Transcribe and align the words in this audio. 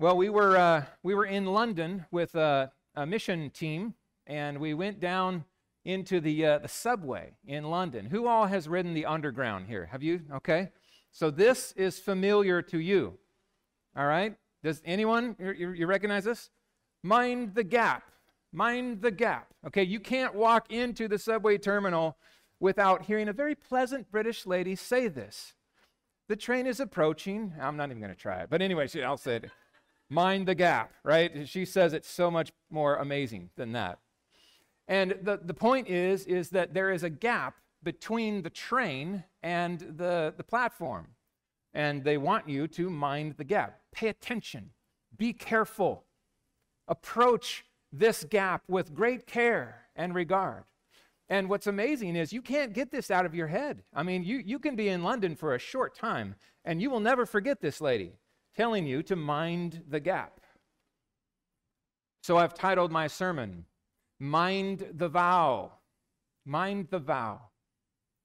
Well, 0.00 0.16
we 0.16 0.28
were, 0.28 0.56
uh, 0.56 0.84
we 1.02 1.16
were 1.16 1.26
in 1.26 1.46
London 1.46 2.06
with 2.12 2.36
a, 2.36 2.70
a, 2.94 3.04
mission 3.04 3.50
team, 3.50 3.94
and 4.28 4.58
we 4.58 4.72
went 4.72 5.00
down 5.00 5.44
into 5.84 6.20
the, 6.20 6.46
uh, 6.46 6.58
the 6.58 6.68
subway 6.68 7.32
in 7.44 7.64
London. 7.64 8.06
Who 8.06 8.28
all 8.28 8.46
has 8.46 8.68
ridden 8.68 8.94
the 8.94 9.06
underground 9.06 9.66
here? 9.66 9.86
Have 9.86 10.04
you? 10.04 10.20
Okay. 10.36 10.68
So 11.10 11.32
this 11.32 11.72
is 11.72 11.98
familiar 11.98 12.62
to 12.62 12.78
you. 12.78 13.18
All 13.96 14.06
right? 14.06 14.36
Does 14.62 14.80
anyone, 14.84 15.34
you, 15.40 15.70
you 15.70 15.86
recognize 15.88 16.22
this? 16.22 16.50
Mind 17.02 17.56
the 17.56 17.64
gap. 17.64 18.04
Mind 18.52 19.02
the 19.02 19.10
gap. 19.10 19.52
Okay, 19.66 19.82
you 19.82 19.98
can't 19.98 20.32
walk 20.32 20.70
into 20.70 21.08
the 21.08 21.18
subway 21.18 21.58
terminal 21.58 22.18
without 22.60 23.02
hearing 23.02 23.26
a 23.26 23.32
very 23.32 23.56
pleasant 23.56 24.12
British 24.12 24.46
lady 24.46 24.76
say 24.76 25.08
this. 25.08 25.54
The 26.28 26.36
train 26.36 26.68
is 26.68 26.78
approaching. 26.78 27.52
I'm 27.60 27.76
not 27.76 27.90
even 27.90 28.00
going 28.00 28.14
to 28.14 28.20
try 28.20 28.42
it. 28.42 28.46
But 28.48 28.62
anyway, 28.62 28.88
I'll 29.02 29.16
say 29.16 29.36
it. 29.36 29.50
Mind 30.10 30.46
the 30.46 30.54
gap, 30.54 30.92
right? 31.04 31.46
She 31.48 31.64
says 31.64 31.92
it's 31.92 32.08
so 32.10 32.30
much 32.30 32.50
more 32.70 32.96
amazing 32.96 33.50
than 33.56 33.72
that. 33.72 33.98
And 34.86 35.16
the, 35.22 35.38
the 35.42 35.54
point 35.54 35.88
is, 35.88 36.24
is 36.24 36.48
that 36.50 36.72
there 36.72 36.90
is 36.90 37.02
a 37.02 37.10
gap 37.10 37.56
between 37.82 38.42
the 38.42 38.50
train 38.50 39.24
and 39.42 39.80
the, 39.80 40.32
the 40.36 40.42
platform. 40.42 41.08
And 41.74 42.02
they 42.02 42.16
want 42.16 42.48
you 42.48 42.66
to 42.68 42.88
mind 42.88 43.34
the 43.36 43.44
gap. 43.44 43.80
Pay 43.92 44.08
attention. 44.08 44.70
Be 45.16 45.34
careful. 45.34 46.04
Approach 46.88 47.66
this 47.92 48.24
gap 48.24 48.62
with 48.66 48.94
great 48.94 49.26
care 49.26 49.82
and 49.94 50.14
regard. 50.14 50.64
And 51.28 51.50
what's 51.50 51.66
amazing 51.66 52.16
is 52.16 52.32
you 52.32 52.40
can't 52.40 52.72
get 52.72 52.90
this 52.90 53.10
out 53.10 53.26
of 53.26 53.34
your 53.34 53.48
head. 53.48 53.82
I 53.92 54.02
mean, 54.02 54.24
you, 54.24 54.38
you 54.38 54.58
can 54.58 54.76
be 54.76 54.88
in 54.88 55.02
London 55.02 55.36
for 55.36 55.54
a 55.54 55.58
short 55.58 55.94
time, 55.94 56.36
and 56.64 56.80
you 56.80 56.88
will 56.88 57.00
never 57.00 57.26
forget 57.26 57.60
this 57.60 57.82
lady 57.82 58.12
telling 58.58 58.88
you 58.88 59.04
to 59.04 59.14
mind 59.14 59.84
the 59.88 60.00
gap. 60.00 60.40
So 62.24 62.36
I've 62.36 62.54
titled 62.54 62.90
my 62.90 63.06
sermon, 63.06 63.66
Mind 64.18 64.84
the 64.92 65.08
Vow. 65.08 65.74
Mind 66.44 66.88
the 66.90 66.98
vow. 66.98 67.40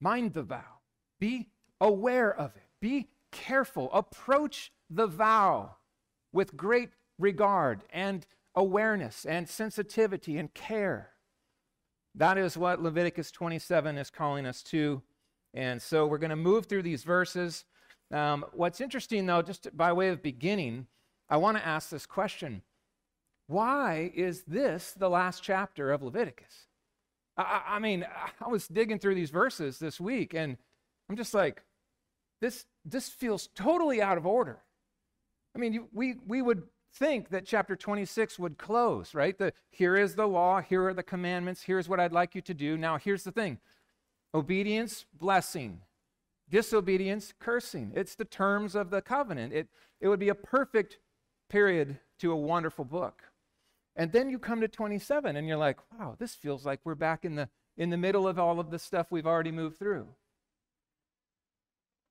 Mind 0.01 0.33
the 0.33 0.41
vow. 0.41 0.79
Be 1.19 1.49
aware 1.79 2.33
of 2.33 2.55
it. 2.55 2.63
Be 2.81 3.09
careful. 3.31 3.91
Approach 3.93 4.71
the 4.89 5.05
vow 5.05 5.75
with 6.31 6.57
great 6.57 6.89
regard 7.19 7.83
and 7.91 8.25
awareness 8.55 9.25
and 9.25 9.47
sensitivity 9.47 10.39
and 10.39 10.51
care. 10.55 11.11
That 12.15 12.39
is 12.39 12.57
what 12.57 12.81
Leviticus 12.81 13.29
27 13.29 13.99
is 13.99 14.09
calling 14.09 14.47
us 14.47 14.63
to. 14.63 15.03
And 15.53 15.79
so 15.79 16.07
we're 16.07 16.17
going 16.17 16.31
to 16.31 16.35
move 16.35 16.65
through 16.65 16.83
these 16.83 17.03
verses. 17.03 17.65
Um, 18.11 18.45
what's 18.53 18.81
interesting, 18.81 19.25
though, 19.25 19.41
just 19.41 19.75
by 19.75 19.91
way 19.93 20.09
of 20.09 20.21
beginning, 20.21 20.87
I 21.29 21.37
want 21.37 21.57
to 21.57 21.65
ask 21.65 21.89
this 21.89 22.05
question 22.05 22.61
Why 23.47 24.11
is 24.13 24.43
this 24.43 24.91
the 24.91 25.09
last 25.09 25.43
chapter 25.43 25.91
of 25.91 26.03
Leviticus? 26.03 26.67
I, 27.37 27.61
I 27.67 27.79
mean, 27.79 28.05
I 28.41 28.47
was 28.47 28.67
digging 28.67 28.99
through 28.99 29.15
these 29.15 29.31
verses 29.31 29.79
this 29.79 29.99
week, 29.99 30.33
and 30.33 30.57
I'm 31.09 31.15
just 31.15 31.33
like, 31.33 31.63
this, 32.41 32.65
this 32.85 33.09
feels 33.09 33.47
totally 33.55 34.01
out 34.01 34.17
of 34.17 34.25
order. 34.25 34.59
I 35.55 35.59
mean, 35.59 35.87
we, 35.93 36.15
we 36.25 36.41
would 36.41 36.63
think 36.95 37.29
that 37.29 37.45
chapter 37.45 37.75
26 37.75 38.37
would 38.39 38.57
close, 38.57 39.13
right? 39.13 39.37
The, 39.37 39.53
here 39.71 39.95
is 39.95 40.15
the 40.15 40.27
law, 40.27 40.61
here 40.61 40.87
are 40.87 40.93
the 40.93 41.03
commandments, 41.03 41.63
here's 41.63 41.89
what 41.89 41.99
I'd 41.99 42.11
like 42.11 42.35
you 42.35 42.41
to 42.41 42.53
do. 42.53 42.77
Now, 42.77 42.97
here's 42.97 43.23
the 43.23 43.31
thing 43.31 43.59
obedience, 44.35 45.05
blessing, 45.13 45.79
disobedience, 46.53 47.33
cursing. 47.39 47.91
It's 47.95 48.13
the 48.13 48.25
terms 48.25 48.75
of 48.75 48.91
the 48.91 49.01
covenant. 49.01 49.53
It, 49.53 49.69
it 49.99 50.07
would 50.07 50.19
be 50.19 50.29
a 50.29 50.35
perfect 50.35 50.99
period 51.49 51.97
to 52.19 52.31
a 52.31 52.35
wonderful 52.35 52.85
book. 52.85 53.23
And 53.95 54.11
then 54.11 54.29
you 54.29 54.37
come 54.37 54.61
to 54.61 54.67
27 54.67 55.35
and 55.35 55.47
you're 55.47 55.57
like, 55.57 55.79
wow, 55.91 56.15
this 56.19 56.35
feels 56.35 56.63
like 56.63 56.79
we're 56.83 56.93
back 56.93 57.25
in 57.25 57.33
the, 57.33 57.49
in 57.75 57.89
the 57.89 57.97
middle 57.97 58.27
of 58.27 58.37
all 58.37 58.59
of 58.59 58.69
the 58.69 58.77
stuff 58.77 59.07
we've 59.09 59.25
already 59.25 59.51
moved 59.51 59.79
through. 59.79 60.05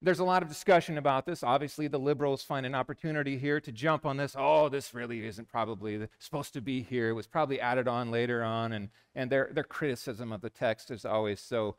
There's 0.04 0.18
a 0.18 0.24
lot 0.24 0.42
of 0.42 0.48
discussion 0.48 0.98
about 0.98 1.24
this. 1.24 1.44
Obviously, 1.44 1.86
the 1.86 1.98
liberals 1.98 2.42
find 2.42 2.66
an 2.66 2.74
opportunity 2.74 3.38
here 3.38 3.60
to 3.60 3.70
jump 3.70 4.04
on 4.04 4.16
this. 4.16 4.34
Oh, 4.36 4.68
this 4.68 4.92
really 4.92 5.24
isn't 5.24 5.48
probably 5.48 6.08
supposed 6.18 6.52
to 6.54 6.60
be 6.60 6.82
here. 6.82 7.10
It 7.10 7.12
was 7.12 7.28
probably 7.28 7.60
added 7.60 7.86
on 7.86 8.10
later 8.10 8.42
on. 8.42 8.72
And, 8.72 8.88
and 9.14 9.30
their, 9.30 9.50
their 9.54 9.62
criticism 9.62 10.32
of 10.32 10.40
the 10.40 10.50
text 10.50 10.90
is 10.90 11.04
always 11.04 11.38
so, 11.38 11.76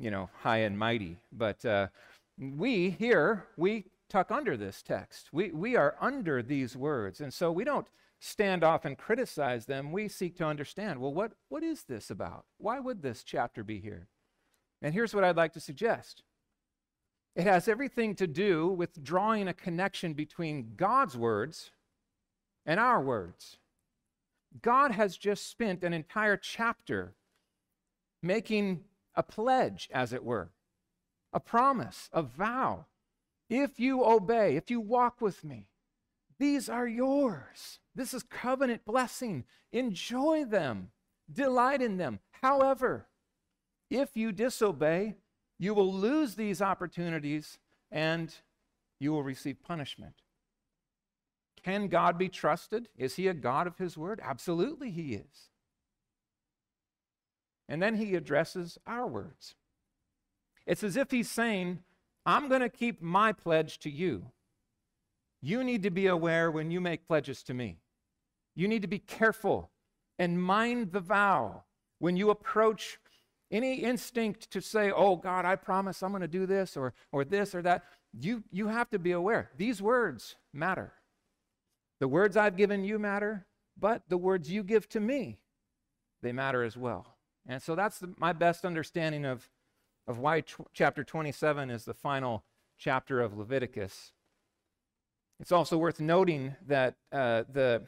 you 0.00 0.10
know, 0.10 0.30
high 0.42 0.58
and 0.58 0.78
mighty. 0.78 1.18
But 1.30 1.64
uh, 1.64 1.88
we 2.38 2.90
here, 2.90 3.46
we 3.56 3.86
tuck 4.08 4.30
under 4.30 4.56
this 4.56 4.82
text. 4.82 5.28
We, 5.32 5.50
we 5.50 5.76
are 5.76 5.94
under 6.00 6.42
these 6.42 6.76
words. 6.76 7.20
And 7.20 7.32
so 7.32 7.52
we 7.52 7.64
don't 7.64 7.86
stand 8.18 8.64
off 8.64 8.84
and 8.84 8.98
criticize 8.98 9.66
them. 9.66 9.92
We 9.92 10.08
seek 10.08 10.36
to 10.38 10.46
understand 10.46 11.00
well, 11.00 11.14
what, 11.14 11.32
what 11.48 11.62
is 11.62 11.84
this 11.84 12.10
about? 12.10 12.46
Why 12.58 12.80
would 12.80 13.02
this 13.02 13.22
chapter 13.22 13.62
be 13.62 13.78
here? 13.78 14.08
And 14.82 14.94
here's 14.94 15.14
what 15.14 15.24
I'd 15.24 15.36
like 15.36 15.52
to 15.52 15.60
suggest 15.60 16.22
it 17.36 17.44
has 17.44 17.68
everything 17.68 18.16
to 18.16 18.26
do 18.26 18.68
with 18.68 19.04
drawing 19.04 19.46
a 19.46 19.54
connection 19.54 20.14
between 20.14 20.72
God's 20.76 21.16
words 21.16 21.70
and 22.66 22.80
our 22.80 23.00
words. 23.00 23.58
God 24.62 24.90
has 24.90 25.16
just 25.16 25.48
spent 25.48 25.84
an 25.84 25.92
entire 25.92 26.36
chapter 26.36 27.14
making 28.22 28.80
a 29.14 29.22
pledge, 29.22 29.88
as 29.92 30.12
it 30.12 30.24
were, 30.24 30.50
a 31.32 31.40
promise, 31.40 32.08
a 32.12 32.22
vow. 32.22 32.86
If 33.48 33.80
you 33.80 34.04
obey, 34.04 34.56
if 34.56 34.70
you 34.70 34.80
walk 34.80 35.20
with 35.20 35.44
me, 35.44 35.68
these 36.38 36.68
are 36.68 36.86
yours. 36.86 37.80
This 37.94 38.14
is 38.14 38.22
covenant 38.22 38.84
blessing. 38.84 39.44
Enjoy 39.72 40.44
them, 40.44 40.90
delight 41.30 41.82
in 41.82 41.96
them. 41.96 42.20
However, 42.42 43.08
if 43.90 44.16
you 44.16 44.32
disobey, 44.32 45.16
you 45.58 45.74
will 45.74 45.92
lose 45.92 46.36
these 46.36 46.62
opportunities 46.62 47.58
and 47.90 48.34
you 48.98 49.12
will 49.12 49.22
receive 49.22 49.62
punishment. 49.62 50.14
Can 51.62 51.88
God 51.88 52.16
be 52.16 52.28
trusted? 52.28 52.88
Is 52.96 53.16
he 53.16 53.28
a 53.28 53.34
God 53.34 53.66
of 53.66 53.76
his 53.76 53.98
word? 53.98 54.20
Absolutely, 54.22 54.90
he 54.90 55.14
is. 55.14 55.49
And 57.70 57.80
then 57.80 57.94
he 57.94 58.16
addresses 58.16 58.78
our 58.84 59.06
words. 59.06 59.54
It's 60.66 60.82
as 60.82 60.96
if 60.96 61.12
he's 61.12 61.30
saying, 61.30 61.78
I'm 62.26 62.48
going 62.48 62.62
to 62.62 62.68
keep 62.68 63.00
my 63.00 63.32
pledge 63.32 63.78
to 63.78 63.90
you. 63.90 64.26
You 65.40 65.62
need 65.62 65.84
to 65.84 65.90
be 65.90 66.08
aware 66.08 66.50
when 66.50 66.72
you 66.72 66.80
make 66.80 67.06
pledges 67.06 67.44
to 67.44 67.54
me. 67.54 67.78
You 68.56 68.66
need 68.66 68.82
to 68.82 68.88
be 68.88 68.98
careful 68.98 69.70
and 70.18 70.42
mind 70.42 70.90
the 70.90 71.00
vow 71.00 71.62
when 72.00 72.16
you 72.16 72.30
approach 72.30 72.98
any 73.52 73.76
instinct 73.76 74.50
to 74.50 74.60
say, 74.60 74.90
oh, 74.90 75.14
God, 75.14 75.44
I 75.44 75.54
promise 75.54 76.02
I'm 76.02 76.10
going 76.10 76.22
to 76.22 76.28
do 76.28 76.46
this 76.46 76.76
or, 76.76 76.92
or 77.12 77.24
this 77.24 77.54
or 77.54 77.62
that, 77.62 77.84
you, 78.12 78.42
you 78.50 78.66
have 78.66 78.90
to 78.90 78.98
be 78.98 79.12
aware. 79.12 79.50
These 79.56 79.80
words 79.80 80.34
matter. 80.52 80.92
The 82.00 82.08
words 82.08 82.36
I've 82.36 82.56
given 82.56 82.82
you 82.82 82.98
matter, 82.98 83.46
but 83.78 84.02
the 84.08 84.18
words 84.18 84.50
you 84.50 84.64
give 84.64 84.88
to 84.90 85.00
me, 85.00 85.38
they 86.20 86.32
matter 86.32 86.64
as 86.64 86.76
well. 86.76 87.06
And 87.46 87.62
so 87.62 87.74
that's 87.74 87.98
the, 87.98 88.12
my 88.16 88.32
best 88.32 88.64
understanding 88.64 89.24
of, 89.24 89.48
of 90.06 90.18
why 90.18 90.42
tw- 90.42 90.68
chapter 90.72 91.04
27 91.04 91.70
is 91.70 91.84
the 91.84 91.94
final 91.94 92.44
chapter 92.78 93.20
of 93.20 93.36
Leviticus. 93.36 94.12
It's 95.38 95.52
also 95.52 95.78
worth 95.78 96.00
noting 96.00 96.56
that 96.66 96.96
uh, 97.12 97.44
the, 97.50 97.86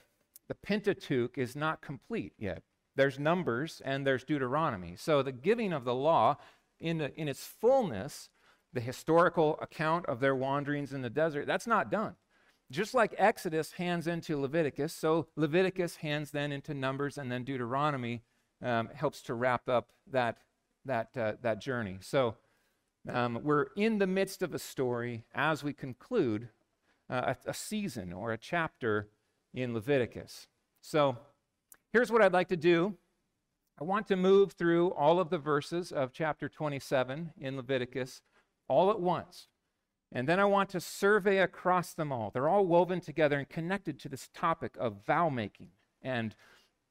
the 0.49 0.55
Pentateuch 0.55 1.37
is 1.37 1.55
not 1.55 1.83
complete 1.83 2.33
yet. 2.39 2.63
There's 2.97 3.19
Numbers 3.19 3.83
and 3.85 4.07
there's 4.07 4.25
Deuteronomy. 4.25 4.97
So 4.97 5.23
the 5.23 5.33
giving 5.33 5.73
of 5.73 5.85
the 5.85 5.95
law 5.95 6.37
in, 6.81 6.99
the, 6.99 7.15
in 7.19 7.29
its 7.29 7.45
fullness, 7.45 8.31
the 8.73 8.81
historical 8.81 9.59
account 9.61 10.07
of 10.07 10.21
their 10.21 10.35
wanderings 10.35 10.93
in 10.93 11.03
the 11.03 11.11
desert, 11.11 11.47
that's 11.47 11.67
not 11.67 11.91
done. 11.91 12.17
Just 12.71 12.95
like 12.95 13.15
Exodus 13.19 13.73
hands 13.73 14.07
into 14.07 14.41
Leviticus, 14.41 14.95
so 14.95 15.29
Leviticus 15.37 15.97
hands 15.97 16.31
then 16.31 16.53
into 16.53 16.73
Numbers 16.73 17.19
and 17.19 17.31
then 17.31 17.45
Deuteronomy 17.45 18.23
um, 18.63 18.89
helps 18.95 19.23
to 19.23 19.35
wrap 19.35 19.69
up 19.69 19.91
that, 20.11 20.39
that, 20.85 21.17
uh, 21.17 21.33
that 21.43 21.61
journey. 21.61 21.99
So 22.01 22.37
um, 23.09 23.41
we're 23.43 23.67
in 23.77 23.99
the 23.99 24.07
midst 24.07 24.43
of 24.43 24.55
a 24.55 24.59
story 24.59 25.25
as 25.35 25.65
we 25.65 25.73
conclude 25.73 26.49
uh, 27.11 27.35
a, 27.47 27.51
a 27.51 27.55
season 27.55 28.13
or 28.13 28.33
a 28.33 28.39
chapter 28.39 29.09
in 29.53 29.75
Leviticus. 29.75 30.47
So 30.81 31.19
Here's 31.93 32.11
what 32.11 32.23
I'd 32.23 32.33
like 32.33 32.49
to 32.49 32.57
do 32.57 32.97
I 33.79 33.85
want 33.85 34.07
to 34.09 34.17
move 34.17 34.53
through 34.53 34.93
all 34.93 35.21
of 35.21 35.29
the 35.29 35.39
verses 35.39 35.93
of 35.93 36.13
chapter 36.13 36.49
27 36.49 37.33
in 37.39 37.57
Leviticus 37.57 38.23
all 38.67 38.91
at 38.91 39.01
once. 39.01 39.49
And 40.11 40.29
then 40.29 40.41
I 40.41 40.45
want 40.45 40.71
to 40.71 40.81
survey 40.81 41.39
across 41.39 41.93
them 41.95 42.13
all. 42.13 42.31
They're 42.31 42.49
all 42.49 42.67
woven 42.67 43.01
together 43.01 43.39
and 43.39 43.49
connected 43.49 43.99
to 44.01 44.09
this 44.09 44.29
topic 44.33 44.75
of 44.79 45.05
vow 45.07 45.29
making 45.29 45.69
and 46.03 46.35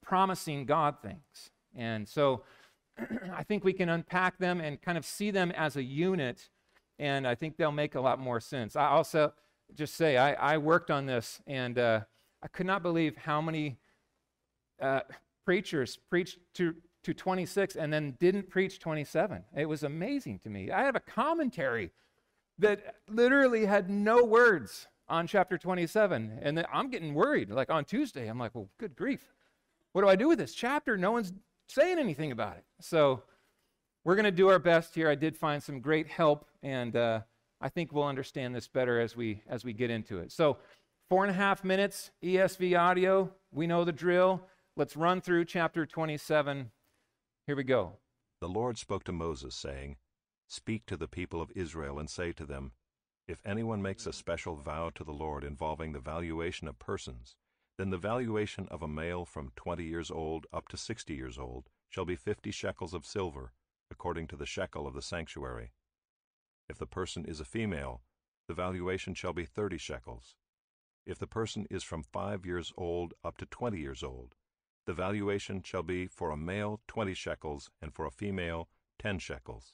promising 0.04 0.66
God 0.66 0.96
things. 1.02 1.52
And 1.76 2.08
so 2.08 2.44
I 3.34 3.44
think 3.44 3.64
we 3.64 3.74
can 3.74 3.90
unpack 3.90 4.38
them 4.38 4.62
and 4.62 4.82
kind 4.82 4.98
of 4.98 5.06
see 5.06 5.32
them 5.32 5.52
as 5.52 5.76
a 5.76 5.84
unit, 5.84 6.50
and 7.00 7.28
I 7.28 7.36
think 7.36 7.58
they'll 7.58 7.72
make 7.72 7.96
a 7.96 8.02
lot 8.02 8.20
more 8.20 8.40
sense. 8.40 8.76
I 8.76 8.88
also 8.88 9.34
just 9.74 9.96
say 9.96 10.18
I, 10.18 10.34
I 10.54 10.58
worked 10.58 10.92
on 10.92 11.06
this, 11.06 11.42
and 11.48 11.78
uh, 11.78 12.02
I 12.44 12.48
could 12.48 12.66
not 12.66 12.84
believe 12.84 13.16
how 13.18 13.42
many 13.42 13.78
uh, 14.82 15.02
preachers 15.46 15.98
preached 16.10 16.40
to, 16.56 16.76
to 17.04 17.14
26 17.14 17.76
and 17.76 17.92
then 17.92 18.16
didn't 18.20 18.50
preach 18.50 18.80
27. 18.80 19.44
It 19.56 19.66
was 19.66 19.84
amazing 19.84 20.40
to 20.40 20.50
me. 20.50 20.72
I 20.72 20.84
have 20.84 20.96
a 20.96 21.00
commentary 21.00 21.92
that 22.60 22.96
literally 23.10 23.66
had 23.66 23.90
no 23.90 24.24
words 24.24 24.88
on 25.08 25.28
chapter 25.28 25.58
27. 25.58 26.40
And 26.42 26.66
I'm 26.72 26.90
getting 26.90 27.14
worried. 27.14 27.50
Like 27.50 27.70
on 27.70 27.86
Tuesday, 27.86 28.28
I'm 28.28 28.40
like, 28.40 28.56
well, 28.56 28.70
good 28.80 28.96
grief. 28.96 29.34
What 29.94 30.02
do 30.02 30.08
I 30.08 30.16
do 30.16 30.30
with 30.30 30.40
this 30.40 30.54
chapter? 30.54 30.98
No 30.98 31.12
one's 31.12 31.34
saying 31.72 32.00
anything 32.00 32.32
about 32.32 32.58
it. 32.58 32.66
So 32.82 33.24
we're 34.04 34.16
going 34.16 34.26
to 34.26 34.32
do 34.32 34.50
our 34.50 34.60
best 34.60 34.94
here. 34.94 35.10
I 35.10 35.16
did 35.16 35.38
find 35.38 35.62
some 35.62 35.80
great 35.80 36.08
help, 36.08 36.46
and 36.62 36.96
uh, 36.96 37.22
I 37.62 37.70
think 37.70 37.94
we'll 37.94 38.04
understand 38.04 38.54
this 38.54 38.68
better 38.68 39.00
as 39.00 39.16
we 39.16 39.44
as 39.48 39.64
we 39.64 39.74
get 39.74 39.90
into 39.90 40.20
it. 40.20 40.32
So, 40.32 40.58
four 41.10 41.24
and 41.24 41.32
a 41.32 41.38
half 41.38 41.64
minutes 41.64 42.12
ESV 42.24 42.80
audio. 42.80 43.32
We 43.52 43.68
know 43.68 43.84
the 43.84 43.92
drill. 43.92 44.42
Let's 44.76 44.96
run 44.96 45.22
through 45.22 45.46
chapter 45.46 45.86
27. 45.86 46.72
Here 47.46 47.56
we 47.56 47.64
go. 47.64 47.98
The 48.40 48.48
Lord 48.48 48.78
spoke 48.78 49.04
to 49.06 49.12
Moses, 49.12 49.54
saying, 49.54 49.98
Speak 50.48 50.86
to 50.88 50.98
the 50.98 51.08
people 51.08 51.42
of 51.42 51.52
Israel 51.56 52.00
and 52.00 52.10
say 52.10 52.32
to 52.34 52.46
them, 52.46 52.72
If 53.28 53.42
anyone 53.46 53.82
makes 53.82 54.08
a 54.08 54.14
special 54.14 54.56
vow 54.56 54.90
to 54.96 55.04
the 55.04 55.12
Lord 55.12 55.44
involving 55.44 55.92
the 55.92 56.00
valuation 56.00 56.68
of 56.68 56.80
persons, 56.80 57.36
then 57.82 57.90
the 57.90 57.98
valuation 57.98 58.68
of 58.70 58.84
a 58.84 58.88
male 58.88 59.26
from 59.26 59.52
twenty 59.56 59.84
years 59.84 60.12
old 60.12 60.46
up 60.54 60.68
to 60.68 60.78
sixty 60.78 61.16
years 61.16 61.40
old 61.40 61.68
shall 61.90 62.06
be 62.06 62.16
fifty 62.16 62.52
shekels 62.52 62.94
of 62.94 63.08
silver, 63.08 63.54
according 63.90 64.28
to 64.28 64.36
the 64.36 64.46
shekel 64.46 64.86
of 64.86 64.94
the 64.94 65.02
sanctuary. 65.02 65.72
If 66.70 66.78
the 66.78 66.86
person 66.86 67.26
is 67.26 67.40
a 67.40 67.44
female, 67.44 68.04
the 68.48 68.54
valuation 68.54 69.16
shall 69.16 69.34
be 69.34 69.46
thirty 69.46 69.80
shekels. 69.80 70.36
If 71.08 71.18
the 71.18 71.26
person 71.26 71.66
is 71.72 71.82
from 71.82 72.04
five 72.04 72.46
years 72.46 72.72
old 72.78 73.16
up 73.24 73.38
to 73.38 73.48
twenty 73.48 73.80
years 73.80 74.04
old, 74.04 74.36
the 74.86 74.94
valuation 74.94 75.64
shall 75.64 75.82
be 75.82 76.06
for 76.06 76.30
a 76.30 76.38
male 76.38 76.82
twenty 76.88 77.16
shekels, 77.16 77.72
and 77.82 77.92
for 77.96 78.06
a 78.06 78.12
female 78.12 78.70
ten 79.00 79.18
shekels. 79.18 79.74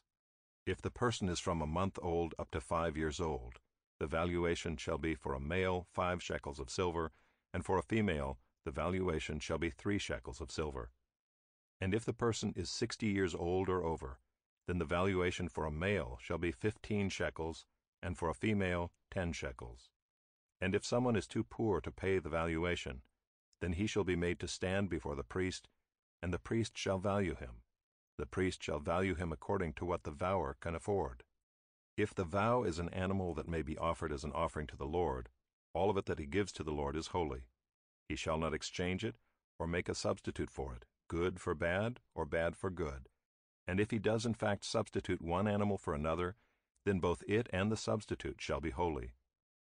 If 0.65 0.81
the 0.81 0.91
person 0.91 1.27
is 1.27 1.41
from 1.41 1.61
a 1.61 1.67
month 1.67 1.99
old 2.01 2.33
up 2.39 2.51
to 2.51 2.61
five 2.61 2.95
years 2.95 3.19
old, 3.19 3.55
the 3.99 4.07
valuation 4.07 4.77
shall 4.77 4.97
be 4.97 5.13
for 5.13 5.33
a 5.33 5.41
male 5.41 5.87
five 5.91 6.23
shekels 6.23 6.57
of 6.57 6.69
silver, 6.69 7.11
and 7.57 7.65
for 7.65 7.79
a 7.79 7.81
female 7.81 8.37
the 8.65 8.71
valuation 8.71 9.39
shall 9.39 9.57
be 9.57 9.71
three 9.71 9.97
shekels 9.97 10.39
of 10.39 10.51
silver. 10.51 10.91
And 11.81 11.91
if 11.91 12.05
the 12.05 12.13
person 12.13 12.53
is 12.55 12.69
sixty 12.69 13.07
years 13.07 13.33
old 13.33 13.67
or 13.67 13.83
over, 13.83 14.19
then 14.67 14.77
the 14.77 14.85
valuation 14.85 15.49
for 15.49 15.65
a 15.65 15.71
male 15.71 16.19
shall 16.21 16.37
be 16.37 16.51
fifteen 16.51 17.09
shekels, 17.09 17.65
and 18.03 18.15
for 18.15 18.29
a 18.29 18.35
female 18.35 18.91
ten 19.09 19.31
shekels. 19.33 19.89
And 20.61 20.75
if 20.75 20.85
someone 20.85 21.15
is 21.15 21.25
too 21.25 21.43
poor 21.43 21.81
to 21.81 21.89
pay 21.89 22.19
the 22.19 22.29
valuation, 22.29 23.01
then 23.59 23.73
he 23.73 23.87
shall 23.87 24.03
be 24.03 24.15
made 24.15 24.39
to 24.41 24.47
stand 24.47 24.87
before 24.87 25.15
the 25.15 25.23
priest, 25.23 25.67
and 26.21 26.31
the 26.31 26.37
priest 26.37 26.77
shall 26.77 26.99
value 26.99 27.33
him. 27.33 27.63
The 28.19 28.27
priest 28.27 28.61
shall 28.61 28.79
value 28.79 29.15
him 29.15 29.31
according 29.31 29.73
to 29.77 29.85
what 29.85 30.03
the 30.03 30.11
vower 30.11 30.57
can 30.61 30.75
afford. 30.75 31.23
If 31.97 32.13
the 32.13 32.23
vow 32.23 32.61
is 32.61 32.77
an 32.77 32.89
animal 32.89 33.33
that 33.33 33.49
may 33.49 33.63
be 33.63 33.79
offered 33.79 34.11
as 34.11 34.23
an 34.23 34.33
offering 34.33 34.67
to 34.67 34.77
the 34.77 34.85
Lord, 34.85 35.29
all 35.77 35.89
of 35.91 35.97
it 35.97 36.07
that 36.07 36.19
he 36.19 36.25
gives 36.25 36.51
to 36.53 36.63
the 36.63 36.71
Lord 36.71 36.95
is 36.95 37.07
holy. 37.07 37.43
He 38.09 38.15
shall 38.15 38.37
not 38.37 38.53
exchange 38.53 39.05
it, 39.05 39.15
or 39.59 39.67
make 39.67 39.87
a 39.87 39.95
substitute 39.95 40.49
for 40.49 40.73
it, 40.73 40.85
good 41.07 41.39
for 41.39 41.53
bad, 41.53 41.99
or 42.15 42.25
bad 42.25 42.55
for 42.55 42.69
good. 42.69 43.09
And 43.67 43.79
if 43.79 43.91
he 43.91 43.99
does 43.99 44.25
in 44.25 44.33
fact 44.33 44.65
substitute 44.65 45.21
one 45.21 45.47
animal 45.47 45.77
for 45.77 45.93
another, 45.93 46.35
then 46.85 46.99
both 46.99 47.21
it 47.27 47.47
and 47.51 47.71
the 47.71 47.77
substitute 47.77 48.37
shall 48.39 48.59
be 48.59 48.71
holy. 48.71 49.11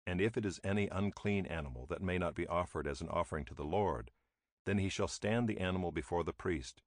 And 0.06 0.20
if 0.20 0.36
it 0.36 0.44
is 0.44 0.60
any 0.62 0.88
unclean 0.88 1.46
animal 1.46 1.86
that 1.86 2.02
may 2.02 2.18
not 2.18 2.34
be 2.34 2.46
offered 2.46 2.86
as 2.86 3.00
an 3.00 3.08
offering 3.08 3.44
to 3.46 3.54
the 3.54 3.64
Lord, 3.64 4.10
then 4.66 4.78
he 4.78 4.88
shall 4.88 5.08
stand 5.08 5.48
the 5.48 5.60
animal 5.60 5.92
before 5.92 6.24
the 6.24 6.32
priest, 6.32 6.82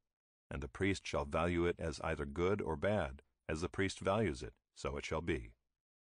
and 0.52 0.62
the 0.62 0.68
priest 0.68 1.06
shall 1.06 1.26
value 1.26 1.66
it 1.66 1.76
as 1.80 2.02
either 2.04 2.26
good 2.26 2.62
or 2.62 2.76
bad, 2.76 3.22
as 3.50 3.62
the 3.62 3.70
priest 3.70 4.00
values 4.00 4.44
it, 4.44 4.54
so 4.76 4.98
it 4.98 5.06
shall 5.06 5.22
be. 5.22 5.54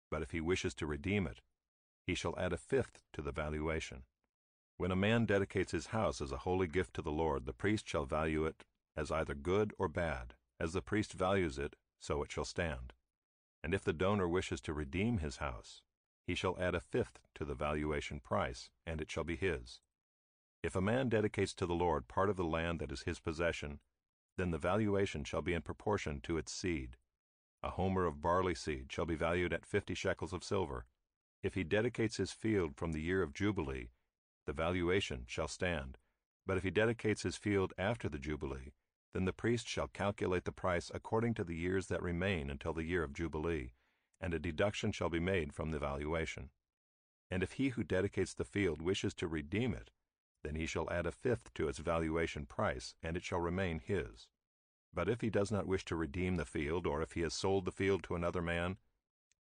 But 0.09 0.21
if 0.21 0.31
he 0.31 0.41
wishes 0.41 0.73
to 0.75 0.87
redeem 0.87 1.27
it, 1.27 1.41
he 2.09 2.15
shall 2.15 2.33
add 2.39 2.51
a 2.51 2.57
fifth 2.57 3.03
to 3.13 3.21
the 3.21 3.31
valuation. 3.31 4.01
When 4.77 4.91
a 4.91 4.95
man 4.95 5.27
dedicates 5.27 5.73
his 5.73 5.87
house 5.87 6.21
as 6.21 6.31
a 6.31 6.37
holy 6.37 6.65
gift 6.65 6.95
to 6.95 7.03
the 7.03 7.11
Lord, 7.11 7.45
the 7.45 7.53
priest 7.53 7.87
shall 7.87 8.05
value 8.05 8.45
it 8.45 8.63
as 8.97 9.11
either 9.11 9.35
good 9.35 9.75
or 9.77 9.87
bad. 9.87 10.33
As 10.59 10.73
the 10.73 10.81
priest 10.81 11.13
values 11.13 11.59
it, 11.59 11.75
so 11.99 12.23
it 12.23 12.31
shall 12.31 12.45
stand. 12.45 12.93
And 13.63 13.75
if 13.75 13.83
the 13.83 13.93
donor 13.93 14.27
wishes 14.27 14.59
to 14.61 14.73
redeem 14.73 15.19
his 15.19 15.37
house, 15.37 15.83
he 16.25 16.33
shall 16.33 16.57
add 16.59 16.73
a 16.73 16.79
fifth 16.79 17.19
to 17.35 17.45
the 17.45 17.53
valuation 17.53 18.19
price, 18.19 18.71
and 18.87 18.99
it 18.99 19.11
shall 19.11 19.23
be 19.23 19.35
his. 19.35 19.79
If 20.63 20.75
a 20.75 20.81
man 20.81 21.09
dedicates 21.09 21.53
to 21.53 21.67
the 21.67 21.75
Lord 21.75 22.07
part 22.07 22.31
of 22.31 22.37
the 22.37 22.43
land 22.43 22.79
that 22.79 22.91
is 22.91 23.03
his 23.03 23.19
possession, 23.19 23.81
then 24.35 24.49
the 24.49 24.57
valuation 24.57 25.23
shall 25.23 25.43
be 25.43 25.53
in 25.53 25.61
proportion 25.61 26.21
to 26.21 26.39
its 26.39 26.51
seed. 26.51 26.97
A 27.61 27.69
homer 27.69 28.05
of 28.05 28.19
barley 28.19 28.55
seed 28.55 28.91
shall 28.91 29.05
be 29.05 29.15
valued 29.15 29.53
at 29.53 29.63
fifty 29.63 29.93
shekels 29.93 30.33
of 30.33 30.43
silver. 30.43 30.87
If 31.41 31.53
he 31.53 31.63
dedicates 31.63 32.17
his 32.17 32.31
field 32.31 32.75
from 32.75 32.91
the 32.91 33.01
year 33.01 33.21
of 33.21 33.33
Jubilee, 33.33 33.91
the 34.45 34.53
valuation 34.53 35.23
shall 35.25 35.47
stand. 35.47 35.97
But 36.45 36.57
if 36.57 36.63
he 36.63 36.69
dedicates 36.69 37.23
his 37.23 37.37
field 37.37 37.73
after 37.77 38.09
the 38.09 38.19
Jubilee, 38.19 38.73
then 39.13 39.25
the 39.25 39.33
priest 39.33 39.67
shall 39.67 39.87
calculate 39.87 40.43
the 40.43 40.51
price 40.51 40.91
according 40.93 41.35
to 41.35 41.43
the 41.43 41.55
years 41.55 41.87
that 41.87 42.01
remain 42.01 42.49
until 42.49 42.73
the 42.73 42.83
year 42.83 43.03
of 43.03 43.13
Jubilee, 43.13 43.71
and 44.19 44.33
a 44.33 44.39
deduction 44.39 44.91
shall 44.91 45.09
be 45.09 45.19
made 45.19 45.53
from 45.53 45.71
the 45.71 45.79
valuation. 45.79 46.49
And 47.31 47.41
if 47.41 47.53
he 47.53 47.69
who 47.69 47.83
dedicates 47.83 48.33
the 48.33 48.43
field 48.43 48.81
wishes 48.81 49.13
to 49.15 49.27
redeem 49.27 49.73
it, 49.73 49.91
then 50.43 50.55
he 50.55 50.65
shall 50.65 50.89
add 50.89 51.05
a 51.05 51.11
fifth 51.11 51.53
to 51.53 51.67
its 51.67 51.79
valuation 51.79 52.45
price, 52.45 52.95
and 53.01 53.15
it 53.15 53.23
shall 53.23 53.39
remain 53.39 53.79
his. 53.79 54.27
But 54.93 55.07
if 55.07 55.21
he 55.21 55.29
does 55.29 55.51
not 55.51 55.67
wish 55.67 55.85
to 55.85 55.95
redeem 55.95 56.35
the 56.35 56.45
field, 56.45 56.85
or 56.85 57.01
if 57.01 57.13
he 57.13 57.21
has 57.21 57.33
sold 57.33 57.65
the 57.65 57.71
field 57.71 58.03
to 58.03 58.15
another 58.15 58.41
man, 58.41 58.77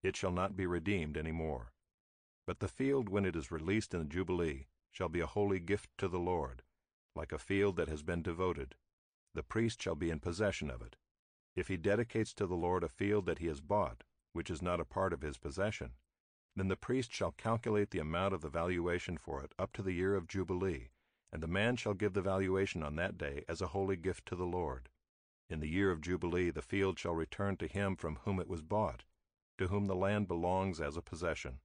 it 0.01 0.15
shall 0.15 0.31
not 0.31 0.55
be 0.55 0.65
redeemed 0.65 1.17
any 1.17 1.31
more. 1.31 1.73
But 2.49 2.61
the 2.61 2.67
field, 2.67 3.09
when 3.09 3.25
it 3.25 3.35
is 3.35 3.51
released 3.51 3.93
in 3.93 3.99
the 3.99 4.05
Jubilee, 4.07 4.65
shall 4.89 5.07
be 5.07 5.19
a 5.19 5.27
holy 5.27 5.59
gift 5.59 5.91
to 5.99 6.07
the 6.07 6.17
Lord, 6.17 6.63
like 7.15 7.31
a 7.31 7.37
field 7.37 7.75
that 7.75 7.89
has 7.89 8.01
been 8.01 8.23
devoted. 8.23 8.73
The 9.35 9.43
priest 9.43 9.79
shall 9.79 9.93
be 9.93 10.09
in 10.09 10.19
possession 10.19 10.71
of 10.71 10.81
it. 10.81 10.95
If 11.55 11.67
he 11.67 11.77
dedicates 11.77 12.33
to 12.33 12.47
the 12.47 12.55
Lord 12.55 12.83
a 12.83 12.89
field 12.89 13.27
that 13.27 13.37
he 13.37 13.45
has 13.45 13.61
bought, 13.61 14.03
which 14.33 14.49
is 14.49 14.63
not 14.63 14.79
a 14.79 14.83
part 14.83 15.13
of 15.13 15.21
his 15.21 15.37
possession, 15.37 15.91
then 16.55 16.69
the 16.69 16.75
priest 16.75 17.13
shall 17.13 17.33
calculate 17.33 17.91
the 17.91 17.99
amount 17.99 18.33
of 18.33 18.41
the 18.41 18.49
valuation 18.49 19.19
for 19.19 19.43
it 19.43 19.53
up 19.59 19.71
to 19.73 19.83
the 19.83 19.93
year 19.93 20.15
of 20.15 20.27
Jubilee, 20.27 20.89
and 21.31 21.43
the 21.43 21.47
man 21.47 21.75
shall 21.75 21.93
give 21.93 22.13
the 22.13 22.23
valuation 22.23 22.81
on 22.81 22.95
that 22.95 23.15
day 23.15 23.45
as 23.47 23.61
a 23.61 23.67
holy 23.77 23.95
gift 23.95 24.25
to 24.25 24.35
the 24.35 24.47
Lord. 24.47 24.89
In 25.51 25.59
the 25.59 25.69
year 25.69 25.91
of 25.91 26.01
Jubilee 26.01 26.49
the 26.49 26.63
field 26.63 26.97
shall 26.97 27.13
return 27.13 27.57
to 27.57 27.67
him 27.67 27.95
from 27.95 28.15
whom 28.23 28.39
it 28.39 28.49
was 28.49 28.63
bought, 28.63 29.03
to 29.59 29.67
whom 29.67 29.85
the 29.85 29.95
land 29.95 30.27
belongs 30.27 30.81
as 30.81 30.97
a 30.97 31.03
possession. 31.03 31.59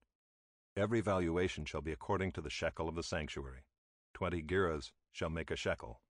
Every 0.76 1.00
valuation 1.00 1.64
shall 1.64 1.82
be 1.82 1.92
according 1.92 2.32
to 2.32 2.40
the 2.40 2.50
shekel 2.50 2.88
of 2.88 2.96
the 2.96 3.02
sanctuary. 3.02 3.64
Twenty 4.12 4.42
gerahs 4.42 4.90
shall 5.12 5.30
make 5.30 5.52
a 5.52 5.56
shekel. 5.56 6.00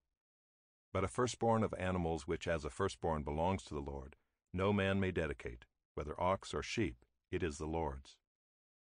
But 0.93 1.05
a 1.05 1.09
firstborn 1.09 1.63
of 1.63 1.75
animals 1.75 2.27
which 2.27 2.49
as 2.49 2.65
a 2.65 2.71
firstborn 2.71 3.25
belongs 3.25 3.63
to 3.65 3.75
the 3.75 3.81
Lord, 3.81 4.17
no 4.55 4.73
man 4.73 5.01
may 5.01 5.11
dedicate, 5.11 5.67
whether 5.95 6.19
ox 6.19 6.55
or 6.55 6.63
sheep, 6.63 7.05
it 7.31 7.43
is 7.43 7.59
the 7.59 7.67
Lord's. 7.67 8.17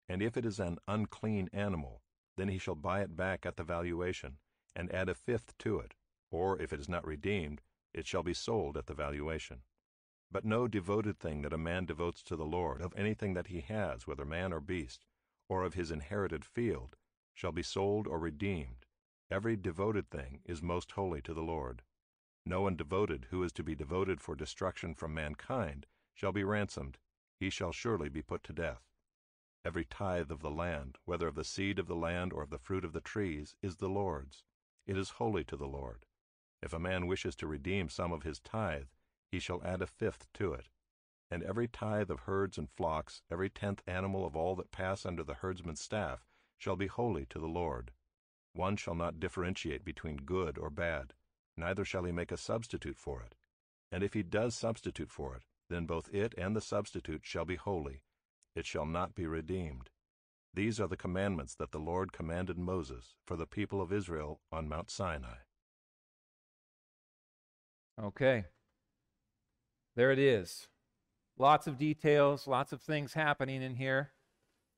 And 0.10 0.22
if 0.22 0.36
it 0.36 0.46
is 0.46 0.60
an 0.60 0.79
unclean 0.88 1.50
animal, 1.53 2.01
then 2.38 2.48
he 2.48 2.57
shall 2.57 2.75
buy 2.75 3.01
it 3.01 3.15
back 3.15 3.46
at 3.46 3.57
the 3.57 3.63
valuation, 3.63 4.38
and 4.75 4.91
add 4.91 5.10
a 5.10 5.15
fifth 5.15 5.57
to 5.60 5.79
it, 5.79 5.93
or 6.31 6.60
if 6.60 6.74
it 6.74 6.79
is 6.79 6.89
not 6.89 7.05
redeemed, 7.05 7.62
it 7.93 8.07
shall 8.07 8.24
be 8.24 8.34
sold 8.34 8.77
at 8.77 8.88
the 8.88 8.93
valuation. 8.96 9.62
But 10.31 10.46
no 10.46 10.67
devoted 10.67 11.19
thing 11.19 11.43
that 11.43 11.53
a 11.53 11.57
man 11.57 11.86
devotes 11.86 12.24
to 12.24 12.36
the 12.36 12.46
Lord, 12.46 12.81
of 12.81 12.93
anything 12.96 13.34
that 13.36 13.48
he 13.48 13.62
has, 13.62 14.07
whether 14.07 14.25
man 14.25 14.53
or 14.53 14.60
beast, 14.60 15.05
or 15.50 15.63
of 15.63 15.74
his 15.74 15.92
inherited 15.92 16.44
field, 16.44 16.96
shall 17.34 17.51
be 17.51 17.63
sold 17.63 18.08
or 18.08 18.20
redeemed. 18.20 18.86
Every 19.30 19.56
devoted 19.56 20.10
thing 20.10 20.42
is 20.46 20.62
most 20.62 20.92
holy 20.92 21.22
to 21.22 21.34
the 21.34 21.44
Lord. 21.44 21.84
No 22.46 22.62
one 22.62 22.75
devoted 22.75 23.27
who 23.30 23.44
is 23.44 23.51
to 23.54 23.63
be 23.63 23.75
devoted 23.75 24.22
for 24.22 24.36
destruction 24.36 24.94
from 24.94 25.13
mankind 25.13 25.86
shall 26.13 26.32
be 26.32 26.44
ransomed, 26.44 26.98
he 27.39 27.50
shall 27.50 27.72
surely 27.72 28.10
be 28.10 28.22
put 28.22 28.44
to 28.46 28.54
death. 28.54 28.84
Every 29.66 29.86
tithe 29.86 30.32
of 30.32 30.39
the 30.39 30.50
land, 30.50 30.98
whether 31.06 31.27
of 31.27 31.36
the 31.36 31.44
seed 31.44 31.77
of 31.77 31.88
the 31.88 31.96
land 31.96 32.32
or 32.32 32.42
of 32.42 32.50
the 32.50 32.58
fruit 32.58 32.86
of 32.86 32.94
the 32.94 33.01
trees, 33.01 33.56
is 33.62 33.75
the 33.75 33.89
Lord's. 33.89 34.44
It 34.86 34.98
is 34.98 35.12
holy 35.12 35.44
to 35.44 35.58
the 35.58 35.68
Lord. 35.68 36.06
If 36.62 36.74
a 36.74 36.80
man 36.80 37.06
wishes 37.06 37.36
to 37.36 37.48
redeem 37.48 37.89
some 37.89 38.12
of 38.12 38.24
his 38.24 38.39
tithe, 38.39 38.88
he 39.30 39.39
shall 39.39 39.62
add 39.63 39.82
a 39.82 39.88
fifth 39.88 40.27
to 40.36 40.54
it. 40.54 40.70
And 41.29 41.43
every 41.43 41.67
tithe 41.67 42.10
of 42.10 42.22
herds 42.22 42.57
and 42.57 42.69
flocks, 42.69 43.22
every 43.29 43.50
tenth 43.50 43.84
animal 43.86 44.25
of 44.25 44.36
all 44.36 44.55
that 44.55 44.72
pass 44.72 45.05
under 45.05 45.24
the 45.24 45.36
herdsman's 45.36 45.81
staff, 45.81 46.25
shall 46.57 46.75
be 46.75 46.88
holy 46.88 47.25
to 47.27 47.39
the 47.39 47.48
Lord. 47.48 47.91
One 48.53 48.75
shall 48.75 48.96
not 48.96 49.19
differentiate 49.19 49.84
between 49.86 50.17
good 50.17 50.57
or 50.57 50.69
bad, 50.69 51.13
neither 51.55 51.86
shall 51.86 52.05
he 52.05 52.12
make 52.12 52.31
a 52.31 52.38
substitute 52.38 52.98
for 52.98 53.22
it. 53.22 53.36
And 53.91 54.03
if 54.03 54.13
he 54.13 54.24
does 54.24 54.55
substitute 54.55 55.12
for 55.12 55.36
it, 55.36 55.43
then 55.69 55.86
both 55.86 56.13
it 56.13 56.34
and 56.38 56.55
the 56.55 56.62
substitute 56.62 57.22
shall 57.24 57.46
be 57.46 57.55
holy. 57.55 58.03
It 58.55 58.65
shall 58.65 58.86
not 58.86 59.13
be 59.13 59.27
redeemed. 59.27 59.89
These 60.53 60.79
are 60.79 60.88
the 60.88 60.98
commandments 60.98 61.53
that 61.55 61.72
the 61.72 61.79
Lord 61.79 62.12
commanded 62.12 62.57
Moses 62.57 63.15
for 63.25 63.36
the 63.36 63.46
people 63.46 63.81
of 63.81 63.93
Israel 63.93 64.39
on 64.51 64.67
Mount 64.67 64.89
Sinai. 64.89 65.38
Okay. 68.01 68.46
There 69.96 70.12
it 70.12 70.19
is. 70.19 70.67
Lots 71.38 71.67
of 71.67 71.77
details, 71.77 72.48
lots 72.48 72.74
of 72.74 72.82
things 72.82 73.13
happening 73.13 73.62
in 73.62 73.75
here. 73.75 74.12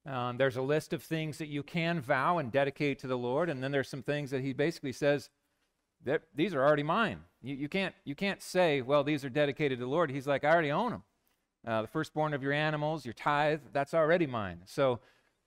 Um, 0.05 0.37
there's 0.37 0.57
a 0.57 0.61
list 0.61 0.93
of 0.93 1.03
things 1.03 1.37
that 1.37 1.47
you 1.47 1.63
can 1.63 2.01
vow 2.01 2.37
and 2.37 2.51
dedicate 2.51 2.99
to 2.99 3.07
the 3.07 3.17
Lord, 3.17 3.49
and 3.49 3.63
then 3.63 3.71
there's 3.71 3.89
some 3.89 4.03
things 4.03 4.31
that 4.31 4.41
he 4.41 4.53
basically 4.53 4.91
says 4.91 5.29
that 6.05 6.23
these 6.33 6.53
are 6.53 6.65
already 6.65 6.83
mine. 6.83 7.19
You, 7.41 7.55
you 7.55 7.69
can't 7.69 7.93
you 8.05 8.15
can't 8.15 8.41
say, 8.41 8.81
well, 8.81 9.03
these 9.03 9.23
are 9.25 9.29
dedicated 9.29 9.79
to 9.79 9.85
the 9.85 9.91
Lord. 9.91 10.09
He's 10.09 10.27
like, 10.27 10.43
I 10.43 10.51
already 10.51 10.71
own 10.71 10.91
them. 10.91 11.03
Uh, 11.67 11.81
the 11.81 11.87
firstborn 11.87 12.33
of 12.33 12.41
your 12.41 12.53
animals, 12.53 13.05
your 13.05 13.13
tithe, 13.13 13.61
that's 13.73 13.93
already 13.93 14.25
mine. 14.25 14.61
So 14.65 14.99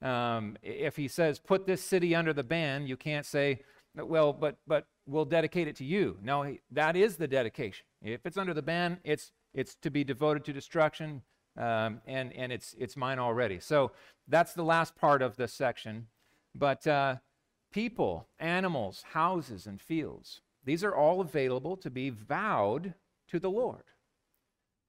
um, 0.02 0.56
if 0.62 0.96
he 0.96 1.08
says, 1.08 1.38
put 1.38 1.66
this 1.66 1.82
city 1.82 2.14
under 2.14 2.32
the 2.32 2.44
ban, 2.44 2.86
you 2.86 2.96
can't 2.96 3.24
say, 3.24 3.60
well, 3.96 4.32
but 4.32 4.56
but 4.66 4.86
we'll 5.06 5.24
dedicate 5.24 5.68
it 5.68 5.76
to 5.76 5.84
you. 5.84 6.18
No, 6.22 6.42
he, 6.42 6.60
that 6.70 6.96
is 6.96 7.16
the 7.16 7.26
dedication. 7.28 7.86
If 8.02 8.26
it's 8.26 8.36
under 8.36 8.54
the 8.54 8.62
ban, 8.62 8.98
it's 9.04 9.32
it's 9.54 9.74
to 9.76 9.90
be 9.90 10.04
devoted 10.04 10.44
to 10.44 10.52
destruction, 10.52 11.22
um, 11.56 12.00
and 12.06 12.32
and 12.32 12.52
it's 12.52 12.74
it's 12.78 12.96
mine 12.96 13.18
already. 13.18 13.60
So 13.60 13.92
that's 14.28 14.54
the 14.54 14.64
last 14.64 14.96
part 14.96 15.22
of 15.22 15.36
this 15.36 15.52
section. 15.52 16.06
But 16.54 16.86
uh, 16.86 17.16
people, 17.72 18.28
animals, 18.38 19.04
houses, 19.12 19.66
and 19.66 19.80
fields, 19.80 20.40
these 20.64 20.84
are 20.84 20.94
all 20.94 21.20
available 21.20 21.76
to 21.78 21.90
be 21.90 22.10
vowed 22.10 22.94
to 23.28 23.38
the 23.38 23.50
Lord. 23.50 23.84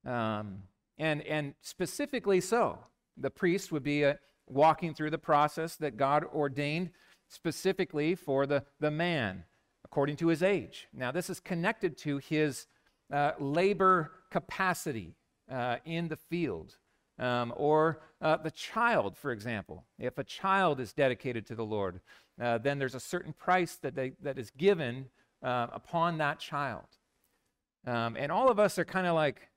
Um, 0.05 0.63
and 0.98 1.22
and 1.24 1.55
specifically 1.62 2.41
so, 2.41 2.79
the 3.17 3.29
priest 3.29 3.72
would 3.72 3.84
be 3.84 4.03
a, 4.03 4.20
walking 4.48 4.93
through 4.93 5.10
the 5.10 5.17
process 5.17 5.75
that 5.77 5.98
God 5.98 6.25
ordained 6.34 6.89
specifically 7.27 8.15
for 8.15 8.46
the, 8.46 8.63
the 8.79 8.91
man 8.91 9.43
according 9.86 10.15
to 10.17 10.27
his 10.27 10.43
age. 10.43 10.88
Now, 10.93 11.12
this 11.12 11.29
is 11.29 11.39
connected 11.39 11.98
to 12.00 12.17
his 12.17 12.67
uh, 13.12 13.32
labor 13.39 14.12
capacity 14.34 15.16
uh, 15.50 15.78
in 15.86 16.10
the 16.10 16.18
field. 16.18 16.78
Um, 17.20 17.54
or 17.56 18.02
uh, 18.22 18.38
the 18.38 18.50
child, 18.50 19.16
for 19.16 19.32
example. 19.32 19.86
If 20.00 20.18
a 20.18 20.24
child 20.24 20.80
is 20.80 20.94
dedicated 20.94 21.46
to 21.46 21.56
the 21.56 21.63
Lord, 21.63 22.02
uh, 22.42 22.58
then 22.58 22.80
there's 22.80 22.96
a 22.96 23.00
certain 23.00 23.34
price 23.34 23.75
that, 23.84 23.94
they, 23.96 24.13
that 24.24 24.40
is 24.40 24.50
given 24.50 25.10
uh, 25.44 25.68
upon 25.72 26.18
that 26.18 26.40
child. 26.40 26.88
Um, 27.86 28.18
and 28.18 28.32
all 28.32 28.50
of 28.50 28.58
us 28.58 28.80
are 28.80 28.86
kind 28.86 29.06
of 29.06 29.13
like, 29.13 29.50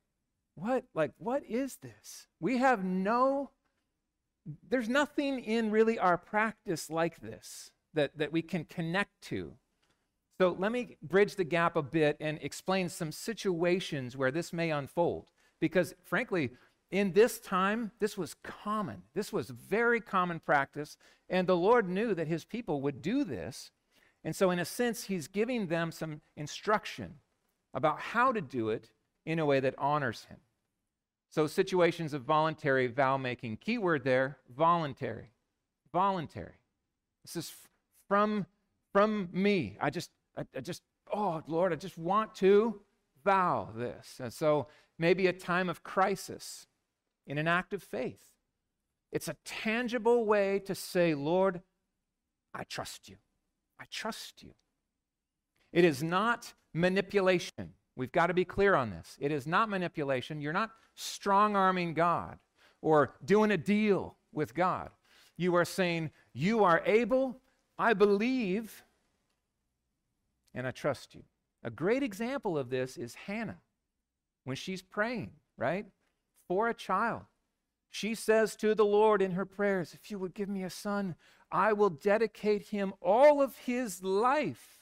what? 0.55 0.85
Like, 0.95 1.13
what 1.17 1.43
is 1.49 1.77
this? 1.77 2.27
We 2.41 2.59
have 2.59 2.85
no 2.85 3.51
there's 4.69 4.89
nothing 4.89 5.41
in 5.41 5.71
really 5.71 5.99
our 5.99 6.17
practice 6.17 6.89
like 6.89 7.21
this 7.21 7.71
that, 7.95 8.17
that 8.17 8.33
we 8.33 8.43
can 8.43 8.65
connect 8.65 9.23
to. 9.23 9.55
So 10.39 10.55
let 10.59 10.71
me 10.71 10.97
bridge 11.03 11.37
the 11.37 11.45
gap 11.45 11.77
a 11.77 11.83
bit 11.83 12.17
and 12.21 12.39
explain 12.43 12.89
some 12.89 13.11
situations 13.11 14.17
where 14.17 14.31
this 14.31 14.53
may 14.53 14.71
unfold. 14.71 15.27
Because 15.61 15.95
frankly, 16.05 16.51
in 16.91 17.13
this 17.13 17.41
time, 17.41 17.91
this 17.99 18.17
was 18.17 18.35
common. 18.43 19.03
This 19.15 19.33
was 19.33 19.51
very 19.51 20.01
common 20.01 20.41
practice. 20.41 20.97
And 21.29 21.47
the 21.47 21.57
Lord 21.57 21.89
knew 21.89 22.15
that 22.15 22.29
his 22.29 22.45
people 22.45 22.81
would 22.83 23.03
do 23.03 23.25
this. 23.25 23.71
And 24.25 24.35
so, 24.35 24.51
in 24.51 24.59
a 24.59 24.65
sense, 24.65 25.05
he's 25.05 25.29
giving 25.29 25.69
them 25.69 25.93
some 25.93 26.21
instruction 26.37 27.15
about 27.75 28.01
how 28.01 28.33
to 28.33 28.41
do 28.41 28.71
it 28.71 28.91
in 29.25 29.39
a 29.39 29.47
way 29.47 29.61
that 29.61 29.75
honors 29.79 30.25
him. 30.25 30.39
So, 31.31 31.47
situations 31.47 32.13
of 32.13 32.23
voluntary 32.23 32.87
vow 32.87 33.17
making. 33.17 33.59
Keyword 33.59 34.05
there 34.05 34.39
voluntary. 34.55 35.31
Voluntary. 35.93 36.55
This 37.25 37.37
is 37.37 37.53
from, 38.09 38.47
from 38.93 39.29
me. 39.33 39.77
I 39.81 39.91
just, 39.91 40.11
I, 40.37 40.45
I 40.57 40.61
just, 40.61 40.83
oh, 41.13 41.43
Lord, 41.47 41.73
I 41.73 41.77
just 41.77 41.99
want 41.99 42.35
to 42.37 42.81
vow 43.25 43.71
this. 43.75 44.21
And 44.21 44.33
so, 44.33 44.69
maybe 44.99 45.27
a 45.27 45.33
time 45.33 45.69
of 45.69 45.83
crisis 45.83 46.67
in 47.27 47.39
an 47.39 47.49
act 47.49 47.73
of 47.73 47.83
faith. 47.83 48.23
It's 49.13 49.29
a 49.29 49.37
tangible 49.45 50.25
way 50.25 50.59
to 50.61 50.75
say, 50.75 51.15
Lord, 51.15 51.63
I 52.55 52.65
trust 52.65 53.09
you. 53.09 53.17
I 53.79 53.85
trust 53.91 54.43
you. 54.43 54.53
It 55.73 55.85
is 55.85 56.03
not 56.03 56.55
manipulation. 56.73 57.75
We've 57.97 58.13
got 58.13 58.29
to 58.29 58.35
be 58.35 58.45
clear 58.45 58.75
on 58.75 58.91
this. 58.91 59.17
It 59.21 59.33
is 59.33 59.47
not 59.47 59.69
manipulation. 59.69 60.41
You're 60.41 60.53
not 60.53 60.71
strong 60.95 61.57
arming 61.57 61.95
God 61.95 62.39
or 62.83 63.15
doing 63.25 63.51
a 63.51 63.57
deal 63.57 64.17
with 64.33 64.55
God. 64.55 64.91
You 65.37 65.55
are 65.55 65.65
saying, 65.65 66.11
You 66.33 66.65
are 66.65 66.83
able, 66.87 67.41
I 67.79 67.95
believe, 67.95 68.85
and 70.57 70.67
I 70.67 70.73
trust 70.73 71.15
you. 71.15 71.23
A 71.63 71.71
great 71.71 72.03
example 72.03 72.59
of 72.59 72.71
this 72.71 72.97
is 72.97 73.15
Hannah 73.15 73.61
when 74.45 74.57
she's 74.57 74.83
praying, 74.83 75.33
right? 75.57 75.87
For 76.49 76.69
a 76.69 76.75
child. 76.75 77.23
She 77.91 78.15
says 78.15 78.57
to 78.57 78.75
the 78.75 78.85
Lord 78.85 79.23
in 79.23 79.33
her 79.33 79.45
prayers, 79.45 79.95
If 79.95 80.11
you 80.11 80.19
would 80.19 80.35
give 80.35 80.49
me 80.49 80.65
a 80.65 80.71
son, 80.71 81.15
I 81.53 81.73
will 81.73 81.91
dedicate 81.91 82.69
him 82.69 82.95
all 83.01 83.41
of 83.41 83.57
his 83.59 84.03
life 84.03 84.81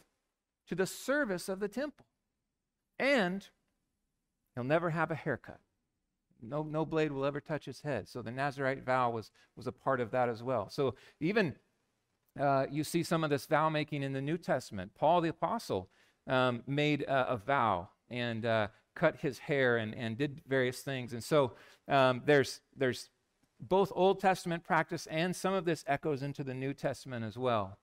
to 0.68 0.74
the 0.74 0.86
service 0.86 1.48
of 1.48 1.60
the 1.60 1.68
temple. 1.68 2.06
And 2.98 3.46
he'll 4.54 4.64
never 4.64 4.90
have 4.90 5.10
a 5.10 5.16
haircut. 5.16 5.60
No, 6.40 6.62
no 6.62 6.84
blade 6.84 7.12
will 7.12 7.24
ever 7.24 7.40
touch 7.40 7.64
his 7.64 7.80
head. 7.80 8.08
So 8.08 8.22
the 8.22 8.30
Nazarite 8.30 8.84
vow 8.84 9.10
was, 9.10 9.30
was 9.56 9.66
a 9.66 9.72
part 9.72 10.00
of 10.00 10.10
that 10.12 10.28
as 10.28 10.42
well. 10.42 10.68
So 10.68 10.94
even 11.20 11.56
uh, 12.38 12.66
you 12.70 12.84
see 12.84 13.02
some 13.02 13.24
of 13.24 13.30
this 13.30 13.46
vow 13.46 13.68
making 13.68 14.02
in 14.02 14.12
the 14.12 14.20
New 14.20 14.38
Testament. 14.38 14.92
Paul 14.94 15.20
the 15.20 15.28
Apostle 15.28 15.88
um, 16.26 16.62
made 16.66 17.02
a, 17.02 17.36
vow 17.36 17.88
and 18.10 18.44
uh, 18.44 18.68
cut 18.94 19.16
his 19.16 19.38
hair 19.38 19.76
and, 19.76 19.94
and 19.94 20.16
did 20.16 20.40
various 20.46 20.80
things. 20.80 21.12
And 21.12 21.22
so 21.22 21.52
um, 21.88 22.22
there's, 22.24 22.60
there's 22.76 23.10
both 23.60 23.92
Old 23.94 24.20
Testament 24.20 24.64
practice 24.64 25.06
and 25.10 25.34
some 25.34 25.54
of 25.54 25.64
this 25.64 25.84
echoes 25.86 26.22
into 26.22 26.42
the 26.42 26.54
New 26.54 26.74
Testament 26.74 27.24
as 27.24 27.38
well. 27.38 27.78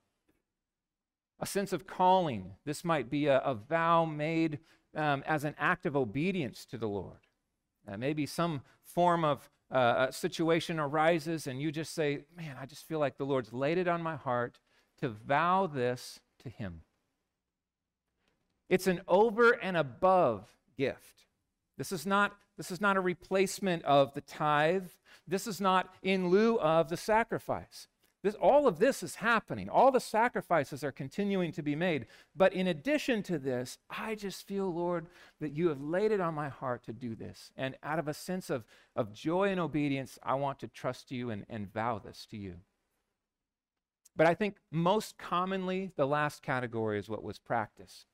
A 1.40 1.46
sense 1.46 1.72
of 1.72 1.86
calling. 1.86 2.52
This 2.64 2.84
might 2.84 3.10
be 3.10 3.26
a, 3.26 3.38
a 3.38 3.54
vow 3.54 4.04
made 4.04 4.58
um, 4.94 5.22
as 5.26 5.44
an 5.44 5.54
act 5.58 5.86
of 5.86 5.96
obedience 5.96 6.64
to 6.66 6.78
the 6.78 6.88
Lord. 6.88 7.18
Uh, 7.90 7.96
maybe 7.96 8.26
some 8.26 8.62
form 8.84 9.24
of 9.24 9.50
uh, 9.72 10.10
situation 10.10 10.78
arises, 10.78 11.46
and 11.46 11.60
you 11.60 11.72
just 11.72 11.94
say, 11.94 12.24
Man, 12.36 12.56
I 12.60 12.66
just 12.66 12.86
feel 12.86 12.98
like 12.98 13.16
the 13.16 13.26
Lord's 13.26 13.52
laid 13.52 13.78
it 13.78 13.88
on 13.88 14.02
my 14.02 14.16
heart 14.16 14.58
to 15.00 15.08
vow 15.08 15.66
this 15.66 16.20
to 16.42 16.50
Him. 16.50 16.82
It's 18.68 18.86
an 18.86 19.00
over 19.08 19.52
and 19.52 19.76
above 19.76 20.48
gift. 20.76 21.26
This 21.78 21.90
is 21.90 22.06
not, 22.06 22.36
this 22.56 22.70
is 22.70 22.80
not 22.80 22.96
a 22.96 23.00
replacement 23.00 23.82
of 23.84 24.14
the 24.14 24.20
tithe. 24.20 24.88
This 25.26 25.46
is 25.46 25.60
not 25.60 25.94
in 26.02 26.28
lieu 26.28 26.58
of 26.58 26.88
the 26.88 26.96
sacrifice. 26.96 27.88
This, 28.22 28.36
all 28.36 28.68
of 28.68 28.78
this 28.78 29.02
is 29.02 29.16
happening. 29.16 29.68
All 29.68 29.90
the 29.90 29.98
sacrifices 29.98 30.84
are 30.84 30.92
continuing 30.92 31.50
to 31.52 31.62
be 31.62 31.74
made. 31.74 32.06
But 32.36 32.52
in 32.52 32.68
addition 32.68 33.22
to 33.24 33.38
this, 33.38 33.78
I 33.90 34.14
just 34.14 34.46
feel, 34.46 34.72
Lord, 34.72 35.06
that 35.40 35.56
you 35.56 35.68
have 35.68 35.80
laid 35.80 36.12
it 36.12 36.20
on 36.20 36.34
my 36.34 36.48
heart 36.48 36.84
to 36.84 36.92
do 36.92 37.16
this. 37.16 37.50
And 37.56 37.76
out 37.82 37.98
of 37.98 38.06
a 38.06 38.14
sense 38.14 38.48
of, 38.48 38.64
of 38.94 39.12
joy 39.12 39.48
and 39.48 39.58
obedience, 39.58 40.20
I 40.22 40.34
want 40.34 40.60
to 40.60 40.68
trust 40.68 41.10
you 41.10 41.30
and, 41.30 41.44
and 41.48 41.72
vow 41.72 41.98
this 41.98 42.26
to 42.30 42.36
you. 42.36 42.54
But 44.14 44.28
I 44.28 44.34
think 44.34 44.56
most 44.70 45.18
commonly, 45.18 45.90
the 45.96 46.06
last 46.06 46.42
category 46.42 47.00
is 47.00 47.08
what 47.08 47.24
was 47.24 47.38
practiced. 47.38 48.06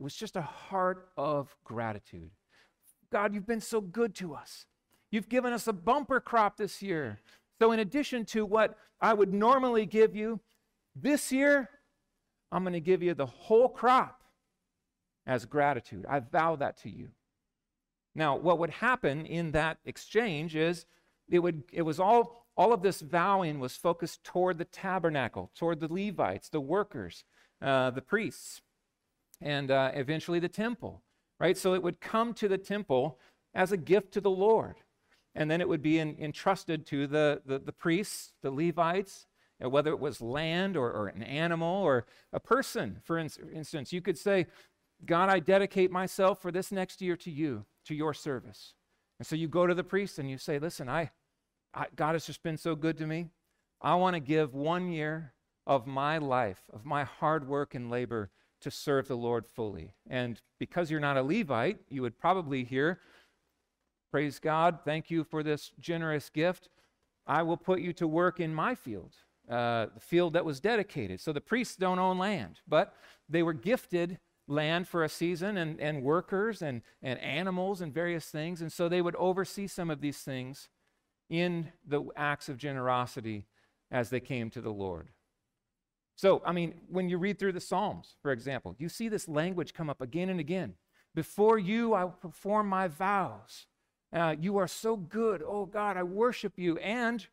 It 0.00 0.02
was 0.02 0.14
just 0.14 0.36
a 0.36 0.42
heart 0.42 1.08
of 1.16 1.54
gratitude. 1.62 2.30
God, 3.10 3.34
you've 3.34 3.46
been 3.46 3.60
so 3.60 3.82
good 3.82 4.14
to 4.16 4.34
us. 4.34 4.64
You've 5.10 5.28
given 5.28 5.52
us 5.52 5.66
a 5.66 5.74
bumper 5.74 6.20
crop 6.20 6.56
this 6.56 6.80
year. 6.80 7.18
So, 7.62 7.70
in 7.70 7.78
addition 7.78 8.24
to 8.24 8.44
what 8.44 8.76
I 9.00 9.14
would 9.14 9.32
normally 9.32 9.86
give 9.86 10.16
you, 10.16 10.40
this 10.96 11.30
year, 11.30 11.70
I'm 12.50 12.64
going 12.64 12.72
to 12.72 12.80
give 12.80 13.04
you 13.04 13.14
the 13.14 13.24
whole 13.24 13.68
crop 13.68 14.24
as 15.28 15.44
gratitude. 15.44 16.04
I 16.08 16.18
vow 16.18 16.56
that 16.56 16.76
to 16.78 16.90
you. 16.90 17.10
Now, 18.16 18.36
what 18.36 18.58
would 18.58 18.70
happen 18.70 19.26
in 19.26 19.52
that 19.52 19.78
exchange 19.84 20.56
is 20.56 20.86
it, 21.28 21.38
would, 21.38 21.62
it 21.72 21.82
was 21.82 22.00
all, 22.00 22.48
all 22.56 22.72
of 22.72 22.82
this 22.82 23.00
vowing 23.00 23.60
was 23.60 23.76
focused 23.76 24.24
toward 24.24 24.58
the 24.58 24.64
tabernacle, 24.64 25.52
toward 25.54 25.78
the 25.78 25.86
Levites, 25.86 26.48
the 26.48 26.60
workers, 26.60 27.22
uh, 27.64 27.90
the 27.90 28.02
priests, 28.02 28.60
and 29.40 29.70
uh, 29.70 29.92
eventually 29.94 30.40
the 30.40 30.48
temple, 30.48 31.04
right? 31.38 31.56
So 31.56 31.74
it 31.74 31.82
would 31.84 32.00
come 32.00 32.34
to 32.34 32.48
the 32.48 32.58
temple 32.58 33.20
as 33.54 33.70
a 33.70 33.76
gift 33.76 34.10
to 34.14 34.20
the 34.20 34.30
Lord 34.30 34.74
and 35.34 35.50
then 35.50 35.60
it 35.60 35.68
would 35.68 35.82
be 35.82 35.98
in, 35.98 36.16
entrusted 36.18 36.86
to 36.86 37.06
the, 37.06 37.42
the, 37.46 37.58
the, 37.58 37.72
priests, 37.72 38.32
the 38.42 38.50
Levites, 38.50 39.26
whether 39.60 39.90
it 39.90 40.00
was 40.00 40.20
land 40.20 40.76
or, 40.76 40.90
or 40.90 41.08
an 41.08 41.22
animal 41.22 41.82
or 41.82 42.06
a 42.32 42.40
person, 42.40 42.98
for 43.04 43.18
in, 43.18 43.30
instance. 43.54 43.92
You 43.92 44.00
could 44.00 44.18
say, 44.18 44.46
God, 45.04 45.28
I 45.28 45.40
dedicate 45.40 45.90
myself 45.90 46.40
for 46.40 46.50
this 46.50 46.70
next 46.70 47.00
year 47.00 47.16
to 47.16 47.30
you, 47.30 47.64
to 47.86 47.94
your 47.94 48.14
service. 48.14 48.74
And 49.18 49.26
so 49.26 49.36
you 49.36 49.48
go 49.48 49.66
to 49.66 49.74
the 49.74 49.84
priest 49.84 50.18
and 50.18 50.28
you 50.30 50.38
say, 50.38 50.58
Listen, 50.58 50.88
I, 50.88 51.10
I 51.74 51.86
God 51.94 52.14
has 52.14 52.26
just 52.26 52.42
been 52.42 52.56
so 52.56 52.74
good 52.74 52.98
to 52.98 53.06
me. 53.06 53.28
I 53.80 53.94
want 53.94 54.14
to 54.14 54.20
give 54.20 54.54
one 54.54 54.90
year 54.90 55.32
of 55.66 55.86
my 55.86 56.18
life, 56.18 56.60
of 56.72 56.84
my 56.84 57.04
hard 57.04 57.46
work 57.46 57.74
and 57.74 57.90
labor 57.90 58.30
to 58.60 58.70
serve 58.70 59.08
the 59.08 59.16
Lord 59.16 59.46
fully. 59.46 59.94
And 60.08 60.40
because 60.58 60.90
you're 60.90 61.00
not 61.00 61.16
a 61.16 61.22
Levite, 61.22 61.78
you 61.88 62.02
would 62.02 62.18
probably 62.18 62.64
hear, 62.64 63.00
Praise 64.12 64.38
God, 64.38 64.80
thank 64.84 65.10
you 65.10 65.24
for 65.24 65.42
this 65.42 65.72
generous 65.80 66.28
gift. 66.28 66.68
I 67.26 67.42
will 67.42 67.56
put 67.56 67.80
you 67.80 67.94
to 67.94 68.06
work 68.06 68.40
in 68.40 68.54
my 68.54 68.74
field, 68.74 69.14
uh, 69.48 69.86
the 69.94 70.00
field 70.00 70.34
that 70.34 70.44
was 70.44 70.60
dedicated. 70.60 71.18
So 71.18 71.32
the 71.32 71.40
priests 71.40 71.76
don't 71.76 71.98
own 71.98 72.18
land, 72.18 72.60
but 72.68 72.94
they 73.26 73.42
were 73.42 73.54
gifted 73.54 74.18
land 74.46 74.86
for 74.86 75.02
a 75.02 75.08
season 75.08 75.56
and, 75.56 75.80
and 75.80 76.02
workers 76.02 76.60
and, 76.60 76.82
and 77.02 77.18
animals 77.20 77.80
and 77.80 77.94
various 77.94 78.26
things. 78.26 78.60
And 78.60 78.70
so 78.70 78.86
they 78.86 79.00
would 79.00 79.16
oversee 79.16 79.66
some 79.66 79.88
of 79.88 80.02
these 80.02 80.18
things 80.18 80.68
in 81.30 81.72
the 81.88 82.04
acts 82.14 82.50
of 82.50 82.58
generosity 82.58 83.46
as 83.90 84.10
they 84.10 84.20
came 84.20 84.50
to 84.50 84.60
the 84.60 84.72
Lord. 84.72 85.08
So, 86.16 86.42
I 86.44 86.52
mean, 86.52 86.74
when 86.90 87.08
you 87.08 87.16
read 87.16 87.38
through 87.38 87.52
the 87.52 87.60
Psalms, 87.60 88.16
for 88.20 88.30
example, 88.30 88.76
you 88.78 88.90
see 88.90 89.08
this 89.08 89.26
language 89.26 89.72
come 89.72 89.88
up 89.88 90.02
again 90.02 90.28
and 90.28 90.38
again. 90.38 90.74
Before 91.14 91.58
you, 91.58 91.94
I 91.94 92.04
will 92.04 92.10
perform 92.10 92.68
my 92.68 92.88
vows. 92.88 93.68
Uh, 94.12 94.36
you 94.38 94.58
are 94.58 94.68
so 94.68 94.96
good. 94.96 95.42
Oh, 95.46 95.66
God, 95.66 95.96
I 95.96 96.02
worship 96.02 96.54
you. 96.56 96.76
And 96.78 97.26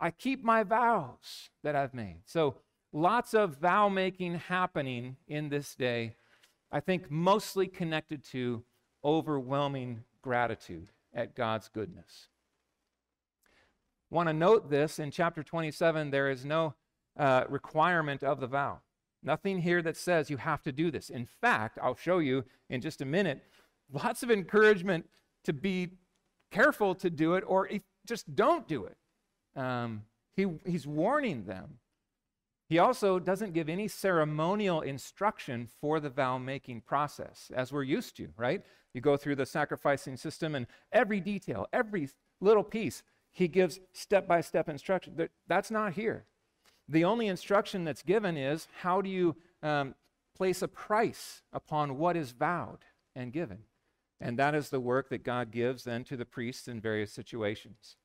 I 0.00 0.10
keep 0.10 0.44
my 0.44 0.62
vows 0.62 1.50
that 1.62 1.74
I've 1.74 1.94
made. 1.94 2.20
So, 2.24 2.56
lots 2.92 3.34
of 3.34 3.58
vow 3.58 3.88
making 3.88 4.34
happening 4.34 5.16
in 5.26 5.48
this 5.48 5.74
day. 5.74 6.14
I 6.70 6.80
think 6.80 7.10
mostly 7.10 7.66
connected 7.66 8.24
to 8.30 8.62
overwhelming 9.04 10.04
gratitude 10.22 10.88
at 11.12 11.34
God's 11.34 11.68
goodness. 11.68 12.28
Want 14.10 14.28
to 14.28 14.32
note 14.32 14.70
this 14.70 14.98
in 14.98 15.10
chapter 15.10 15.42
27, 15.42 16.10
there 16.10 16.30
is 16.30 16.44
no 16.44 16.74
uh, 17.18 17.44
requirement 17.48 18.22
of 18.22 18.40
the 18.40 18.46
vow. 18.46 18.80
Nothing 19.22 19.58
here 19.58 19.82
that 19.82 19.96
says 19.96 20.30
you 20.30 20.36
have 20.36 20.62
to 20.62 20.72
do 20.72 20.90
this. 20.90 21.10
In 21.10 21.26
fact, 21.26 21.78
I'll 21.82 21.96
show 21.96 22.18
you 22.18 22.44
in 22.68 22.80
just 22.80 23.00
a 23.00 23.04
minute 23.04 23.42
lots 23.92 24.22
of 24.22 24.30
encouragement 24.30 25.06
to 25.44 25.52
be 25.52 25.90
careful 26.54 26.94
to 26.94 27.10
do 27.10 27.34
it 27.34 27.44
or 27.46 27.68
just 28.06 28.34
don't 28.34 28.68
do 28.68 28.86
it. 28.86 28.96
Um, 29.60 30.02
he, 30.36 30.46
he's 30.64 30.86
warning 30.86 31.44
them. 31.44 31.78
He 32.68 32.78
also 32.78 33.18
doesn't 33.18 33.52
give 33.52 33.68
any 33.68 33.88
ceremonial 33.88 34.80
instruction 34.80 35.68
for 35.80 36.00
the 36.00 36.10
vow 36.10 36.38
making 36.38 36.82
process, 36.82 37.50
as 37.54 37.72
we're 37.72 37.82
used 37.82 38.16
to, 38.16 38.28
right? 38.36 38.62
You 38.94 39.00
go 39.00 39.16
through 39.16 39.36
the 39.36 39.46
sacrificing 39.46 40.16
system 40.16 40.54
and 40.54 40.66
every 40.92 41.20
detail, 41.20 41.66
every 41.72 42.08
little 42.40 42.64
piece, 42.64 43.02
he 43.32 43.48
gives 43.48 43.80
step 43.92 44.28
by 44.28 44.40
step 44.40 44.68
instruction. 44.68 45.28
That's 45.48 45.70
not 45.70 45.94
here. 45.94 46.24
The 46.88 47.04
only 47.04 47.26
instruction 47.26 47.84
that's 47.84 48.02
given 48.02 48.36
is 48.36 48.68
how 48.80 49.00
do 49.00 49.10
you 49.10 49.36
um, 49.62 49.94
place 50.36 50.62
a 50.62 50.68
price 50.68 51.42
upon 51.52 51.98
what 51.98 52.16
is 52.16 52.30
vowed 52.30 52.84
and 53.16 53.32
given? 53.32 53.58
And 54.20 54.38
that 54.38 54.54
is 54.54 54.70
the 54.70 54.80
work 54.80 55.10
that 55.10 55.24
God 55.24 55.50
gives 55.50 55.84
then 55.84 56.04
to 56.04 56.16
the 56.16 56.24
priests 56.24 56.68
in 56.68 56.80
various 56.80 57.12
situations. 57.12 57.96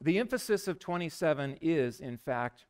The 0.00 0.18
emphasis 0.18 0.66
of 0.66 0.78
27 0.78 1.58
is, 1.60 2.00
in 2.00 2.16
fact, 2.16 2.66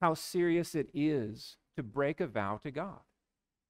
how 0.00 0.14
serious 0.14 0.74
it 0.74 0.88
is 0.92 1.56
to 1.76 1.82
break 1.82 2.20
a 2.20 2.26
vow 2.26 2.58
to 2.62 2.70
God. 2.70 3.00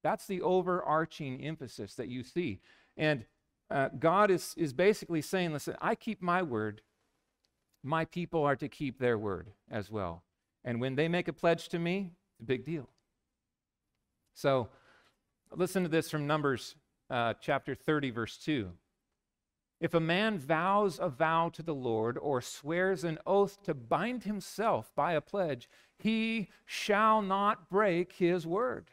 That's 0.02 0.26
the 0.26 0.40
overarching 0.40 1.42
emphasis 1.44 1.94
that 1.94 2.08
you 2.08 2.22
see. 2.22 2.60
And 2.96 3.24
uh, 3.70 3.88
God 3.98 4.30
is, 4.30 4.54
is 4.56 4.72
basically 4.72 5.20
saying, 5.20 5.52
listen, 5.52 5.76
I 5.80 5.94
keep 5.94 6.22
my 6.22 6.42
word, 6.42 6.82
my 7.82 8.04
people 8.04 8.44
are 8.44 8.56
to 8.56 8.68
keep 8.68 8.98
their 8.98 9.18
word 9.18 9.50
as 9.70 9.90
well. 9.90 10.22
And 10.64 10.80
when 10.80 10.94
they 10.94 11.08
make 11.08 11.28
a 11.28 11.32
pledge 11.32 11.68
to 11.70 11.78
me, 11.78 12.12
it's 12.32 12.40
a 12.40 12.44
big 12.44 12.64
deal. 12.64 12.88
So 14.34 14.68
listen 15.54 15.82
to 15.82 15.88
this 15.88 16.10
from 16.10 16.26
Numbers 16.26 16.76
uh, 17.10 17.34
chapter 17.40 17.74
30, 17.74 18.10
verse 18.10 18.36
2. 18.38 18.70
If 19.78 19.92
a 19.92 20.00
man 20.00 20.38
vows 20.38 20.98
a 20.98 21.08
vow 21.08 21.50
to 21.50 21.62
the 21.62 21.74
Lord 21.74 22.16
or 22.18 22.40
swears 22.40 23.04
an 23.04 23.18
oath 23.26 23.62
to 23.64 23.74
bind 23.74 24.24
himself 24.24 24.90
by 24.94 25.12
a 25.12 25.20
pledge, 25.20 25.68
he 25.98 26.48
shall 26.64 27.20
not 27.20 27.68
break 27.68 28.12
his 28.14 28.46
word. 28.46 28.90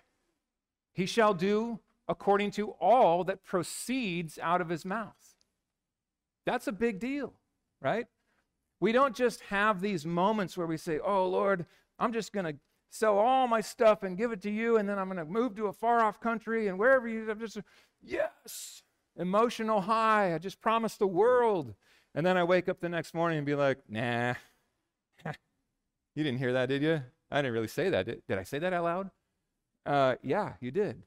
He 0.94 1.06
shall 1.06 1.34
do 1.34 1.80
according 2.08 2.52
to 2.52 2.72
all 2.72 3.24
that 3.24 3.46
proceeds 3.46 4.38
out 4.38 4.60
of 4.60 4.70
his 4.70 4.84
mouth. 4.84 5.36
That's 6.46 6.68
a 6.68 6.74
big 6.74 7.00
deal, 7.00 7.34
right? 7.82 8.08
We 8.82 8.92
don't 8.92 9.16
just 9.16 9.40
have 9.42 9.80
these 9.80 10.06
moments 10.06 10.58
where 10.58 10.68
we 10.68 10.76
say, 10.76 11.00
Oh, 11.00 11.28
Lord, 11.28 11.66
I'm 11.98 12.12
just 12.12 12.34
going 12.34 12.46
to 12.46 12.60
sell 12.90 13.18
all 13.18 13.48
my 13.48 13.62
stuff 13.62 14.04
and 14.04 14.18
give 14.18 14.32
it 14.32 14.42
to 14.42 14.52
you, 14.52 14.78
and 14.78 14.88
then 14.88 15.00
I'm 15.00 15.08
going 15.08 15.18
to 15.18 15.26
move 15.26 15.56
to 15.56 15.68
a 15.68 15.74
far 15.74 16.02
off 16.02 16.20
country, 16.20 16.68
and 16.68 16.78
wherever 16.78 17.08
you, 17.08 17.32
I'm 17.32 17.40
just, 17.40 17.58
yes, 18.04 18.84
emotional 19.18 19.82
high. 19.82 20.34
I 20.34 20.38
just 20.38 20.62
promised 20.62 21.00
the 21.00 21.08
world. 21.08 21.74
And 22.16 22.26
then 22.26 22.38
I 22.38 22.44
wake 22.44 22.70
up 22.70 22.80
the 22.80 22.90
next 22.90 23.14
morning 23.14 23.38
and 23.38 23.46
be 23.46 23.56
like, 23.56 23.80
Nah, 23.90 24.36
you 26.16 26.24
didn't 26.24 26.38
hear 26.38 26.54
that, 26.54 26.70
did 26.70 26.84
you? 26.84 27.02
I 27.32 27.38
didn't 27.38 27.54
really 27.54 27.68
say 27.68 27.90
that. 27.90 28.06
Did, 28.06 28.22
did 28.28 28.38
I 28.38 28.44
say 28.44 28.60
that 28.60 28.74
out 28.74 28.84
loud? 28.84 29.12
Uh, 29.86 30.16
yeah, 30.22 30.54
you 30.62 30.72
did. 30.72 31.02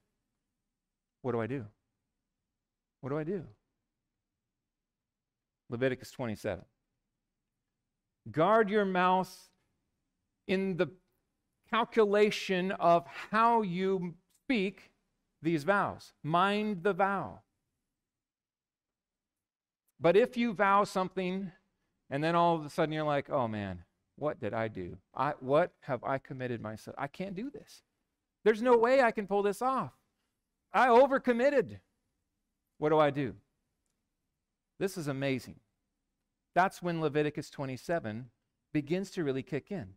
What 1.22 1.32
do 1.32 1.40
I 1.40 1.46
do? 1.46 1.64
What 3.00 3.10
do 3.10 3.18
I 3.18 3.24
do? 3.24 3.44
Leviticus 5.70 6.10
27. 6.10 6.64
Guard 8.30 8.70
your 8.70 8.84
mouth 8.84 9.48
in 10.48 10.76
the 10.76 10.88
calculation 11.70 12.72
of 12.72 13.06
how 13.06 13.62
you 13.62 14.14
speak 14.44 14.90
these 15.42 15.64
vows. 15.64 16.12
Mind 16.22 16.82
the 16.82 16.92
vow. 16.92 17.40
But 20.00 20.16
if 20.16 20.36
you 20.36 20.52
vow 20.52 20.84
something 20.84 21.52
and 22.10 22.22
then 22.22 22.34
all 22.34 22.54
of 22.56 22.64
a 22.64 22.70
sudden 22.70 22.92
you're 22.92 23.04
like, 23.04 23.30
oh 23.30 23.48
man, 23.48 23.84
what 24.16 24.40
did 24.40 24.54
I 24.54 24.68
do? 24.68 24.96
I, 25.14 25.34
what 25.40 25.72
have 25.80 26.02
I 26.04 26.18
committed 26.18 26.60
myself? 26.60 26.96
I 26.98 27.06
can't 27.06 27.34
do 27.34 27.50
this. 27.50 27.82
There's 28.44 28.62
no 28.62 28.76
way 28.76 29.02
I 29.02 29.10
can 29.10 29.26
pull 29.26 29.42
this 29.42 29.60
off. 29.62 29.92
I 30.72 30.88
overcommitted. 30.88 31.78
What 32.78 32.90
do 32.90 32.98
I 32.98 33.10
do? 33.10 33.34
This 34.78 34.96
is 34.96 35.08
amazing. 35.08 35.56
That's 36.54 36.82
when 36.82 37.00
Leviticus 37.00 37.50
27 37.50 38.30
begins 38.72 39.10
to 39.12 39.24
really 39.24 39.42
kick 39.42 39.70
in. 39.70 39.94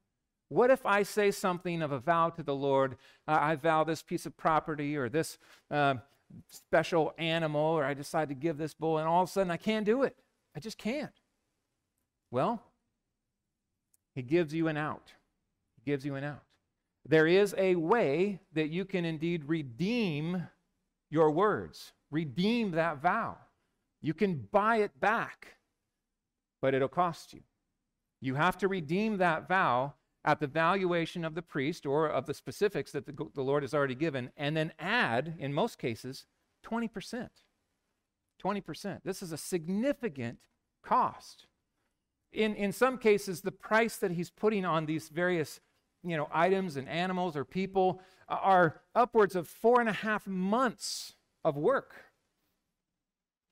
What 0.50 0.72
if 0.72 0.86
I 0.86 1.04
say 1.04 1.32
something 1.32 1.82
of 1.82 1.92
a 1.92 2.00
vow 2.00 2.30
to 2.30 2.44
the 2.44 2.56
Lord? 2.56 2.98
Uh, 3.28 3.38
I 3.40 3.56
vow 3.56 3.84
this 3.84 4.02
piece 4.02 4.26
of 4.26 4.36
property 4.36 4.98
or 4.98 5.08
this 5.10 5.38
uh, 5.72 5.96
special 6.48 7.14
animal, 7.18 7.62
or 7.62 7.84
I 7.84 7.94
decide 7.94 8.30
to 8.30 8.36
give 8.36 8.58
this 8.58 8.74
bull, 8.74 8.98
and 8.98 9.08
all 9.08 9.24
of 9.24 9.30
a 9.30 9.32
sudden 9.32 9.52
I 9.52 9.58
can't 9.58 9.86
do 9.86 10.04
it. 10.04 10.16
I 10.56 10.60
just 10.60 10.78
can't. 10.78 11.12
Well, 12.32 12.62
he 14.16 14.22
gives 14.22 14.54
you 14.54 14.68
an 14.68 14.78
out. 14.78 15.14
He 15.76 15.90
gives 15.90 16.06
you 16.06 16.16
an 16.16 16.24
out. 16.24 16.44
There 17.08 17.28
is 17.28 17.56
a 17.58 17.76
way 17.76 18.40
that 18.54 18.70
you 18.70 18.86
can 18.86 19.06
indeed 19.06 19.46
redeem 19.48 20.48
your 21.10 21.32
words, 21.32 21.94
redeem 22.12 22.72
that 22.72 23.02
vow. 23.02 23.38
You 24.02 24.14
can 24.14 24.48
buy 24.52 24.78
it 24.78 25.00
back 25.00 25.60
but 26.62 26.74
it'll 26.74 26.88
cost 26.88 27.34
you. 27.34 27.42
You 28.22 28.36
have 28.36 28.58
to 28.60 28.68
redeem 28.68 29.18
that 29.18 29.48
vow 29.48 29.94
at 30.30 30.40
the 30.40 30.48
valuation 30.48 31.26
of 31.26 31.34
the 31.34 31.42
priest 31.42 31.88
or 31.88 32.08
of 32.08 32.28
the 32.28 32.36
specifics 32.36 32.92
that 32.92 33.08
the, 33.08 33.30
the 33.34 33.42
Lord 33.42 33.64
has 33.64 33.74
already 33.74 33.96
given, 33.96 34.30
and 34.38 34.56
then 34.56 34.72
add, 34.78 35.34
in 35.40 35.54
most 35.54 35.80
cases, 35.80 36.26
20%. 36.64 37.30
20%. 38.44 39.00
This 39.04 39.24
is 39.24 39.32
a 39.32 39.38
significant 39.38 40.42
cost. 40.84 41.48
In, 42.32 42.54
in 42.54 42.72
some 42.72 43.00
cases, 43.00 43.42
the 43.42 43.52
price 43.52 43.98
that 43.98 44.12
he's 44.12 44.30
putting 44.30 44.66
on 44.66 44.86
these 44.86 45.10
various 45.10 45.60
you 46.04 46.16
know, 46.16 46.30
items 46.32 46.78
and 46.78 46.88
animals 46.88 47.36
or 47.36 47.44
people 47.44 48.00
uh, 48.30 48.38
are 48.40 48.82
upwards 48.94 49.36
of 49.36 49.48
four 49.48 49.80
and 49.80 49.90
a 49.90 49.94
half 49.94 50.28
months 50.28 51.14
of 51.44 51.58
work. 51.58 51.96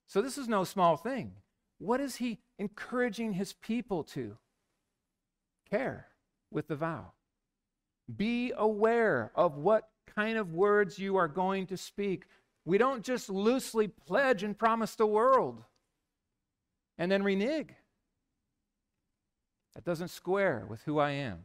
So 0.06 0.22
this 0.22 0.38
is 0.38 0.48
no 0.48 0.64
small 0.64 0.96
thing. 0.96 1.34
What 1.80 2.00
is 2.00 2.18
he 2.18 2.38
encouraging 2.60 3.34
his 3.34 3.54
people 3.54 4.04
to? 4.04 4.38
Care 5.70 6.08
with 6.52 6.68
the 6.68 6.76
vow. 6.76 7.14
Be 8.14 8.54
aware 8.56 9.32
of 9.36 9.58
what 9.58 9.90
kind 10.16 10.38
of 10.38 10.54
words 10.54 10.98
you 10.98 11.18
are 11.18 11.28
going 11.28 11.68
to 11.68 11.78
speak. 11.78 12.26
We 12.66 12.78
don't 12.78 13.04
just 13.04 13.30
loosely 13.30 13.88
pledge 13.88 14.44
and 14.44 14.58
promise 14.58 14.96
the 14.96 15.06
world 15.06 15.64
and 16.98 17.12
then 17.12 17.24
renege. 17.24 17.70
That 19.76 19.84
doesn't 19.84 20.08
square 20.08 20.66
with 20.68 20.82
who 20.84 20.98
I 21.00 21.12
am. 21.12 21.44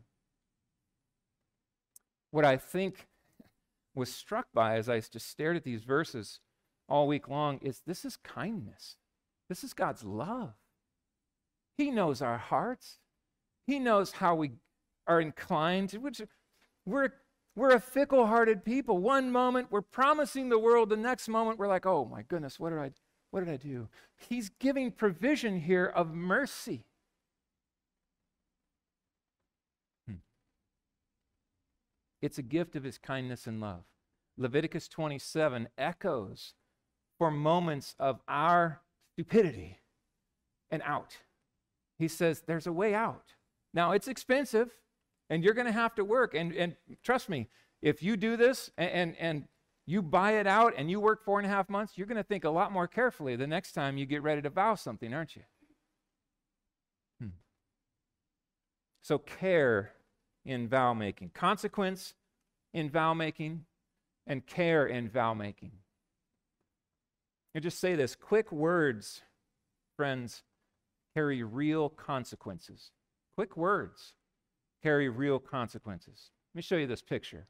What 2.31 2.45
I 2.45 2.57
think 2.57 3.09
was 3.95 4.13
struck 4.13 4.47
by 4.55 4.77
as 4.77 4.89
I 4.89 5.01
just 5.01 5.29
stared 5.29 5.57
at 5.57 5.65
these 5.65 5.83
verses 5.83 6.41
all 6.89 7.07
week 7.07 7.29
long 7.29 7.59
is 7.59 7.83
this 7.87 8.05
is 8.05 8.17
kindness. 8.17 8.97
This 9.49 9.63
is 9.63 9.75
God's 9.75 10.03
love. 10.03 10.55
He 11.77 11.91
knows 11.91 12.23
our 12.23 12.39
hearts. 12.39 12.99
He 13.67 13.79
knows 13.79 14.13
how 14.13 14.35
we 14.35 14.53
are 15.07 15.21
inclined. 15.21 15.91
To 15.91 15.99
which 15.99 16.21
we're 16.87 17.11
we're 17.55 17.75
a 17.75 17.81
fickle-hearted 17.81 18.65
people. 18.65 18.99
One 18.99 19.31
moment 19.31 19.69
we're 19.71 19.83
promising 19.83 20.49
the 20.49 20.59
world, 20.59 20.89
the 20.89 20.97
next 20.97 21.29
moment 21.29 21.59
we're 21.59 21.69
like, 21.69 21.87
"Oh 21.87 22.05
my 22.05 22.23
goodness, 22.23 22.59
what 22.59 22.71
did 22.71 22.79
I 22.79 22.93
what 23.31 23.45
did 23.45 23.53
I 23.53 23.57
do?" 23.57 23.89
He's 24.17 24.49
giving 24.49 24.91
provision 24.91 25.61
here 25.61 25.87
of 25.87 26.15
mercy. 26.15 26.87
Hmm. 30.07 30.17
It's 32.21 32.39
a 32.39 32.43
gift 32.43 32.77
of 32.77 32.85
his 32.85 32.99
kindness 32.99 33.47
and 33.47 33.61
love. 33.61 33.85
Leviticus 34.37 34.89
27 34.89 35.69
echoes 35.77 36.55
for 37.19 37.31
moments 37.31 37.95
of 37.99 38.21
our 38.27 38.81
stupidity 39.13 39.79
and 40.71 40.83
out. 40.83 41.19
He 41.99 42.09
says, 42.09 42.43
There's 42.47 42.67
a 42.67 42.73
way 42.73 42.95
out. 42.95 43.35
Now, 43.75 43.93
it's 43.93 44.09
expensive, 44.09 44.71
and 45.33 45.43
you're 45.43 45.55
going 45.55 45.67
to 45.67 45.73
have 45.73 45.95
to 45.95 46.05
work. 46.05 46.35
And, 46.35 46.53
and 46.53 46.77
trust 47.03 47.31
me, 47.31 47.49
if 47.81 48.03
you 48.03 48.19
do 48.19 48.37
this 48.37 48.71
and, 48.77 48.91
and, 48.91 49.17
and 49.19 49.45
you 49.87 50.03
buy 50.03 50.33
it 50.33 50.47
out 50.47 50.75
and 50.77 50.91
you 50.91 51.01
work 51.01 51.25
four 51.25 51.39
and 51.39 51.47
a 51.47 51.49
half 51.49 51.71
months, 51.71 51.95
you're 51.97 52.07
going 52.07 52.19
to 52.19 52.23
think 52.23 52.45
a 52.45 52.51
lot 52.51 52.71
more 52.71 52.87
carefully 52.87 53.35
the 53.35 53.47
next 53.47 53.73
time 53.73 53.97
you 53.97 54.05
get 54.05 54.23
ready 54.23 54.43
to 54.43 54.51
vow 54.51 54.75
something, 54.75 55.15
aren't 55.15 55.35
you? 55.35 55.43
Hmm. 57.19 57.29
So, 59.01 59.17
care 59.17 59.93
in 60.45 60.69
vow 60.69 60.93
making, 60.93 61.31
consequence 61.33 62.13
in 62.75 62.91
vow 62.91 63.15
making, 63.15 63.65
and 64.27 64.47
care 64.47 64.87
in 64.87 65.09
vow 65.09 65.33
making. 65.33 65.73
I 67.57 67.61
just 67.61 67.81
say 67.81 67.95
this 67.95 68.15
quick 68.15 68.53
words, 68.53 69.23
friends, 69.97 70.43
carry 71.15 71.43
real 71.43 71.89
consequences. 71.89 72.91
Quick 73.35 73.57
words 73.57 74.13
carry 74.83 75.09
real 75.09 75.39
consequences. 75.39 76.31
Let 76.53 76.59
me 76.59 76.63
show 76.63 76.77
you 76.77 76.87
this 76.87 77.03
picture. 77.03 77.47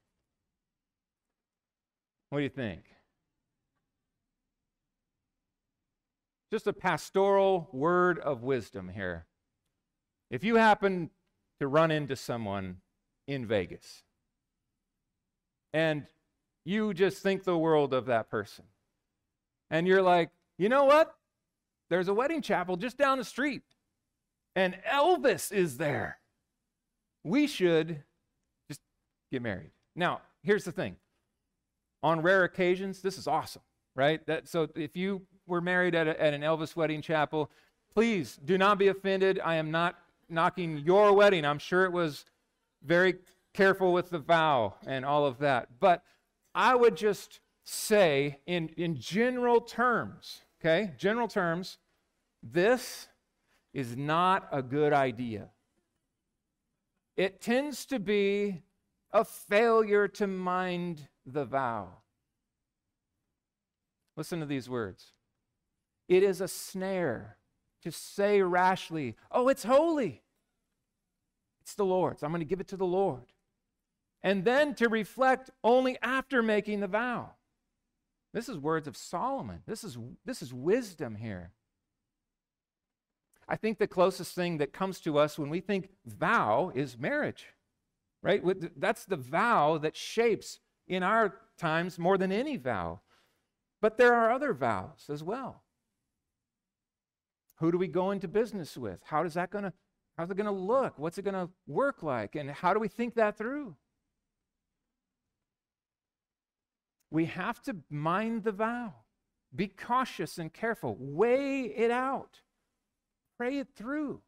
What 2.30 2.38
do 2.38 2.44
you 2.44 2.48
think? 2.48 2.84
Just 6.50 6.66
a 6.66 6.72
pastoral 6.72 7.68
word 7.72 8.18
of 8.18 8.42
wisdom 8.42 8.88
here. 8.88 9.26
If 10.30 10.44
you 10.44 10.56
happen 10.56 11.10
to 11.60 11.66
run 11.66 11.90
into 11.90 12.16
someone 12.16 12.78
in 13.26 13.46
Vegas 13.46 14.02
and 15.72 16.06
you 16.64 16.94
just 16.94 17.22
think 17.22 17.44
the 17.44 17.56
world 17.56 17.92
of 17.94 18.06
that 18.06 18.30
person, 18.30 18.64
and 19.70 19.86
you're 19.86 20.02
like, 20.02 20.30
you 20.58 20.68
know 20.68 20.84
what? 20.84 21.14
There's 21.90 22.08
a 22.08 22.14
wedding 22.14 22.42
chapel 22.42 22.76
just 22.76 22.96
down 22.96 23.18
the 23.18 23.24
street, 23.24 23.62
and 24.54 24.76
Elvis 24.90 25.50
is 25.52 25.78
there. 25.78 26.18
We 27.24 27.46
should 27.46 28.02
just 28.68 28.80
get 29.30 29.42
married. 29.42 29.70
Now, 29.94 30.20
here's 30.42 30.64
the 30.64 30.72
thing 30.72 30.96
on 32.02 32.20
rare 32.20 32.44
occasions, 32.44 33.00
this 33.00 33.16
is 33.16 33.26
awesome, 33.26 33.62
right? 33.94 34.24
That, 34.26 34.48
so 34.48 34.68
if 34.74 34.96
you 34.96 35.22
were 35.46 35.60
married 35.60 35.94
at, 35.94 36.08
a, 36.08 36.20
at 36.20 36.34
an 36.34 36.40
Elvis 36.40 36.74
wedding 36.74 37.00
chapel, 37.00 37.50
please 37.94 38.38
do 38.44 38.58
not 38.58 38.78
be 38.78 38.88
offended. 38.88 39.40
I 39.44 39.56
am 39.56 39.70
not 39.70 39.98
knocking 40.28 40.78
your 40.78 41.12
wedding. 41.12 41.44
I'm 41.44 41.58
sure 41.58 41.84
it 41.84 41.92
was 41.92 42.24
very 42.82 43.16
careful 43.54 43.92
with 43.92 44.10
the 44.10 44.18
vow 44.18 44.74
and 44.86 45.04
all 45.04 45.26
of 45.26 45.38
that. 45.38 45.68
But 45.78 46.02
I 46.54 46.74
would 46.74 46.96
just 46.96 47.40
say, 47.64 48.38
in, 48.46 48.68
in 48.76 48.96
general 48.96 49.60
terms, 49.60 50.40
okay, 50.60 50.92
general 50.98 51.28
terms, 51.28 51.78
this 52.42 53.08
is 53.72 53.96
not 53.96 54.48
a 54.50 54.62
good 54.62 54.92
idea. 54.92 55.50
It 57.16 57.40
tends 57.40 57.86
to 57.86 57.98
be 57.98 58.62
a 59.12 59.24
failure 59.24 60.08
to 60.08 60.26
mind 60.26 61.08
the 61.26 61.44
vow. 61.44 61.88
Listen 64.16 64.40
to 64.40 64.46
these 64.46 64.68
words. 64.68 65.12
It 66.08 66.22
is 66.22 66.40
a 66.40 66.48
snare 66.48 67.36
to 67.82 67.90
say 67.90 68.42
rashly, 68.42 69.16
Oh, 69.30 69.48
it's 69.48 69.64
holy. 69.64 70.22
It's 71.60 71.74
the 71.74 71.84
Lord's. 71.84 72.22
I'm 72.22 72.30
going 72.30 72.40
to 72.40 72.46
give 72.46 72.60
it 72.60 72.68
to 72.68 72.76
the 72.76 72.86
Lord. 72.86 73.32
And 74.22 74.44
then 74.44 74.74
to 74.76 74.88
reflect 74.88 75.50
only 75.62 75.96
after 76.02 76.42
making 76.42 76.80
the 76.80 76.88
vow. 76.88 77.30
This 78.32 78.48
is 78.48 78.58
words 78.58 78.88
of 78.88 78.96
Solomon. 78.96 79.62
This 79.66 79.84
is, 79.84 79.98
this 80.24 80.42
is 80.42 80.52
wisdom 80.54 81.16
here. 81.16 81.52
I 83.48 83.56
think 83.56 83.78
the 83.78 83.86
closest 83.86 84.34
thing 84.34 84.58
that 84.58 84.72
comes 84.72 85.00
to 85.00 85.18
us 85.18 85.38
when 85.38 85.50
we 85.50 85.60
think 85.60 85.90
vow 86.06 86.72
is 86.74 86.98
marriage, 86.98 87.46
right? 88.22 88.42
That's 88.78 89.04
the 89.04 89.16
vow 89.16 89.78
that 89.78 89.96
shapes 89.96 90.60
in 90.86 91.02
our 91.02 91.34
times 91.58 91.98
more 91.98 92.18
than 92.18 92.32
any 92.32 92.56
vow. 92.56 93.00
But 93.80 93.98
there 93.98 94.14
are 94.14 94.30
other 94.30 94.52
vows 94.54 95.06
as 95.10 95.22
well. 95.22 95.62
Who 97.56 97.72
do 97.72 97.78
we 97.78 97.88
go 97.88 98.10
into 98.10 98.28
business 98.28 98.76
with? 98.76 99.00
How 99.04 99.24
is 99.24 99.34
that 99.34 99.50
going 99.50 99.64
to 99.64 99.72
how's 100.16 100.30
it 100.30 100.36
going 100.36 100.46
to 100.46 100.52
look? 100.52 100.98
What's 100.98 101.18
it 101.18 101.22
going 101.22 101.34
to 101.34 101.48
work 101.66 102.02
like? 102.02 102.34
And 102.36 102.50
how 102.50 102.74
do 102.74 102.80
we 102.80 102.88
think 102.88 103.14
that 103.14 103.36
through? 103.36 103.76
We 107.10 107.26
have 107.26 107.60
to 107.62 107.76
mind 107.90 108.44
the 108.44 108.52
vow. 108.52 108.94
Be 109.54 109.68
cautious 109.68 110.38
and 110.38 110.52
careful. 110.52 110.96
Weigh 110.98 111.64
it 111.64 111.90
out. 111.90 112.40
Pray 113.42 113.58
it 113.58 113.70
through. 113.74 114.20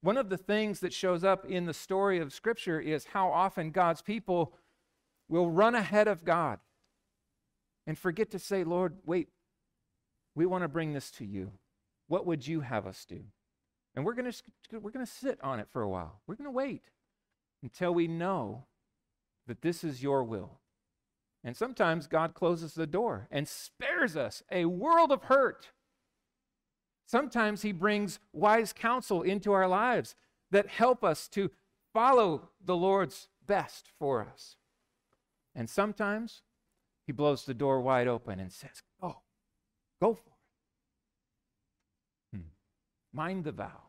One 0.00 0.16
of 0.16 0.30
the 0.30 0.38
things 0.38 0.80
that 0.80 0.94
shows 0.94 1.24
up 1.24 1.44
in 1.44 1.66
the 1.66 1.74
story 1.74 2.20
of 2.20 2.32
Scripture 2.32 2.80
is 2.80 3.04
how 3.12 3.28
often 3.28 3.70
God's 3.70 4.00
people 4.00 4.54
will 5.28 5.50
run 5.50 5.74
ahead 5.74 6.08
of 6.08 6.24
God 6.24 6.60
and 7.86 7.98
forget 7.98 8.30
to 8.30 8.38
say, 8.38 8.64
Lord, 8.64 8.96
wait, 9.04 9.28
we 10.34 10.46
want 10.46 10.64
to 10.64 10.68
bring 10.68 10.94
this 10.94 11.10
to 11.10 11.26
you. 11.26 11.52
What 12.08 12.24
would 12.24 12.46
you 12.46 12.62
have 12.62 12.86
us 12.86 13.04
do? 13.04 13.24
And 13.94 14.06
we're 14.06 14.14
going 14.14 14.32
to 14.32 14.42
we're 14.80 14.90
going 14.90 15.04
to 15.04 15.12
sit 15.12 15.38
on 15.42 15.60
it 15.60 15.68
for 15.70 15.82
a 15.82 15.88
while. 15.90 16.22
We're 16.26 16.36
going 16.36 16.46
to 16.46 16.50
wait 16.50 16.84
until 17.62 17.92
we 17.92 18.08
know 18.08 18.64
that 19.46 19.60
this 19.60 19.84
is 19.84 20.02
your 20.02 20.24
will. 20.24 20.60
And 21.44 21.54
sometimes 21.54 22.06
God 22.06 22.32
closes 22.32 22.72
the 22.72 22.86
door 22.86 23.28
and 23.30 23.46
spares 23.46 24.16
us 24.16 24.42
a 24.50 24.64
world 24.64 25.12
of 25.12 25.24
hurt. 25.24 25.72
Sometimes 27.12 27.60
He 27.60 27.72
brings 27.72 28.18
wise 28.32 28.72
counsel 28.72 29.20
into 29.20 29.52
our 29.52 29.68
lives 29.68 30.14
that 30.50 30.66
help 30.66 31.04
us 31.04 31.28
to 31.28 31.50
follow 31.92 32.48
the 32.64 32.74
Lord's 32.74 33.28
best 33.46 33.86
for 33.98 34.26
us. 34.26 34.56
And 35.54 35.68
sometimes 35.68 36.40
He 37.06 37.12
blows 37.12 37.44
the 37.44 37.52
door 37.52 37.82
wide 37.82 38.08
open 38.08 38.40
and 38.40 38.50
says, 38.50 38.82
Go, 38.98 39.16
go 40.00 40.14
for 40.14 40.30
it. 42.32 42.38
Hmm. 42.38 42.46
Mind 43.12 43.44
the 43.44 43.52
vow. 43.52 43.82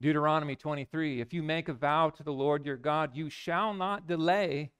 Deuteronomy 0.00 0.56
23 0.56 1.20
If 1.20 1.34
you 1.34 1.42
make 1.42 1.68
a 1.68 1.74
vow 1.74 2.08
to 2.08 2.22
the 2.22 2.32
Lord 2.32 2.64
your 2.64 2.78
God, 2.78 3.14
you 3.14 3.28
shall 3.28 3.74
not 3.74 4.06
delay 4.06 4.70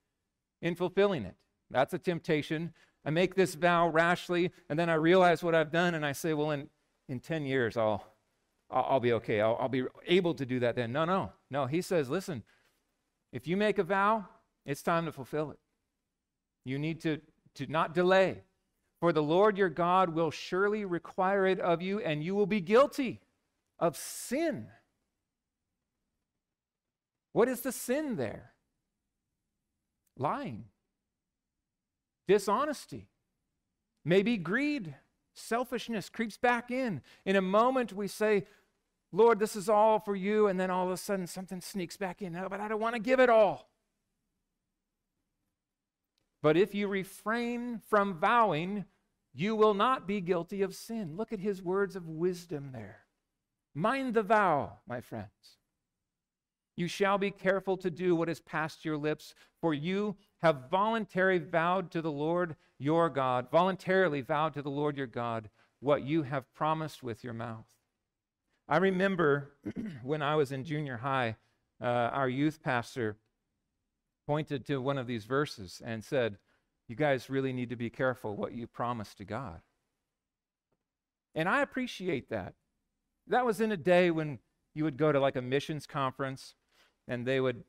in 0.62 0.74
fulfilling 0.74 1.24
it. 1.24 1.36
That's 1.70 1.92
a 1.92 1.98
temptation. 1.98 2.72
I 3.04 3.10
make 3.10 3.34
this 3.34 3.54
vow 3.54 3.88
rashly, 3.88 4.50
and 4.68 4.78
then 4.78 4.90
I 4.90 4.94
realize 4.94 5.42
what 5.42 5.54
I've 5.54 5.72
done, 5.72 5.94
and 5.94 6.04
I 6.04 6.12
say, 6.12 6.34
well, 6.34 6.50
in, 6.50 6.68
in 7.08 7.20
10 7.20 7.44
years, 7.44 7.76
I'll, 7.76 8.04
I'll, 8.70 9.00
be 9.00 9.12
okay. 9.14 9.40
I'll, 9.40 9.56
I'll 9.60 9.68
be 9.68 9.84
able 10.06 10.34
to 10.34 10.44
do 10.44 10.60
that 10.60 10.76
then. 10.76 10.92
No, 10.92 11.04
no, 11.04 11.32
no. 11.50 11.66
He 11.66 11.80
says, 11.80 12.10
listen, 12.10 12.42
if 13.32 13.46
you 13.46 13.56
make 13.56 13.78
a 13.78 13.84
vow, 13.84 14.26
it's 14.66 14.82
time 14.82 15.06
to 15.06 15.12
fulfill 15.12 15.50
it. 15.50 15.58
You 16.64 16.78
need 16.78 17.00
to, 17.02 17.20
to 17.54 17.66
not 17.66 17.94
delay. 17.94 18.42
For 19.00 19.12
the 19.12 19.22
Lord 19.22 19.56
your 19.56 19.70
God 19.70 20.10
will 20.10 20.30
surely 20.30 20.84
require 20.84 21.46
it 21.46 21.58
of 21.58 21.80
you, 21.80 22.00
and 22.00 22.22
you 22.22 22.34
will 22.34 22.46
be 22.46 22.60
guilty 22.60 23.20
of 23.78 23.96
sin. 23.96 24.66
What 27.32 27.48
is 27.48 27.62
the 27.62 27.72
sin 27.72 28.16
there? 28.16 28.50
lying, 30.20 30.64
dishonesty, 32.30 33.08
maybe 34.04 34.36
greed, 34.36 34.94
selfishness 35.34 36.08
creeps 36.08 36.36
back 36.36 36.70
in. 36.70 37.02
In 37.24 37.34
a 37.34 37.42
moment, 37.42 37.92
we 37.92 38.06
say, 38.06 38.44
Lord, 39.10 39.40
this 39.40 39.56
is 39.56 39.68
all 39.68 39.98
for 39.98 40.14
you. 40.14 40.46
And 40.46 40.58
then 40.58 40.70
all 40.70 40.86
of 40.86 40.92
a 40.92 40.96
sudden, 40.96 41.26
something 41.26 41.60
sneaks 41.60 41.96
back 41.96 42.22
in. 42.22 42.36
Oh, 42.36 42.48
but 42.48 42.60
I 42.60 42.68
don't 42.68 42.80
want 42.80 42.94
to 42.94 43.00
give 43.00 43.18
it 43.18 43.28
all. 43.28 43.68
But 46.40 46.56
if 46.56 46.72
you 46.72 46.86
refrain 46.86 47.80
from 47.88 48.14
vowing, 48.14 48.84
you 49.34 49.56
will 49.56 49.74
not 49.74 50.06
be 50.06 50.20
guilty 50.20 50.62
of 50.62 50.76
sin. 50.76 51.16
Look 51.16 51.32
at 51.32 51.40
his 51.40 51.60
words 51.60 51.96
of 51.96 52.06
wisdom 52.06 52.70
there. 52.72 53.00
Mind 53.74 54.14
the 54.14 54.22
vow, 54.22 54.78
my 54.86 55.00
friends. 55.00 55.58
You 56.76 56.86
shall 56.86 57.18
be 57.18 57.32
careful 57.32 57.76
to 57.78 57.90
do 57.90 58.14
what 58.14 58.28
is 58.28 58.40
past 58.40 58.84
your 58.84 58.96
lips, 58.96 59.34
for 59.60 59.74
you 59.74 60.16
have 60.42 60.70
voluntarily 60.70 61.38
vowed 61.38 61.90
to 61.90 62.02
the 62.02 62.10
Lord 62.10 62.56
your 62.78 63.08
God, 63.10 63.50
voluntarily 63.50 64.20
vowed 64.22 64.54
to 64.54 64.62
the 64.62 64.70
Lord 64.70 64.96
your 64.96 65.06
God 65.06 65.50
what 65.80 66.02
you 66.02 66.22
have 66.22 66.52
promised 66.54 67.02
with 67.02 67.22
your 67.22 67.34
mouth. 67.34 67.66
I 68.68 68.78
remember 68.78 69.52
when 70.02 70.22
I 70.22 70.36
was 70.36 70.52
in 70.52 70.64
junior 70.64 70.98
high, 70.98 71.36
uh, 71.80 71.84
our 71.84 72.28
youth 72.28 72.62
pastor 72.62 73.16
pointed 74.26 74.64
to 74.66 74.78
one 74.78 74.98
of 74.98 75.06
these 75.06 75.24
verses 75.24 75.82
and 75.84 76.04
said, 76.04 76.38
You 76.88 76.96
guys 76.96 77.28
really 77.28 77.52
need 77.52 77.70
to 77.70 77.76
be 77.76 77.90
careful 77.90 78.36
what 78.36 78.52
you 78.52 78.66
promise 78.66 79.14
to 79.14 79.24
God. 79.24 79.60
And 81.34 81.48
I 81.48 81.62
appreciate 81.62 82.30
that. 82.30 82.54
That 83.26 83.46
was 83.46 83.60
in 83.60 83.72
a 83.72 83.76
day 83.76 84.10
when 84.10 84.38
you 84.74 84.84
would 84.84 84.96
go 84.96 85.12
to 85.12 85.20
like 85.20 85.36
a 85.36 85.42
missions 85.42 85.86
conference 85.86 86.54
and 87.08 87.26
they 87.26 87.40
would 87.40 87.64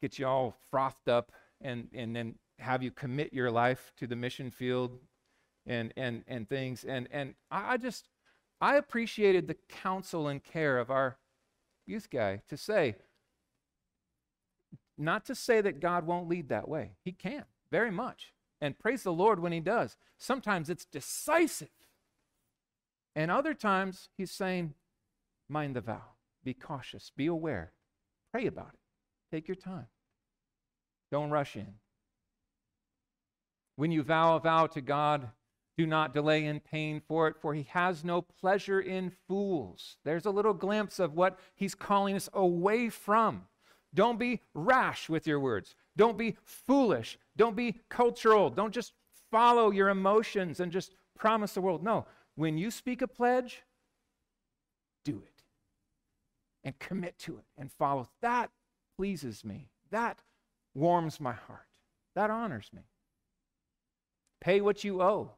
get 0.00 0.18
you 0.18 0.26
all 0.26 0.56
frothed 0.70 1.08
up 1.08 1.32
and, 1.60 1.88
and 1.94 2.14
then 2.14 2.34
have 2.58 2.82
you 2.82 2.90
commit 2.90 3.32
your 3.32 3.50
life 3.50 3.92
to 3.98 4.06
the 4.06 4.16
mission 4.16 4.50
field 4.50 4.98
and, 5.66 5.92
and, 5.96 6.24
and 6.26 6.48
things. 6.48 6.84
And, 6.84 7.08
and 7.10 7.34
I 7.50 7.76
just, 7.76 8.08
I 8.60 8.76
appreciated 8.76 9.46
the 9.46 9.56
counsel 9.68 10.28
and 10.28 10.42
care 10.42 10.78
of 10.78 10.90
our 10.90 11.18
youth 11.86 12.08
guy 12.10 12.42
to 12.48 12.56
say, 12.56 12.96
not 14.98 15.26
to 15.26 15.34
say 15.34 15.60
that 15.60 15.80
God 15.80 16.06
won't 16.06 16.28
lead 16.28 16.48
that 16.48 16.68
way. 16.68 16.92
He 17.04 17.12
can, 17.12 17.44
very 17.70 17.90
much. 17.90 18.32
And 18.60 18.78
praise 18.78 19.02
the 19.02 19.12
Lord 19.12 19.40
when 19.40 19.52
He 19.52 19.60
does. 19.60 19.98
Sometimes 20.16 20.70
it's 20.70 20.86
decisive. 20.86 21.68
And 23.14 23.30
other 23.30 23.52
times 23.52 24.08
He's 24.16 24.30
saying, 24.30 24.74
mind 25.48 25.76
the 25.76 25.80
vow, 25.82 26.14
be 26.42 26.54
cautious, 26.54 27.12
be 27.14 27.26
aware, 27.26 27.72
pray 28.32 28.46
about 28.46 28.70
it, 28.72 29.34
take 29.34 29.48
your 29.48 29.56
time. 29.56 29.86
Don't 31.16 31.30
rush 31.30 31.56
in. 31.56 31.72
When 33.76 33.90
you 33.90 34.02
vow 34.02 34.36
a 34.36 34.38
vow 34.38 34.66
to 34.66 34.82
God, 34.82 35.30
do 35.78 35.86
not 35.86 36.12
delay 36.12 36.44
in 36.44 36.60
paying 36.60 37.00
for 37.00 37.26
it, 37.26 37.38
for 37.40 37.54
he 37.54 37.62
has 37.70 38.04
no 38.04 38.20
pleasure 38.20 38.82
in 38.82 39.10
fools. 39.26 39.96
There's 40.04 40.26
a 40.26 40.30
little 40.30 40.52
glimpse 40.52 40.98
of 40.98 41.14
what 41.14 41.38
he's 41.54 41.74
calling 41.74 42.16
us 42.16 42.28
away 42.34 42.90
from. 42.90 43.46
Don't 43.94 44.18
be 44.18 44.42
rash 44.52 45.08
with 45.08 45.26
your 45.26 45.40
words. 45.40 45.74
Don't 45.96 46.18
be 46.18 46.36
foolish. 46.44 47.18
Don't 47.34 47.56
be 47.56 47.80
cultural. 47.88 48.50
Don't 48.50 48.74
just 48.74 48.92
follow 49.30 49.70
your 49.70 49.88
emotions 49.88 50.60
and 50.60 50.70
just 50.70 50.94
promise 51.18 51.54
the 51.54 51.62
world. 51.62 51.82
No, 51.82 52.04
when 52.34 52.58
you 52.58 52.70
speak 52.70 53.00
a 53.00 53.08
pledge, 53.08 53.62
do 55.02 55.22
it 55.24 55.42
and 56.62 56.78
commit 56.78 57.18
to 57.20 57.38
it 57.38 57.46
and 57.56 57.72
follow. 57.72 58.06
That 58.20 58.50
pleases 58.98 59.46
me. 59.46 59.70
That 59.90 60.20
warms 60.76 61.20
my 61.20 61.32
heart. 61.32 61.60
That 62.14 62.30
honors 62.30 62.70
me. 62.72 62.82
Pay 64.40 64.60
what 64.60 64.84
you 64.84 65.02
owe. 65.02 65.32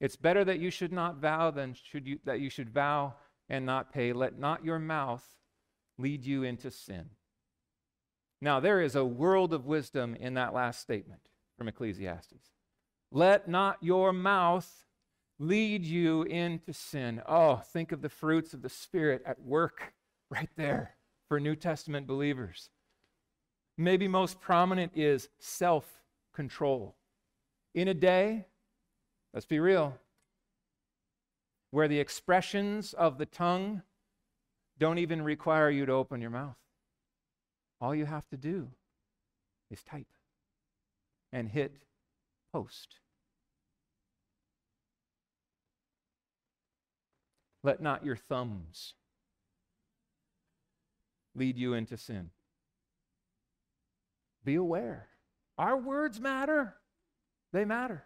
It's 0.00 0.16
better 0.16 0.44
that 0.44 0.58
you 0.58 0.70
should 0.70 0.92
not 0.92 1.16
vow 1.16 1.50
than 1.50 1.74
should 1.74 2.06
you, 2.06 2.18
that 2.24 2.40
you 2.40 2.50
should 2.50 2.68
vow 2.68 3.14
and 3.48 3.64
not 3.64 3.92
pay. 3.92 4.12
Let 4.12 4.38
not 4.38 4.64
your 4.64 4.78
mouth 4.78 5.24
lead 5.96 6.24
you 6.24 6.42
into 6.42 6.70
sin. 6.70 7.10
Now, 8.40 8.60
there 8.60 8.80
is 8.80 8.96
a 8.96 9.04
world 9.04 9.54
of 9.54 9.64
wisdom 9.64 10.14
in 10.14 10.34
that 10.34 10.52
last 10.52 10.80
statement 10.80 11.22
from 11.56 11.68
Ecclesiastes. 11.68 12.50
Let 13.10 13.48
not 13.48 13.78
your 13.80 14.12
mouth 14.12 14.84
lead 15.38 15.84
you 15.84 16.22
into 16.24 16.72
sin. 16.72 17.22
Oh, 17.26 17.56
think 17.56 17.92
of 17.92 18.02
the 18.02 18.08
fruits 18.08 18.52
of 18.52 18.62
the 18.62 18.68
Spirit 18.68 19.22
at 19.24 19.40
work 19.40 19.94
right 20.30 20.50
there 20.56 20.96
for 21.28 21.38
New 21.38 21.54
Testament 21.54 22.06
believers. 22.06 22.70
Maybe 23.76 24.06
most 24.06 24.40
prominent 24.40 24.92
is 24.94 25.28
self 25.38 25.84
control. 26.32 26.94
In 27.74 27.88
a 27.88 27.94
day, 27.94 28.46
let's 29.32 29.46
be 29.46 29.58
real, 29.58 29.98
where 31.70 31.88
the 31.88 31.98
expressions 31.98 32.92
of 32.92 33.18
the 33.18 33.26
tongue 33.26 33.82
don't 34.78 34.98
even 34.98 35.22
require 35.22 35.70
you 35.70 35.86
to 35.86 35.92
open 35.92 36.20
your 36.20 36.30
mouth. 36.30 36.56
All 37.80 37.94
you 37.94 38.06
have 38.06 38.28
to 38.28 38.36
do 38.36 38.68
is 39.70 39.82
type 39.82 40.06
and 41.32 41.48
hit 41.48 41.74
post. 42.52 43.00
Let 47.64 47.82
not 47.82 48.04
your 48.04 48.16
thumbs 48.16 48.94
lead 51.34 51.56
you 51.56 51.74
into 51.74 51.96
sin. 51.96 52.30
Be 54.44 54.56
aware. 54.56 55.08
Our 55.56 55.76
words 55.76 56.20
matter, 56.20 56.74
they 57.52 57.64
matter. 57.64 58.04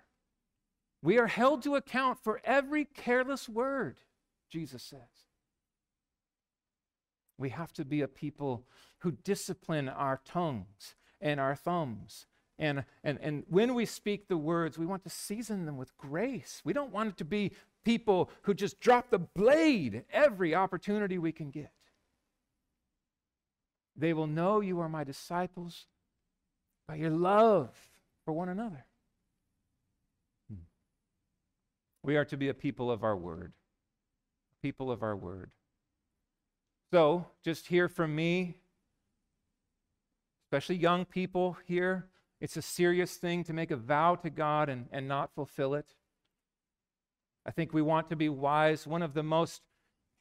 We 1.03 1.18
are 1.18 1.27
held 1.27 1.62
to 1.62 1.77
account 1.77 2.18
for 2.22 2.40
every 2.44 2.85
careless 2.85 3.48
word, 3.48 4.01
Jesus 4.51 4.83
says. 4.83 5.01
We 7.38 7.51
have 7.51 7.72
to 7.74 7.85
be 7.85 8.03
a 8.03 8.09
people 8.09 8.64
who 8.98 9.12
discipline 9.12 9.88
our 9.88 10.20
tongues 10.24 10.96
and 11.20 11.38
our 11.38 11.55
thumbs. 11.55 12.27
And, 12.59 12.85
and, 13.05 13.18
and 13.22 13.44
when 13.48 13.74
we 13.74 13.87
speak 13.87 14.27
the 14.27 14.37
words, 14.37 14.77
we 14.77 14.87
want 14.87 15.05
to 15.05 15.11
season 15.11 15.64
them 15.64 15.77
with 15.77 15.96
grace. 15.96 16.61
We 16.64 16.72
don't 16.72 16.92
want 16.92 17.11
it 17.11 17.16
to 17.18 17.24
be 17.24 17.53
people 17.85 18.31
who 18.42 18.55
just 18.55 18.81
drop 18.81 19.11
the 19.11 19.20
blade 19.20 20.05
every 20.12 20.55
opportunity 20.55 21.16
we 21.16 21.31
can 21.31 21.51
get. 21.51 21.70
They 23.96 24.12
will 24.12 24.27
know 24.27 24.61
you 24.61 24.81
are 24.81 24.88
my 24.88 25.05
disciples 25.05 25.87
by 26.88 26.94
your 26.94 27.11
love 27.11 27.70
for 28.24 28.33
one 28.33 28.48
another. 28.48 28.87
Hmm. 30.51 30.62
We 32.03 32.16
are 32.16 32.24
to 32.24 32.37
be 32.37 32.48
a 32.48 32.55
people 32.55 32.90
of 32.90 33.05
our 33.05 33.16
word. 33.16 33.53
People 34.62 34.90
of 34.90 35.03
our 35.03 35.14
word. 35.14 35.51
So, 36.90 37.27
just 37.44 37.66
hear 37.66 37.87
from 37.87 38.16
me, 38.16 38.57
especially 40.46 40.77
young 40.77 41.05
people 41.05 41.59
here. 41.66 42.07
It's 42.40 42.57
a 42.57 42.62
serious 42.62 43.16
thing 43.16 43.44
to 43.44 43.53
make 43.53 43.70
a 43.70 43.77
vow 43.77 44.14
to 44.16 44.31
God 44.31 44.70
and, 44.70 44.87
and 44.90 45.07
not 45.07 45.35
fulfill 45.35 45.74
it. 45.74 45.94
I 47.44 47.51
think 47.51 47.74
we 47.74 47.83
want 47.83 48.09
to 48.09 48.16
be 48.16 48.31
wise. 48.31 48.87
One 48.87 49.03
of 49.03 49.12
the 49.12 49.22
most 49.22 49.61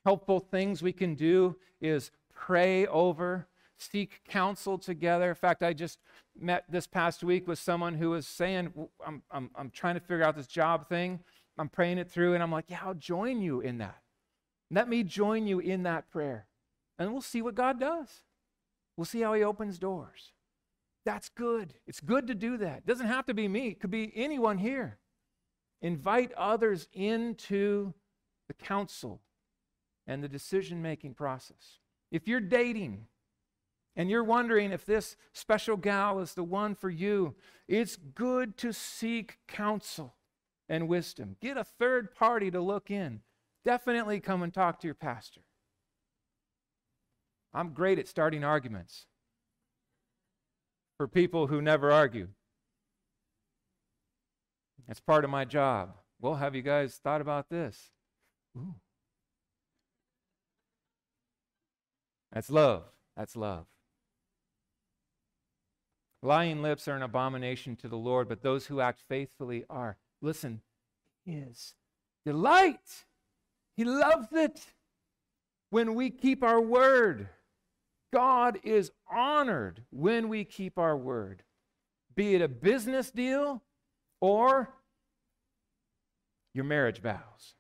helpful 0.06 0.40
things 0.40 0.82
we 0.82 0.94
can 0.94 1.16
do 1.16 1.56
is 1.80 2.12
pray 2.34 2.86
over, 2.88 3.48
seek 3.78 4.22
counsel 4.28 4.78
together. 4.78 5.30
In 5.30 5.36
fact, 5.36 5.64
I 5.64 5.74
just 5.74 6.00
met 6.40 6.66
this 6.70 6.88
past 6.88 7.24
week 7.24 7.48
with 7.48 7.60
someone 7.60 7.96
who 7.96 8.12
was 8.12 8.28
saying, 8.28 8.74
I'm, 9.06 9.22
I'm, 9.32 9.50
I'm 9.56 9.70
trying 9.70 9.96
to 9.96 10.02
figure 10.02 10.24
out 10.24 10.36
this 10.36 10.48
job 10.48 10.88
thing. 10.90 11.20
I'm 11.58 11.70
praying 11.70 11.98
it 11.98 12.10
through, 12.10 12.34
and 12.34 12.44
I'm 12.44 12.52
like, 12.52 12.66
yeah, 12.68 12.80
I'll 12.84 12.94
join 12.94 13.42
you 13.42 13.62
in 13.62 13.80
that. 13.80 14.02
Let 14.70 14.90
me 14.90 15.04
join 15.04 15.48
you 15.48 15.60
in 15.60 15.84
that 15.84 16.10
prayer. 16.12 16.48
And 17.00 17.12
we'll 17.12 17.22
see 17.22 17.42
what 17.42 17.56
God 17.56 17.80
does. 17.80 18.22
We'll 18.96 19.06
see 19.06 19.22
how 19.22 19.34
He 19.34 19.44
opens 19.44 19.80
doors. 19.80 20.34
That's 21.06 21.30
good. 21.30 21.76
It's 21.88 22.02
good 22.02 22.28
to 22.28 22.36
do 22.36 22.58
that. 22.58 22.80
It 22.80 22.86
doesn't 22.86 23.08
have 23.08 23.26
to 23.28 23.34
be 23.34 23.48
me, 23.48 23.70
it 23.70 23.80
could 23.80 23.92
be 23.92 24.12
anyone 24.16 24.58
here. 24.58 24.98
Invite 25.82 26.34
others 26.34 26.88
into 26.92 27.94
the 28.48 28.54
counsel 28.54 29.22
and 30.08 30.24
the 30.24 30.28
decision 30.28 30.82
making 30.82 31.14
process. 31.14 31.80
If 32.12 32.28
you're 32.28 32.40
dating 32.40 33.06
and 33.98 34.12
you're 34.12 34.24
wondering 34.24 34.72
if 34.72 34.86
this 34.86 35.18
special 35.34 35.76
gal 35.76 36.20
is 36.20 36.36
the 36.36 36.44
one 36.44 36.76
for 36.76 36.90
you, 36.90 37.36
it's 37.68 37.98
good 37.98 38.56
to 38.58 38.72
seek 38.72 39.40
counsel 39.48 40.14
and 40.70 40.88
wisdom. 40.88 41.36
Get 41.42 41.58
a 41.58 41.64
third 41.64 42.14
party 42.14 42.52
to 42.52 42.62
look 42.62 42.92
in. 42.92 43.22
Definitely 43.66 44.20
come 44.20 44.44
and 44.44 44.54
talk 44.54 44.80
to 44.80 44.88
your 44.88 44.94
pastor. 44.94 45.42
I'm 47.54 47.74
great 47.74 47.98
at 47.98 48.08
starting 48.08 48.44
arguments 48.44 49.08
for 50.98 51.08
people 51.08 51.48
who 51.48 51.60
never 51.60 51.92
argue. 51.92 52.28
That's 54.88 55.00
part 55.00 55.26
of 55.26 55.32
my 55.32 55.44
job. 55.44 55.96
Well, 56.22 56.36
have 56.36 56.54
you 56.54 56.62
guys 56.62 57.00
thought 57.04 57.20
about 57.20 57.50
this? 57.50 57.90
Ooh. 58.56 58.76
That's 62.32 62.52
love. 62.52 62.84
That's 63.16 63.36
love. 63.36 63.66
Lying 66.28 66.62
lips 66.62 66.90
are 66.90 66.96
an 66.98 67.04
abomination 67.04 67.78
to 67.78 67.88
the 67.88 67.96
Lord, 67.96 68.28
but 68.28 68.42
those 68.42 68.66
who 68.66 68.82
act 68.82 69.02
faithfully 69.08 69.64
are. 69.70 69.96
Listen, 70.22 70.60
his 71.26 71.74
delight. 72.26 73.06
He 73.78 73.86
loves 73.86 74.28
it 74.34 74.60
when 75.70 75.96
we 75.96 76.10
keep 76.10 76.44
our 76.44 76.60
word. 76.60 77.30
God 78.12 78.60
is 78.64 78.92
honored 79.10 79.84
when 79.90 80.28
we 80.28 80.44
keep 80.44 80.78
our 80.78 80.98
word, 80.98 81.44
be 82.14 82.36
it 82.36 82.42
a 82.42 82.50
business 82.50 83.10
deal 83.10 83.64
or 84.20 84.74
your 86.54 86.66
marriage 86.66 87.00
vows. 87.00 87.56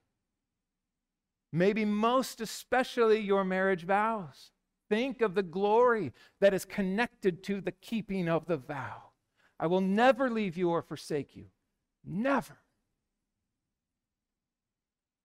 Maybe 1.54 1.86
most 1.86 2.42
especially 2.42 3.22
your 3.22 3.46
marriage 3.46 3.86
vows. 3.86 4.52
Think 4.90 5.22
of 5.22 5.36
the 5.36 5.44
glory 5.44 6.14
that 6.40 6.54
is 6.54 6.66
connected 6.66 7.44
to 7.44 7.62
the 7.62 7.72
keeping 7.72 8.30
of 8.30 8.46
the 8.46 8.58
vow. 8.58 9.04
I 9.60 9.68
will 9.68 9.82
never 9.82 10.30
leave 10.30 10.56
you 10.58 10.70
or 10.70 10.82
forsake 10.82 11.36
you. 11.36 11.46
Never. 12.06 12.58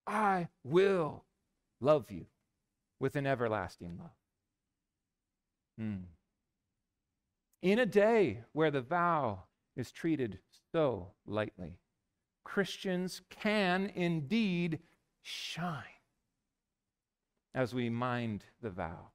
I 0.07 0.49
will 0.65 1.25
love 1.81 2.11
you 2.11 2.27
with 2.99 3.15
an 3.15 3.27
everlasting 3.27 3.99
love. 3.99 4.11
Hmm. 5.79 6.05
In 7.63 7.79
a 7.79 7.87
day 7.87 8.41
where 8.53 8.71
the 8.71 8.81
vow 8.81 9.45
is 9.77 9.93
treated 9.93 10.41
so 10.73 11.13
lightly, 11.27 11.79
Christians 12.45 13.23
can 13.31 13.91
indeed 13.95 14.81
shine 15.23 15.85
as 17.55 17.75
we 17.75 17.89
mind 17.89 18.45
the 18.61 18.71
vow. 18.71 19.11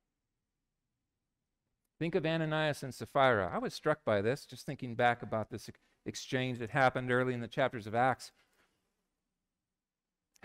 Think 1.99 2.15
of 2.15 2.25
Ananias 2.25 2.83
and 2.83 2.93
Sapphira. 2.93 3.49
I 3.53 3.57
was 3.57 3.73
struck 3.73 4.05
by 4.05 4.21
this, 4.21 4.45
just 4.45 4.65
thinking 4.65 4.93
back 4.93 5.23
about 5.23 5.49
this 5.49 5.69
exchange 6.05 6.60
that 6.60 6.69
happened 6.69 7.12
early 7.12 7.33
in 7.33 7.41
the 7.41 7.47
chapters 7.47 7.88
of 7.88 7.95
Acts. 7.95 8.31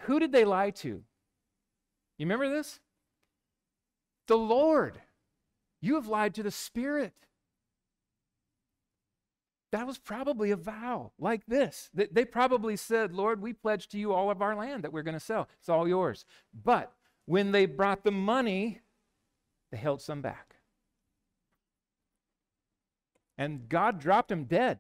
Who 0.02 0.18
did 0.18 0.32
they 0.32 0.44
lie 0.44 0.70
to? 0.70 0.88
You 0.88 2.26
remember 2.26 2.48
this? 2.48 2.80
The 4.28 4.38
Lord. 4.38 5.00
You 5.80 5.96
have 5.96 6.06
lied 6.06 6.34
to 6.36 6.42
the 6.42 6.50
Spirit. 6.50 7.12
That 9.72 9.86
was 9.86 9.98
probably 9.98 10.50
a 10.50 10.56
vow 10.56 11.12
like 11.18 11.46
this. 11.46 11.90
They 11.94 12.24
probably 12.24 12.76
said, 12.76 13.12
Lord, 13.12 13.42
we 13.42 13.52
pledge 13.52 13.88
to 13.88 13.98
you 13.98 14.12
all 14.12 14.30
of 14.30 14.40
our 14.40 14.54
land 14.54 14.84
that 14.84 14.92
we're 14.92 15.02
going 15.02 15.18
to 15.18 15.20
sell. 15.20 15.48
It's 15.60 15.68
all 15.68 15.88
yours. 15.88 16.24
But 16.64 16.92
when 17.26 17.52
they 17.52 17.66
brought 17.66 18.04
the 18.04 18.10
money, 18.10 18.80
they 19.70 19.78
held 19.78 20.00
some 20.00 20.20
back. 20.20 20.51
And 23.42 23.68
God 23.68 23.98
dropped 23.98 24.30
him 24.30 24.44
dead 24.44 24.78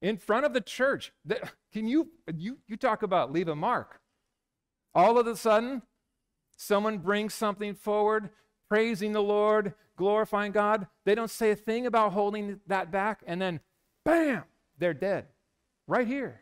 in 0.00 0.16
front 0.16 0.46
of 0.46 0.54
the 0.54 0.60
church. 0.62 1.12
Can 1.70 1.86
you, 1.86 2.08
you, 2.34 2.56
you 2.66 2.78
talk 2.78 3.02
about 3.02 3.30
leave 3.30 3.46
a 3.48 3.54
mark? 3.54 4.00
All 4.94 5.18
of 5.18 5.26
a 5.26 5.36
sudden, 5.36 5.82
someone 6.56 6.96
brings 6.96 7.34
something 7.34 7.74
forward, 7.74 8.30
praising 8.70 9.12
the 9.12 9.22
Lord, 9.22 9.74
glorifying 9.98 10.50
God. 10.50 10.86
They 11.04 11.14
don't 11.14 11.30
say 11.30 11.50
a 11.50 11.56
thing 11.56 11.84
about 11.84 12.14
holding 12.14 12.58
that 12.68 12.90
back, 12.90 13.22
and 13.26 13.38
then 13.38 13.60
bam, 14.02 14.44
they're 14.78 14.94
dead 14.94 15.26
right 15.86 16.06
here. 16.06 16.40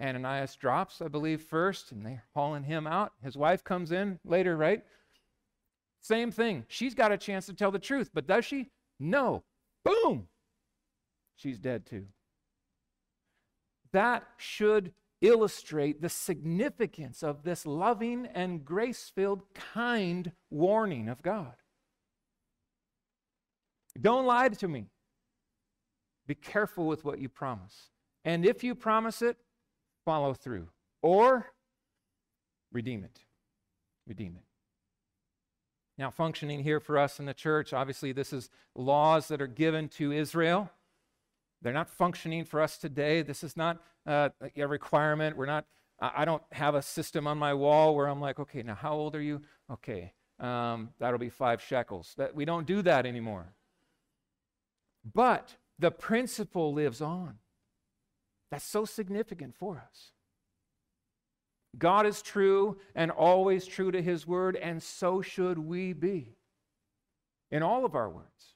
Ananias 0.00 0.54
drops, 0.54 1.02
I 1.02 1.08
believe, 1.08 1.42
first, 1.42 1.90
and 1.90 2.06
they're 2.06 2.22
hauling 2.32 2.62
him 2.62 2.86
out. 2.86 3.14
His 3.24 3.36
wife 3.36 3.64
comes 3.64 3.90
in 3.90 4.20
later, 4.24 4.56
right? 4.56 4.84
Same 6.08 6.30
thing. 6.30 6.64
She's 6.68 6.94
got 6.94 7.12
a 7.12 7.18
chance 7.18 7.44
to 7.46 7.52
tell 7.52 7.70
the 7.70 7.78
truth, 7.78 8.12
but 8.14 8.26
does 8.26 8.46
she? 8.46 8.70
No. 8.98 9.44
Boom! 9.84 10.26
She's 11.36 11.58
dead 11.58 11.84
too. 11.84 12.06
That 13.92 14.26
should 14.38 14.94
illustrate 15.20 16.00
the 16.00 16.08
significance 16.08 17.22
of 17.22 17.42
this 17.42 17.66
loving 17.66 18.26
and 18.34 18.64
grace 18.64 19.12
filled, 19.14 19.42
kind 19.52 20.32
warning 20.48 21.10
of 21.10 21.20
God. 21.20 21.56
Don't 24.00 24.24
lie 24.24 24.48
to 24.48 24.66
me. 24.66 24.86
Be 26.26 26.34
careful 26.34 26.86
with 26.86 27.04
what 27.04 27.18
you 27.18 27.28
promise. 27.28 27.90
And 28.24 28.46
if 28.46 28.64
you 28.64 28.74
promise 28.74 29.20
it, 29.20 29.36
follow 30.06 30.32
through. 30.32 30.68
Or 31.02 31.52
redeem 32.72 33.04
it. 33.04 33.20
Redeem 34.06 34.36
it. 34.38 34.47
Now, 35.98 36.10
functioning 36.10 36.62
here 36.62 36.78
for 36.78 36.96
us 36.96 37.18
in 37.18 37.26
the 37.26 37.34
church, 37.34 37.72
obviously, 37.72 38.12
this 38.12 38.32
is 38.32 38.50
laws 38.76 39.26
that 39.28 39.42
are 39.42 39.48
given 39.48 39.88
to 39.90 40.12
Israel. 40.12 40.70
They're 41.60 41.72
not 41.72 41.90
functioning 41.90 42.44
for 42.44 42.60
us 42.60 42.78
today. 42.78 43.22
This 43.22 43.42
is 43.42 43.56
not 43.56 43.82
uh, 44.06 44.28
a 44.56 44.68
requirement. 44.68 45.36
We're 45.36 45.46
not, 45.46 45.66
I 46.00 46.24
don't 46.24 46.42
have 46.52 46.76
a 46.76 46.82
system 46.82 47.26
on 47.26 47.36
my 47.36 47.52
wall 47.52 47.96
where 47.96 48.06
I'm 48.06 48.20
like, 48.20 48.38
okay, 48.38 48.62
now 48.62 48.76
how 48.76 48.92
old 48.92 49.16
are 49.16 49.20
you? 49.20 49.42
Okay, 49.68 50.12
um, 50.38 50.90
that'll 51.00 51.18
be 51.18 51.30
five 51.30 51.60
shekels. 51.60 52.14
That, 52.16 52.32
we 52.32 52.44
don't 52.44 52.66
do 52.66 52.80
that 52.82 53.04
anymore. 53.04 53.54
But 55.12 55.56
the 55.80 55.90
principle 55.90 56.72
lives 56.72 57.00
on. 57.00 57.38
That's 58.52 58.64
so 58.64 58.84
significant 58.84 59.56
for 59.56 59.84
us. 59.90 60.12
God 61.76 62.06
is 62.06 62.22
true 62.22 62.78
and 62.94 63.10
always 63.10 63.66
true 63.66 63.90
to 63.90 64.00
his 64.00 64.26
word, 64.26 64.56
and 64.56 64.82
so 64.82 65.20
should 65.20 65.58
we 65.58 65.92
be 65.92 66.36
in 67.50 67.62
all 67.62 67.84
of 67.84 67.94
our 67.94 68.08
words. 68.08 68.54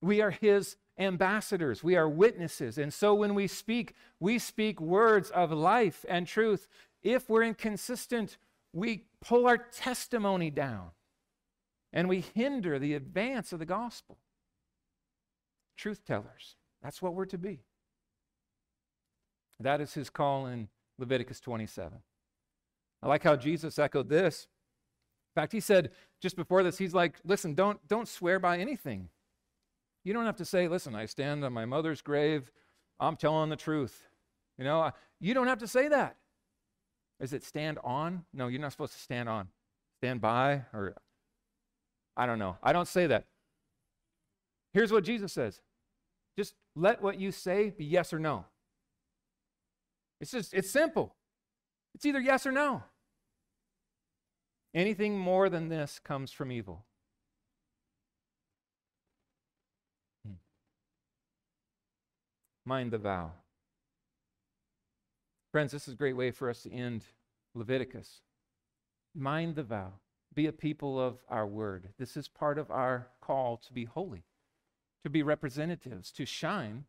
We 0.00 0.20
are 0.20 0.30
his 0.30 0.76
ambassadors, 0.98 1.82
we 1.82 1.96
are 1.96 2.08
witnesses. 2.08 2.78
And 2.78 2.92
so 2.92 3.14
when 3.14 3.34
we 3.34 3.46
speak, 3.46 3.94
we 4.20 4.38
speak 4.38 4.80
words 4.80 5.30
of 5.30 5.52
life 5.52 6.04
and 6.08 6.26
truth. 6.26 6.68
If 7.02 7.28
we're 7.28 7.44
inconsistent, 7.44 8.36
we 8.72 9.04
pull 9.20 9.46
our 9.46 9.58
testimony 9.58 10.50
down 10.50 10.90
and 11.92 12.08
we 12.08 12.20
hinder 12.34 12.78
the 12.78 12.94
advance 12.94 13.52
of 13.52 13.58
the 13.58 13.66
gospel. 13.66 14.18
Truth 15.76 16.04
tellers, 16.06 16.56
that's 16.82 17.02
what 17.02 17.14
we're 17.14 17.26
to 17.26 17.38
be. 17.38 17.60
That 19.60 19.80
is 19.80 19.94
his 19.94 20.10
call 20.10 20.46
in 20.46 20.68
Leviticus 21.02 21.40
27. 21.40 21.98
I 23.02 23.08
like 23.08 23.24
how 23.24 23.34
Jesus 23.34 23.76
echoed 23.78 24.08
this. 24.08 24.46
In 25.34 25.40
fact, 25.42 25.52
he 25.52 25.58
said 25.58 25.90
just 26.20 26.36
before 26.36 26.62
this, 26.62 26.78
he's 26.78 26.94
like, 26.94 27.16
listen, 27.24 27.54
don't, 27.54 27.86
don't 27.88 28.06
swear 28.06 28.38
by 28.38 28.58
anything. 28.58 29.08
You 30.04 30.12
don't 30.12 30.26
have 30.26 30.36
to 30.36 30.44
say, 30.44 30.68
listen, 30.68 30.94
I 30.94 31.06
stand 31.06 31.44
on 31.44 31.52
my 31.52 31.64
mother's 31.64 32.02
grave. 32.02 32.52
I'm 33.00 33.16
telling 33.16 33.50
the 33.50 33.56
truth. 33.56 34.04
You 34.58 34.64
know, 34.64 34.92
you 35.20 35.34
don't 35.34 35.48
have 35.48 35.58
to 35.58 35.66
say 35.66 35.88
that. 35.88 36.16
Is 37.18 37.32
it 37.32 37.42
stand 37.42 37.80
on? 37.82 38.24
No, 38.32 38.46
you're 38.46 38.60
not 38.60 38.70
supposed 38.70 38.92
to 38.92 39.00
stand 39.00 39.28
on. 39.28 39.48
Stand 39.98 40.20
by, 40.20 40.62
or 40.72 40.94
I 42.16 42.26
don't 42.26 42.38
know. 42.38 42.58
I 42.62 42.72
don't 42.72 42.86
say 42.86 43.08
that. 43.08 43.24
Here's 44.72 44.92
what 44.92 45.02
Jesus 45.02 45.32
says 45.32 45.60
just 46.38 46.54
let 46.76 47.02
what 47.02 47.18
you 47.18 47.32
say 47.32 47.70
be 47.70 47.84
yes 47.84 48.12
or 48.12 48.20
no. 48.20 48.44
It's 50.22 50.30
just, 50.30 50.54
it's 50.54 50.70
simple. 50.70 51.16
It's 51.96 52.06
either 52.06 52.20
yes 52.20 52.46
or 52.46 52.52
no. 52.52 52.84
Anything 54.72 55.18
more 55.18 55.48
than 55.48 55.68
this 55.68 55.98
comes 55.98 56.30
from 56.30 56.52
evil. 56.52 56.84
Hmm. 60.24 60.34
mind 62.64 62.92
the 62.92 62.98
vow. 62.98 63.32
Friends, 65.50 65.72
this 65.72 65.88
is 65.88 65.94
a 65.94 65.96
great 65.96 66.16
way 66.16 66.30
for 66.30 66.48
us 66.48 66.62
to 66.62 66.72
end 66.72 67.04
Leviticus. 67.54 68.20
Mind 69.14 69.56
the 69.56 69.64
vow. 69.64 69.94
Be 70.32 70.46
a 70.46 70.52
people 70.52 71.00
of 71.00 71.18
our 71.28 71.48
word. 71.48 71.88
This 71.98 72.16
is 72.16 72.28
part 72.28 72.58
of 72.58 72.70
our 72.70 73.08
call 73.20 73.56
to 73.56 73.72
be 73.72 73.86
holy, 73.86 74.22
to 75.02 75.10
be 75.10 75.24
representatives, 75.24 76.12
to 76.12 76.24
shine 76.24 76.84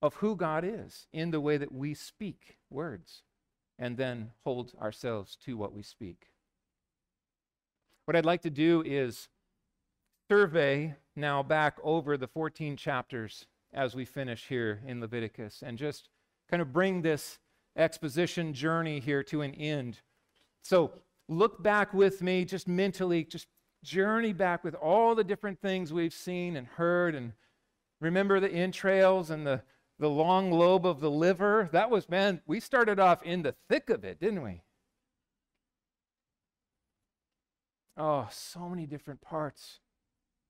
of 0.00 0.14
who 0.16 0.36
God 0.36 0.64
is 0.64 1.06
in 1.12 1.30
the 1.30 1.40
way 1.40 1.56
that 1.56 1.72
we 1.72 1.94
speak 1.94 2.58
words 2.70 3.22
and 3.78 3.96
then 3.96 4.30
hold 4.44 4.72
ourselves 4.80 5.36
to 5.44 5.56
what 5.56 5.72
we 5.72 5.82
speak. 5.82 6.28
What 8.04 8.16
I'd 8.16 8.24
like 8.24 8.42
to 8.42 8.50
do 8.50 8.82
is 8.86 9.28
survey 10.30 10.94
now 11.14 11.42
back 11.42 11.76
over 11.82 12.16
the 12.16 12.26
14 12.26 12.76
chapters 12.76 13.46
as 13.72 13.94
we 13.94 14.04
finish 14.04 14.46
here 14.48 14.80
in 14.86 15.00
Leviticus 15.00 15.62
and 15.64 15.76
just 15.76 16.08
kind 16.50 16.62
of 16.62 16.72
bring 16.72 17.02
this 17.02 17.38
exposition 17.76 18.52
journey 18.52 19.00
here 19.00 19.22
to 19.24 19.42
an 19.42 19.54
end. 19.54 20.00
So 20.62 20.92
look 21.28 21.62
back 21.62 21.92
with 21.92 22.22
me, 22.22 22.44
just 22.44 22.66
mentally, 22.66 23.24
just 23.24 23.46
journey 23.84 24.32
back 24.32 24.64
with 24.64 24.74
all 24.74 25.14
the 25.14 25.24
different 25.24 25.60
things 25.60 25.92
we've 25.92 26.14
seen 26.14 26.56
and 26.56 26.66
heard 26.66 27.14
and 27.14 27.32
remember 28.00 28.40
the 28.40 28.50
entrails 28.50 29.30
and 29.30 29.46
the, 29.46 29.62
the 29.98 30.08
long 30.08 30.50
lobe 30.50 30.86
of 30.86 31.00
the 31.00 31.10
liver. 31.10 31.68
That 31.72 31.90
was, 31.90 32.08
man, 32.08 32.40
we 32.46 32.60
started 32.60 33.00
off 33.00 33.22
in 33.22 33.42
the 33.42 33.54
thick 33.68 33.90
of 33.90 34.04
it, 34.04 34.20
didn't 34.20 34.42
we? 34.42 34.62
Oh, 37.96 38.28
so 38.30 38.68
many 38.68 38.86
different 38.86 39.20
parts 39.20 39.80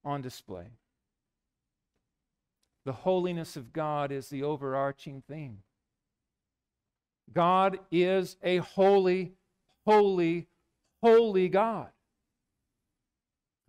on 0.05 0.21
display. 0.21 0.67
The 2.85 2.93
holiness 2.93 3.57
of 3.57 3.73
God 3.73 4.13
is 4.13 4.29
the 4.29 4.43
overarching 4.43 5.23
theme. 5.29 5.59
God 7.33 7.79
is 7.91 8.37
a 8.43 8.59
holy, 8.59 9.33
holy, 9.87 10.47
holy 11.03 11.49
God. 11.49 11.89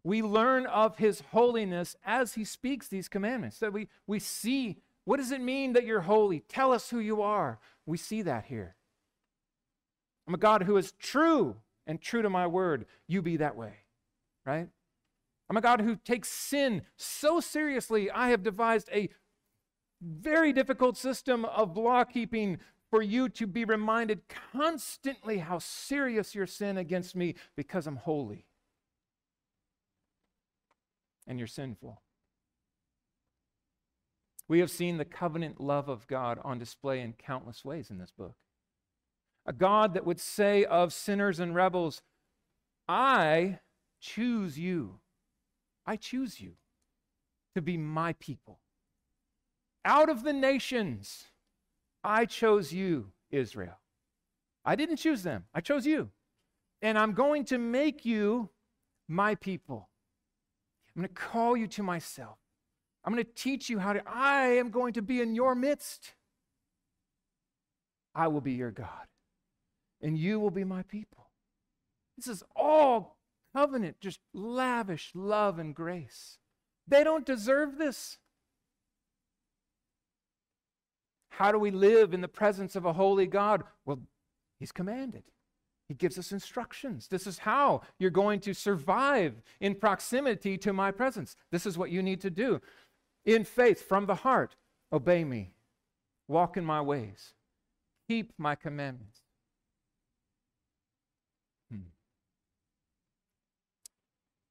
We 0.04 0.22
learn 0.22 0.66
of 0.66 0.98
his 0.98 1.22
holiness 1.32 1.96
as 2.06 2.34
he 2.34 2.46
speaks 2.46 2.88
these 2.88 3.10
commandments. 3.10 3.60
That 3.60 3.74
we, 3.74 3.90
we 4.08 4.20
see 4.20 4.78
what 5.10 5.18
does 5.18 5.32
it 5.32 5.42
mean 5.42 5.74
that 5.74 5.88
you're 5.88 6.02
holy? 6.02 6.42
Tell 6.42 6.72
us 6.72 6.92
who 6.92 7.00
you 7.00 7.24
are. 7.24 7.58
We 7.88 7.98
see 7.98 8.22
that 8.22 8.46
here. 8.46 8.76
I'm 10.28 10.36
a 10.36 10.38
God 10.38 10.62
who 10.62 10.78
is 10.78 10.92
true 11.00 11.56
and 11.88 12.00
true 12.00 12.22
to 12.22 12.30
my 12.30 12.46
word. 12.46 12.86
You 13.08 13.24
be 13.24 13.38
that 13.38 13.56
way, 13.56 13.74
right? 14.46 14.68
I'm 15.50 15.58
a 15.58 15.62
God 15.62 15.82
who 15.82 15.96
takes 15.96 16.30
sin 16.30 16.84
so 16.96 17.40
seriously, 17.40 18.12
I 18.12 18.30
have 18.30 18.44
devised 18.44 18.88
a 18.94 19.10
very 20.00 20.54
difficult 20.54 20.96
system 20.96 21.44
of 21.44 21.76
law 21.76 22.04
keeping 22.04 22.60
for 22.92 23.02
you 23.02 23.30
to 23.30 23.48
be 23.48 23.66
reminded 23.66 24.22
constantly 24.52 25.40
how 25.40 25.58
serious 25.58 26.36
your 26.36 26.46
sin 26.46 26.78
against 26.78 27.16
me 27.16 27.34
because 27.56 27.88
I'm 27.88 27.96
holy 27.96 28.46
and 31.26 31.40
you're 31.40 31.48
sinful. 31.48 32.00
We 34.50 34.60
have 34.60 34.72
seen 34.72 34.98
the 34.98 35.06
covenant 35.06 35.62
love 35.62 35.88
of 35.88 36.08
God 36.08 36.40
on 36.44 36.58
display 36.58 37.00
in 37.02 37.14
countless 37.14 37.64
ways 37.64 37.92
in 37.92 38.00
this 38.00 38.12
book. 38.12 38.36
A 39.46 39.54
God 39.54 39.94
that 39.94 40.06
would 40.06 40.20
say 40.20 40.66
of 40.66 40.92
sinners 40.92 41.40
and 41.40 41.54
rebels, 41.54 42.02
I 42.88 43.60
choose 44.02 44.58
you. 44.58 45.00
I 45.86 45.96
choose 45.96 46.42
you 46.42 46.54
to 47.54 47.62
be 47.62 47.78
my 47.78 48.14
people. 48.14 48.60
Out 49.86 50.10
of 50.10 50.24
the 50.24 50.34
nations, 50.34 51.26
I 52.04 52.26
chose 52.26 52.74
you, 52.74 53.12
Israel. 53.30 53.80
I 54.66 54.76
didn't 54.76 54.98
choose 54.98 55.22
them, 55.22 55.46
I 55.54 55.62
chose 55.62 55.86
you. 55.86 56.10
And 56.82 56.98
I'm 56.98 57.14
going 57.14 57.46
to 57.46 57.60
make 57.60 58.04
you 58.04 58.50
my 59.08 59.36
people. 59.36 59.90
I'm 60.96 61.04
going 61.04 61.14
to 61.14 61.22
call 61.22 61.56
you 61.56 61.68
to 61.68 61.84
myself. 61.84 62.38
I'm 63.04 63.14
going 63.14 63.24
to 63.24 63.32
teach 63.32 63.70
you 63.70 63.80
how 63.80 63.94
to, 63.94 64.02
I 64.08 64.48
am 64.48 64.70
going 64.70 64.94
to 64.94 65.02
be 65.02 65.22
in 65.22 65.34
your 65.34 65.56
midst. 65.56 66.14
I 68.14 68.28
will 68.28 68.42
be 68.42 68.54
your 68.54 68.72
God, 68.72 69.08
and 70.02 70.18
you 70.18 70.40
will 70.40 70.52
be 70.52 70.64
my 70.64 70.84
people. 70.84 71.28
This 72.18 72.28
is 72.28 72.44
all 72.56 73.18
covenant, 73.56 74.02
just 74.02 74.20
lavish 74.34 75.12
love 75.14 75.60
and 75.60 75.74
grace. 75.74 76.38
They 76.88 77.04
don't 77.04 77.26
deserve 77.26 77.78
this. 77.78 78.18
How 81.30 81.52
do 81.54 81.60
we 81.60 81.72
live 81.72 82.14
in 82.14 82.20
the 82.22 82.28
presence 82.28 82.76
of 82.76 82.86
a 82.86 82.94
holy 82.94 83.26
God? 83.26 83.64
Well, 83.86 84.02
He's 84.60 84.74
commanded. 84.74 85.24
He 85.88 85.94
gives 85.94 86.20
us 86.20 86.32
instructions. 86.32 87.08
This 87.08 87.26
is 87.26 87.40
how 87.40 87.82
you're 87.98 88.12
going 88.12 88.42
to 88.42 88.54
survive 88.54 89.42
in 89.60 89.74
proximity 89.76 90.58
to 90.60 90.74
my 90.74 90.92
presence. 90.92 91.36
This 91.52 91.66
is 91.66 91.78
what 91.78 91.90
you 91.90 92.04
need 92.04 92.22
to 92.22 92.30
do. 92.30 92.62
In 93.26 93.44
faith, 93.44 93.88
from 93.88 94.06
the 94.06 94.16
heart, 94.16 94.56
obey 94.92 95.24
me, 95.24 95.54
walk 96.28 96.58
in 96.58 96.66
my 96.66 96.82
ways, 96.82 97.34
keep 98.08 98.34
my 98.38 98.56
commandments. 98.56 99.20
Hmm. 101.72 101.90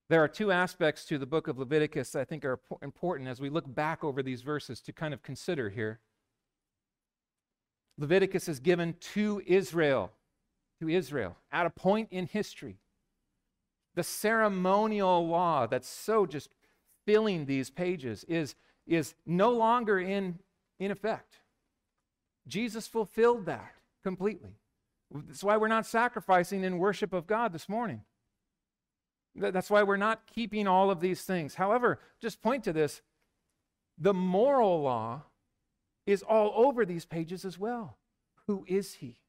There 0.09 0.23
are 0.23 0.29
two 0.29 0.53
aspects 0.53 1.05
to 1.07 1.19
the 1.19 1.27
book 1.27 1.49
of 1.49 1.59
Leviticus 1.59 2.15
I 2.15 2.25
think 2.25 2.45
are 2.45 2.61
important 2.83 3.29
as 3.29 3.41
we 3.41 3.51
look 3.51 3.73
back 3.75 4.05
over 4.05 4.23
these 4.23 4.43
verses 4.43 4.81
to 4.83 4.93
kind 4.93 5.13
of 5.13 5.23
consider 5.23 5.71
here. 5.71 6.01
Leviticus 7.99 8.49
is 8.49 8.61
given 8.61 8.95
to 9.01 9.43
Israel, 9.45 10.13
to 10.81 10.89
Israel, 10.89 11.37
at 11.51 11.67
a 11.67 11.71
point 11.71 12.09
in 12.13 12.27
history. 12.27 12.79
The 13.97 14.05
ceremonial 14.05 15.27
law 15.27 15.67
that's 15.67 15.89
so 15.89 16.25
just 16.25 16.51
filling 17.09 17.47
these 17.47 17.71
pages 17.71 18.23
is, 18.29 18.55
is 18.87 19.15
no 19.25 19.51
longer 19.51 19.99
in, 19.99 20.39
in 20.79 20.91
effect. 20.91 21.39
Jesus 22.47 22.87
fulfilled 22.87 23.47
that 23.47 23.73
completely. 24.05 24.59
That's 25.11 25.43
why 25.43 25.57
we're 25.57 25.69
not 25.69 25.87
sacrificing 25.87 26.65
in 26.65 26.77
worship 26.77 27.15
of 27.15 27.27
God 27.27 27.55
this 27.55 27.67
morning. 27.67 28.03
That's 29.35 29.71
why 29.71 29.85
we're 29.85 29.97
not 29.97 30.27
keeping 30.27 30.67
all 30.67 30.91
of 30.91 31.01
these 31.01 31.23
things. 31.23 31.55
However, 31.55 31.99
just 32.21 32.43
point 32.43 32.63
to 32.65 32.75
this 32.75 33.01
the 33.97 34.13
moral 34.13 34.83
law 34.83 35.23
is 36.05 36.23
all 36.23 36.53
over 36.57 36.85
these 36.85 37.07
pages 37.07 37.47
as 37.47 37.59
well. 37.59 37.97
Who 38.47 38.67
is 38.69 38.95
he 38.97 39.23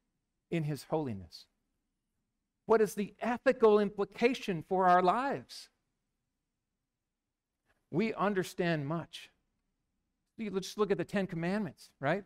in 0.52 0.64
his 0.64 0.84
holiness? 0.84 1.46
What 2.66 2.82
is 2.82 2.96
the 2.96 3.14
ethical 3.22 3.80
implication 3.80 4.66
for 4.68 4.86
our 4.86 5.02
lives? 5.02 5.70
We 7.92 8.14
understand 8.14 8.88
much. 8.88 9.30
Let's 10.38 10.68
just 10.68 10.78
look 10.78 10.92
at 10.92 10.98
the 10.98 11.04
Ten 11.04 11.28
Commandments, 11.28 11.90
right? 12.00 12.24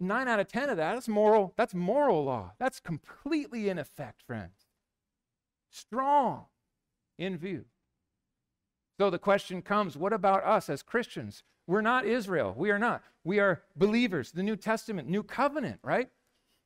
Nine 0.00 0.26
out 0.26 0.40
of 0.40 0.48
ten 0.48 0.68
of 0.68 0.76
that, 0.78 0.94
that's 0.94 1.08
moral, 1.08 1.52
that's 1.56 1.74
moral 1.74 2.24
law. 2.24 2.52
That's 2.58 2.80
completely 2.80 3.68
in 3.68 3.78
effect, 3.78 4.22
friends. 4.22 4.66
Strong 5.70 6.46
in 7.18 7.36
view. 7.38 7.66
So 8.98 9.10
the 9.10 9.18
question 9.18 9.62
comes 9.62 9.96
what 9.96 10.12
about 10.12 10.44
us 10.44 10.68
as 10.68 10.82
Christians? 10.82 11.44
We're 11.66 11.82
not 11.82 12.04
Israel. 12.04 12.54
We 12.56 12.70
are 12.70 12.78
not. 12.78 13.02
We 13.24 13.38
are 13.38 13.62
believers, 13.76 14.32
the 14.32 14.42
New 14.42 14.56
Testament, 14.56 15.08
New 15.08 15.22
Covenant, 15.22 15.78
right? 15.82 16.10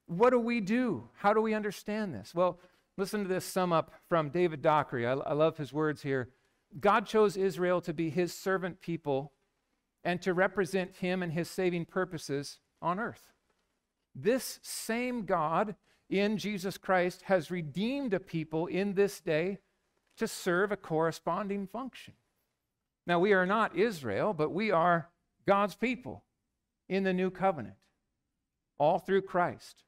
What 0.06 0.30
do 0.30 0.38
we 0.38 0.60
do? 0.60 1.08
How 1.16 1.34
do 1.34 1.40
we 1.40 1.52
understand 1.52 2.14
this? 2.14 2.34
Well, 2.34 2.58
listen 2.96 3.22
to 3.22 3.28
this 3.28 3.44
sum 3.44 3.72
up 3.72 3.92
from 4.08 4.30
David 4.30 4.62
Dockery. 4.62 5.06
I, 5.06 5.12
I 5.12 5.32
love 5.34 5.58
his 5.58 5.72
words 5.72 6.02
here. 6.02 6.30
God 6.78 7.06
chose 7.06 7.36
Israel 7.36 7.80
to 7.82 7.94
be 7.94 8.10
his 8.10 8.34
servant 8.34 8.80
people 8.80 9.32
and 10.04 10.20
to 10.22 10.34
represent 10.34 10.96
him 10.96 11.22
and 11.22 11.32
his 11.32 11.48
saving 11.48 11.86
purposes 11.86 12.58
on 12.82 13.00
earth. 13.00 13.32
This 14.14 14.60
same 14.62 15.24
God 15.24 15.74
in 16.08 16.38
Jesus 16.38 16.78
Christ 16.78 17.22
has 17.22 17.50
redeemed 17.50 18.14
a 18.14 18.20
people 18.20 18.66
in 18.66 18.94
this 18.94 19.20
day 19.20 19.58
to 20.16 20.28
serve 20.28 20.72
a 20.72 20.76
corresponding 20.76 21.66
function. 21.66 22.14
Now, 23.06 23.18
we 23.18 23.32
are 23.32 23.46
not 23.46 23.76
Israel, 23.76 24.32
but 24.32 24.50
we 24.50 24.70
are 24.70 25.10
God's 25.46 25.74
people 25.74 26.24
in 26.88 27.04
the 27.04 27.12
new 27.12 27.30
covenant, 27.30 27.76
all 28.78 28.98
through 28.98 29.22
Christ. 29.22 29.82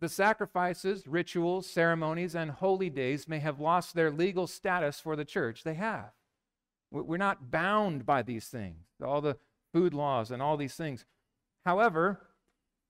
The 0.00 0.08
sacrifices, 0.08 1.06
rituals, 1.06 1.68
ceremonies, 1.68 2.34
and 2.34 2.52
holy 2.52 2.88
days 2.88 3.26
may 3.26 3.40
have 3.40 3.58
lost 3.58 3.94
their 3.94 4.10
legal 4.10 4.46
status 4.46 5.00
for 5.00 5.16
the 5.16 5.24
church. 5.24 5.64
They 5.64 5.74
have. 5.74 6.10
We're 6.90 7.16
not 7.16 7.50
bound 7.50 8.06
by 8.06 8.22
these 8.22 8.46
things, 8.46 8.86
all 9.04 9.20
the 9.20 9.36
food 9.72 9.92
laws 9.92 10.30
and 10.30 10.40
all 10.40 10.56
these 10.56 10.74
things. 10.74 11.04
However, 11.66 12.20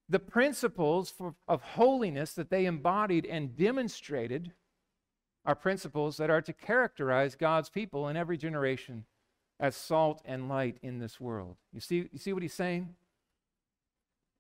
the 0.09 0.19
principles 0.19 1.11
for, 1.11 1.35
of 1.49 1.63
holiness 1.63 2.33
that 2.35 2.51
they 2.51 2.65
embodied 2.67 3.27
and 3.27 3.57
demonstrated 3.57 4.53
are 5.45 5.55
principles 5.55 6.17
that 6.19 6.31
are 6.31 6.43
to 6.43 6.53
characterize 6.53 7.35
God's 7.35 7.71
people 7.71 8.09
in 8.09 8.17
every 8.17 8.37
generation 8.37 9.05
as 9.59 9.75
salt 9.75 10.23
and 10.25 10.49
light 10.49 10.79
in 10.83 10.99
this 10.99 11.21
world. 11.21 11.57
You 11.73 11.81
see, 11.81 12.09
you 12.13 12.19
see 12.19 12.33
what 12.33 12.43
he's 12.43 12.55
saying? 12.55 12.95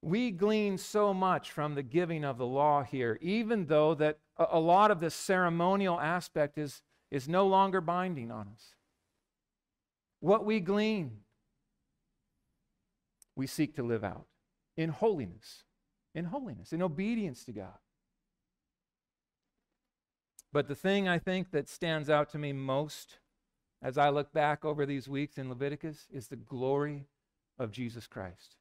We 0.00 0.30
glean 0.30 0.78
so 0.78 1.12
much 1.12 1.50
from 1.50 1.74
the 1.74 1.82
giving 1.82 2.24
of 2.24 2.38
the 2.38 2.46
law 2.46 2.82
here, 2.82 3.18
even 3.20 3.66
though 3.66 3.94
that 3.94 4.18
a, 4.36 4.58
lot 4.58 4.90
of 4.90 5.00
the 5.00 5.10
ceremonial 5.10 5.98
aspect 5.98 6.56
is, 6.56 6.82
is 7.10 7.28
no 7.28 7.46
longer 7.46 7.80
binding 7.80 8.30
on 8.30 8.48
us. 8.54 8.74
What 10.20 10.44
we 10.44 10.60
glean, 10.60 11.18
we 13.34 13.46
seek 13.46 13.74
to 13.76 13.82
live 13.82 14.04
out 14.04 14.26
in 14.76 14.90
holiness, 14.90 15.64
in 16.14 16.26
holiness, 16.26 16.72
in 16.72 16.82
obedience 16.82 17.44
to 17.44 17.52
God. 17.52 17.78
But 20.52 20.68
the 20.68 20.74
thing 20.74 21.08
I 21.08 21.18
think 21.18 21.50
that 21.50 21.68
stands 21.68 22.08
out 22.08 22.30
to 22.30 22.38
me 22.38 22.52
most 22.52 23.18
as 23.82 23.98
I 23.98 24.08
look 24.08 24.32
back 24.32 24.64
over 24.64 24.86
these 24.86 25.08
weeks 25.08 25.38
in 25.38 25.48
Leviticus 25.48 26.06
is 26.12 26.28
the 26.28 26.36
glory 26.36 27.06
of 27.58 27.70
Jesus 27.70 28.06
Christ. 28.06 28.57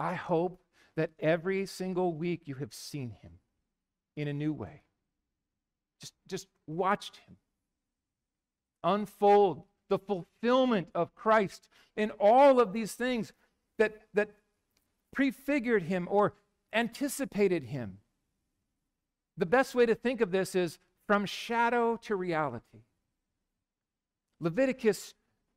I 0.00 0.14
hope 0.14 0.62
that 0.96 1.10
every 1.20 1.66
single 1.66 2.14
week 2.14 2.42
you 2.46 2.54
have 2.56 2.72
seen 2.72 3.10
him 3.10 3.32
in 4.16 4.28
a 4.28 4.32
new 4.32 4.52
way. 4.52 4.82
Just, 6.00 6.14
just 6.26 6.46
watched 6.66 7.18
him 7.28 7.36
unfold 8.82 9.64
the 9.90 9.98
fulfillment 9.98 10.88
of 10.94 11.14
Christ 11.14 11.68
in 11.96 12.10
all 12.12 12.60
of 12.60 12.72
these 12.72 12.94
things 12.94 13.34
that, 13.78 14.00
that 14.14 14.30
prefigured 15.12 15.82
him 15.82 16.08
or 16.10 16.34
anticipated 16.72 17.64
him. 17.64 17.98
The 19.36 19.46
best 19.46 19.74
way 19.74 19.84
to 19.84 19.94
think 19.94 20.22
of 20.22 20.30
this 20.30 20.54
is 20.54 20.78
from 21.06 21.26
shadow 21.26 21.96
to 22.02 22.16
reality. 22.16 22.84
Leviticus 24.40 25.14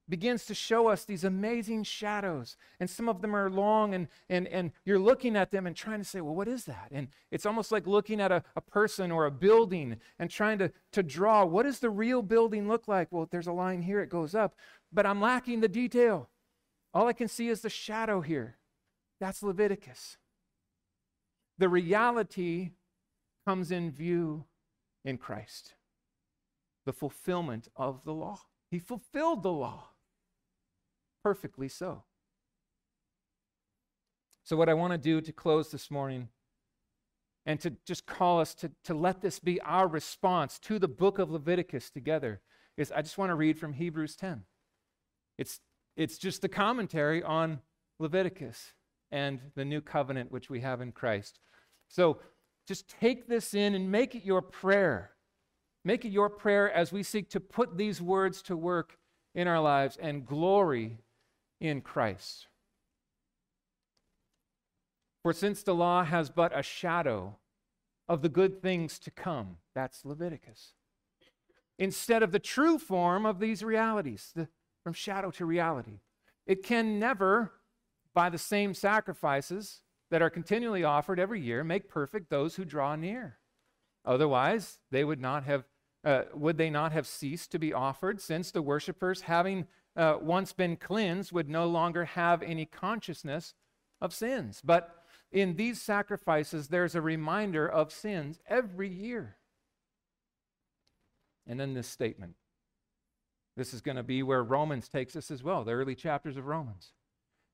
begins 0.10 0.46
to 0.46 0.54
show 0.54 0.88
us 0.88 1.06
these 1.06 1.24
amazing 1.24 1.84
shadows. 1.84 2.58
And 2.80 2.90
some 2.90 3.08
of 3.08 3.22
them 3.22 3.36
are 3.36 3.50
long, 3.50 3.94
and, 3.94 4.08
and, 4.30 4.48
and 4.48 4.72
you're 4.86 5.00
looking 5.00 5.36
at 5.36 5.52
them 5.52 5.66
and 5.66 5.76
trying 5.76 6.00
to 6.00 6.06
say, 6.06 6.22
well, 6.22 6.36
what 6.36 6.48
is 6.48 6.66
that? 6.66 6.90
And 6.92 7.08
it's 7.32 7.46
almost 7.46 7.72
like 7.72 7.88
looking 7.88 8.20
at 8.20 8.32
a, 8.32 8.44
a 8.56 8.62
person 8.62 9.12
or 9.12 9.26
a 9.26 9.32
building 9.32 9.98
and 10.20 10.30
trying 10.30 10.58
to, 10.60 10.72
to 10.92 11.04
draw 11.04 11.46
what 11.46 11.64
does 11.64 11.80
the 11.80 11.90
real 11.90 12.22
building 12.22 12.68
look 12.68 12.88
like? 12.88 13.08
Well, 13.12 13.28
there's 13.32 13.48
a 13.48 13.54
line 13.54 13.82
here, 13.82 14.02
it 14.02 14.10
goes 14.10 14.36
up, 14.36 14.56
but 14.92 15.06
I'm 15.06 15.22
lacking 15.22 15.62
the 15.62 15.68
detail. 15.70 16.30
All 16.94 17.08
I 17.08 17.14
can 17.14 17.28
see 17.28 17.50
is 17.50 17.62
the 17.62 17.70
shadow 17.70 18.22
here. 18.22 18.58
That's 19.20 19.42
Leviticus. 19.42 20.18
The 21.58 21.70
reality 21.70 22.72
comes 23.48 23.72
in 23.72 23.92
view 23.92 24.46
in 25.06 25.18
Christ, 25.18 25.76
the 26.86 26.94
fulfillment 26.94 27.68
of 27.76 28.04
the 28.04 28.14
law. 28.14 28.40
He 28.70 28.80
fulfilled 28.80 29.44
the 29.44 29.52
law. 29.52 29.93
Perfectly 31.24 31.70
so. 31.70 32.04
So, 34.44 34.58
what 34.58 34.68
I 34.68 34.74
want 34.74 34.92
to 34.92 34.98
do 34.98 35.22
to 35.22 35.32
close 35.32 35.72
this 35.72 35.90
morning 35.90 36.28
and 37.46 37.60
to 37.62 37.74
just 37.86 38.06
call 38.06 38.40
us 38.42 38.54
to, 38.56 38.72
to 38.86 38.94
let 38.94 39.22
this 39.22 39.40
be 39.40 39.60
our 39.62 39.88
response 39.88 40.60
to 40.60 40.80
the 40.80 40.88
book 40.88 41.20
of 41.20 41.32
Leviticus 41.32 41.90
together 41.90 42.42
is 42.78 42.92
I 42.92 43.02
just 43.02 43.18
want 43.18 43.30
to 43.30 43.36
read 43.36 43.58
from 43.58 43.74
Hebrews 43.74 44.16
10. 44.16 44.44
It's, 45.38 45.60
it's 45.96 46.18
just 46.18 46.42
the 46.42 46.50
commentary 46.50 47.24
on 47.24 47.60
Leviticus 48.00 48.74
and 49.12 49.40
the 49.56 49.66
new 49.66 49.82
covenant 49.82 50.32
which 50.32 50.50
we 50.50 50.62
have 50.62 50.82
in 50.82 50.92
Christ. 50.92 51.40
So 51.88 52.20
just 52.68 52.88
take 53.00 53.28
this 53.28 53.54
in 53.54 53.76
and 53.76 53.92
make 53.92 54.16
it 54.16 54.26
your 54.26 54.42
prayer. 54.42 55.12
Make 55.86 56.06
it 56.06 56.12
your 56.12 56.30
prayer 56.30 56.72
as 56.72 56.92
we 56.92 57.04
seek 57.04 57.30
to 57.32 57.40
put 57.40 57.78
these 57.78 58.02
words 58.02 58.42
to 58.44 58.58
work 58.58 58.98
in 59.36 59.48
our 59.48 59.60
lives 59.60 59.98
and 60.02 60.26
glory 60.26 61.00
in 61.64 61.80
Christ. 61.82 62.48
For 65.24 65.32
since 65.32 65.64
the 65.64 65.74
law 65.74 66.04
has 66.04 66.30
but 66.30 66.52
a 66.58 66.62
shadow 66.62 67.38
of 68.10 68.22
the 68.22 68.30
good 68.30 68.62
things 68.62 69.00
to 69.00 69.10
come, 69.10 69.58
that's 69.74 70.04
Leviticus, 70.04 70.74
instead 71.80 72.22
of 72.22 72.34
the 72.34 72.40
true 72.40 72.78
form 72.78 73.26
of 73.26 73.40
these 73.40 73.64
realities, 73.64 74.32
the, 74.36 74.50
from 74.84 74.92
shadow 74.92 75.32
to 75.32 75.46
reality, 75.46 76.02
it 76.46 76.64
can 76.64 77.00
never, 77.00 77.54
by 78.14 78.30
the 78.30 78.38
same 78.38 78.74
sacrifices 78.74 79.80
that 80.12 80.22
are 80.22 80.30
continually 80.30 80.84
offered 80.84 81.18
every 81.18 81.40
year, 81.40 81.64
make 81.64 81.88
perfect 81.88 82.30
those 82.30 82.56
who 82.56 82.66
draw 82.66 82.98
near. 82.98 83.40
Otherwise, 84.04 84.80
they 84.92 85.06
would 85.06 85.22
not 85.22 85.46
have 85.46 85.64
uh, 86.04 86.24
would 86.34 86.58
they 86.58 86.70
not 86.70 86.92
have 86.92 87.08
ceased 87.08 87.52
to 87.52 87.60
be 87.60 87.74
offered, 87.74 88.22
since 88.22 88.52
the 88.52 88.62
worshippers, 88.62 89.22
having 89.22 89.68
uh, 89.96 90.18
once 90.22 90.54
been 90.54 90.76
cleansed, 90.76 91.32
would 91.32 91.50
no 91.50 91.66
longer 91.68 92.06
have 92.06 92.44
any 92.44 92.66
consciousness 92.66 93.54
of 94.02 94.14
sins? 94.14 94.62
But 94.64 95.04
in 95.32 95.56
these 95.56 95.82
sacrifices, 95.82 96.68
there's 96.68 96.96
a 96.96 97.02
reminder 97.02 97.68
of 97.68 97.92
sins 97.92 98.40
every 98.48 98.90
year. 98.90 99.38
And 101.48 101.60
then 101.60 101.74
this 101.74 101.88
statement. 101.88 102.36
This 103.56 103.74
is 103.74 103.82
going 103.82 103.98
to 103.98 104.04
be 104.04 104.24
where 104.24 104.44
Romans 104.44 104.88
takes 104.88 105.16
us 105.16 105.30
as 105.30 105.44
well, 105.44 105.64
the 105.64 105.72
early 105.72 105.96
chapters 105.96 106.38
of 106.38 106.48
Romans. 106.48 106.94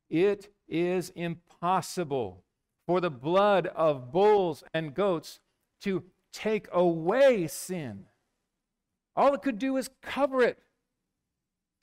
It 0.09 0.51
is 0.67 1.11
impossible 1.11 2.43
for 2.87 3.01
the 3.01 3.11
blood 3.11 3.67
of 3.67 4.11
bulls 4.11 4.63
and 4.73 4.93
goats 4.93 5.39
to 5.81 6.03
take 6.31 6.67
away 6.71 7.47
sin. 7.47 8.05
All 9.19 9.33
it 9.33 9.41
could 9.41 9.59
do 9.59 9.75
is 9.75 9.89
cover 10.01 10.41
it 10.41 10.59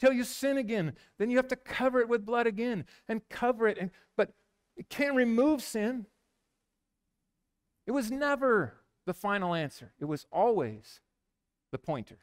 till 0.00 0.10
you 0.10 0.24
sin 0.24 0.56
again. 0.56 0.94
Then 1.18 1.28
you 1.28 1.36
have 1.36 1.48
to 1.48 1.56
cover 1.56 2.00
it 2.00 2.08
with 2.08 2.24
blood 2.24 2.46
again 2.46 2.86
and 3.08 3.20
cover 3.28 3.68
it. 3.68 3.76
And, 3.78 3.90
but 4.16 4.32
it 4.74 4.88
can't 4.88 5.14
remove 5.14 5.60
sin. 5.60 6.06
It 7.86 7.90
was 7.90 8.10
never 8.10 8.72
the 9.04 9.12
final 9.12 9.54
answer, 9.54 9.92
it 10.00 10.06
was 10.06 10.26
always 10.32 11.00
the 11.72 11.78
pointer. 11.78 12.16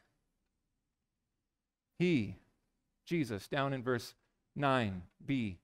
He, 2.00 2.34
Jesus, 3.06 3.46
down 3.46 3.72
in 3.72 3.84
verse 3.84 4.16
9b, 4.58 5.58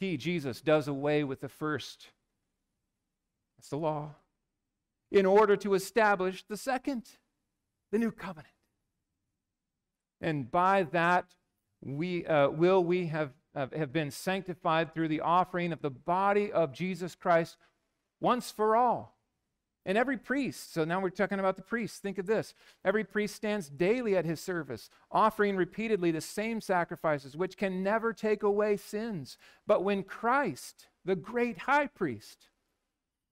he, 0.00 0.16
Jesus, 0.16 0.60
does 0.60 0.88
away 0.88 1.22
with 1.22 1.40
the 1.40 1.48
first. 1.48 2.08
That's 3.56 3.68
the 3.68 3.76
law. 3.76 4.16
In 5.12 5.24
order 5.24 5.54
to 5.58 5.74
establish 5.74 6.42
the 6.42 6.56
second, 6.56 7.04
the 7.92 7.98
new 7.98 8.10
covenant. 8.10 8.48
And 10.22 10.50
by 10.50 10.84
that, 10.92 11.26
we 11.82 12.24
uh, 12.26 12.48
will 12.48 12.82
we 12.82 13.08
have, 13.08 13.32
have 13.54 13.92
been 13.92 14.10
sanctified 14.10 14.94
through 14.94 15.08
the 15.08 15.20
offering 15.20 15.72
of 15.72 15.82
the 15.82 15.90
body 15.90 16.50
of 16.52 16.72
Jesus 16.72 17.14
Christ 17.14 17.56
once 18.20 18.50
for 18.50 18.76
all. 18.76 19.18
And 19.84 19.98
every 19.98 20.16
priest, 20.16 20.72
so 20.72 20.84
now 20.84 21.00
we're 21.00 21.10
talking 21.10 21.40
about 21.40 21.56
the 21.56 21.62
priests. 21.62 21.98
Think 21.98 22.18
of 22.18 22.26
this. 22.26 22.54
Every 22.84 23.02
priest 23.02 23.34
stands 23.34 23.68
daily 23.68 24.16
at 24.16 24.24
his 24.24 24.40
service, 24.40 24.90
offering 25.10 25.56
repeatedly 25.56 26.12
the 26.12 26.20
same 26.20 26.60
sacrifices, 26.60 27.36
which 27.36 27.56
can 27.56 27.82
never 27.82 28.12
take 28.12 28.44
away 28.44 28.76
sins. 28.76 29.38
But 29.66 29.82
when 29.82 30.04
Christ, 30.04 30.86
the 31.04 31.16
great 31.16 31.58
high 31.58 31.88
priest, 31.88 32.46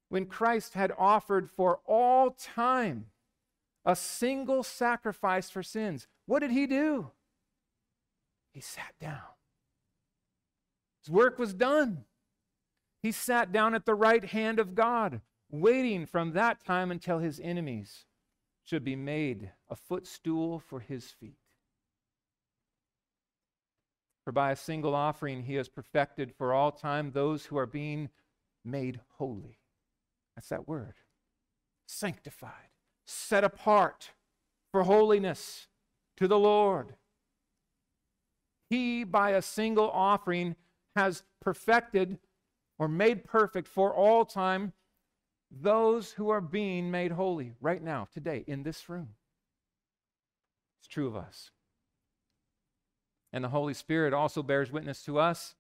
when 0.08 0.26
Christ 0.26 0.74
had 0.74 0.92
offered 0.98 1.48
for 1.48 1.78
all 1.86 2.32
time 2.32 3.06
a 3.84 3.96
single 3.96 4.62
sacrifice 4.62 5.50
for 5.50 5.62
sins, 5.62 6.06
what 6.26 6.40
did 6.40 6.50
he 6.50 6.66
do? 6.66 7.10
He 8.52 8.60
sat 8.60 8.94
down. 9.00 9.20
His 11.02 11.10
work 11.10 11.38
was 11.38 11.54
done. 11.54 12.04
He 13.02 13.12
sat 13.12 13.52
down 13.52 13.74
at 13.74 13.86
the 13.86 13.94
right 13.94 14.24
hand 14.24 14.58
of 14.58 14.74
God 14.74 15.20
waiting 15.50 16.06
from 16.06 16.32
that 16.32 16.64
time 16.64 16.90
until 16.90 17.18
his 17.18 17.40
enemies 17.40 18.04
should 18.62 18.84
be 18.84 18.96
made 18.96 19.50
a 19.68 19.74
footstool 19.74 20.60
for 20.60 20.80
his 20.80 21.10
feet. 21.10 21.38
For 24.24 24.32
by 24.32 24.52
a 24.52 24.56
single 24.56 24.94
offering 24.94 25.44
he 25.44 25.54
has 25.54 25.68
perfected 25.68 26.32
for 26.36 26.52
all 26.52 26.70
time 26.70 27.10
those 27.10 27.46
who 27.46 27.56
are 27.56 27.66
being 27.66 28.10
made 28.64 29.00
holy. 29.16 29.58
That's 30.36 30.50
that 30.50 30.68
word. 30.68 30.94
Sanctified, 31.86 32.69
set 33.06 33.44
apart 33.44 34.10
for 34.72 34.84
holiness 34.84 35.66
to 36.16 36.28
the 36.28 36.38
Lord. 36.38 36.94
He, 38.68 39.04
by 39.04 39.30
a 39.30 39.42
single 39.42 39.90
offering, 39.90 40.54
has 40.94 41.24
perfected 41.40 42.18
or 42.78 42.88
made 42.88 43.24
perfect 43.24 43.66
for 43.66 43.94
all 43.94 44.24
time 44.24 44.72
those 45.50 46.12
who 46.12 46.30
are 46.30 46.40
being 46.40 46.90
made 46.90 47.12
holy 47.12 47.52
right 47.60 47.82
now, 47.82 48.06
today, 48.12 48.44
in 48.46 48.62
this 48.62 48.88
room. 48.88 49.10
It's 50.80 50.88
true 50.88 51.08
of 51.08 51.16
us. 51.16 51.50
And 53.32 53.42
the 53.42 53.48
Holy 53.48 53.74
Spirit 53.74 54.12
also 54.12 54.42
bears 54.42 54.70
witness 54.70 55.02
to 55.04 55.18
us. 55.18 55.56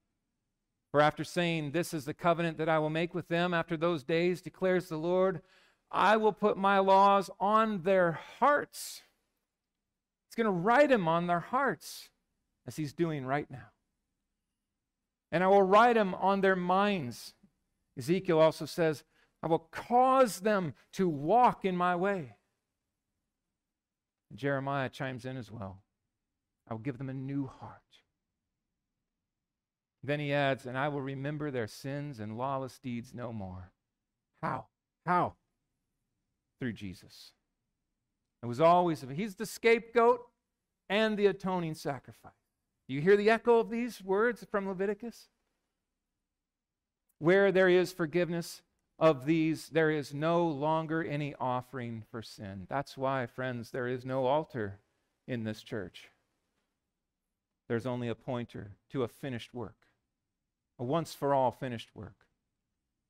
For 0.90 1.00
after 1.00 1.24
saying, 1.24 1.70
This 1.70 1.94
is 1.94 2.04
the 2.04 2.14
covenant 2.14 2.58
that 2.58 2.68
I 2.68 2.78
will 2.78 2.90
make 2.90 3.14
with 3.14 3.28
them 3.28 3.54
after 3.54 3.76
those 3.76 4.02
days, 4.02 4.40
declares 4.40 4.88
the 4.88 4.96
Lord, 4.96 5.40
I 5.90 6.16
will 6.16 6.32
put 6.32 6.56
my 6.56 6.78
laws 6.78 7.30
on 7.40 7.82
their 7.82 8.20
hearts. 8.38 9.02
It's 10.28 10.36
going 10.36 10.46
to 10.46 10.50
write 10.50 10.90
them 10.90 11.08
on 11.08 11.26
their 11.26 11.40
hearts, 11.40 12.10
as 12.66 12.76
He's 12.76 12.92
doing 12.92 13.26
right 13.26 13.50
now. 13.50 13.70
And 15.32 15.42
I 15.42 15.48
will 15.48 15.62
write 15.62 15.94
them 15.94 16.14
on 16.14 16.40
their 16.40 16.56
minds. 16.56 17.34
Ezekiel 17.98 18.38
also 18.38 18.66
says, 18.66 19.04
I 19.42 19.46
will 19.46 19.68
cause 19.72 20.40
them 20.40 20.74
to 20.92 21.08
walk 21.08 21.64
in 21.64 21.76
my 21.76 21.96
way. 21.96 22.36
Jeremiah 24.34 24.88
chimes 24.88 25.24
in 25.24 25.36
as 25.36 25.50
well. 25.50 25.82
I 26.68 26.74
will 26.74 26.80
give 26.80 26.98
them 26.98 27.08
a 27.08 27.14
new 27.14 27.46
heart. 27.46 27.80
Then 30.02 30.20
he 30.20 30.32
adds, 30.32 30.66
and 30.66 30.78
I 30.78 30.88
will 30.88 31.02
remember 31.02 31.50
their 31.50 31.66
sins 31.66 32.20
and 32.20 32.38
lawless 32.38 32.78
deeds 32.78 33.12
no 33.12 33.32
more. 33.32 33.72
How? 34.40 34.66
How? 35.04 35.34
Through 36.60 36.74
Jesus. 36.74 37.32
It 38.42 38.46
was 38.46 38.60
always, 38.60 39.04
he's 39.12 39.34
the 39.34 39.46
scapegoat 39.46 40.20
and 40.88 41.16
the 41.16 41.26
atoning 41.26 41.74
sacrifice. 41.74 42.32
Do 42.88 42.94
you 42.94 43.00
hear 43.00 43.16
the 43.16 43.30
echo 43.30 43.58
of 43.58 43.70
these 43.70 44.00
words 44.00 44.46
from 44.48 44.68
Leviticus? 44.68 45.28
Where 47.18 47.50
there 47.50 47.68
is 47.68 47.92
forgiveness, 47.92 48.62
of 49.00 49.24
these, 49.24 49.70
there 49.70 49.90
is 49.90 50.12
no 50.12 50.46
longer 50.46 51.02
any 51.02 51.34
offering 51.40 52.04
for 52.10 52.20
sin. 52.20 52.66
That's 52.68 52.98
why, 52.98 53.26
friends, 53.26 53.70
there 53.70 53.88
is 53.88 54.04
no 54.04 54.26
altar 54.26 54.78
in 55.26 55.42
this 55.42 55.62
church. 55.62 56.10
There's 57.66 57.86
only 57.86 58.08
a 58.08 58.14
pointer 58.14 58.72
to 58.90 59.02
a 59.02 59.08
finished 59.08 59.54
work, 59.54 59.86
a 60.78 60.84
once 60.84 61.14
for 61.14 61.32
all 61.32 61.50
finished 61.50 61.88
work. 61.94 62.26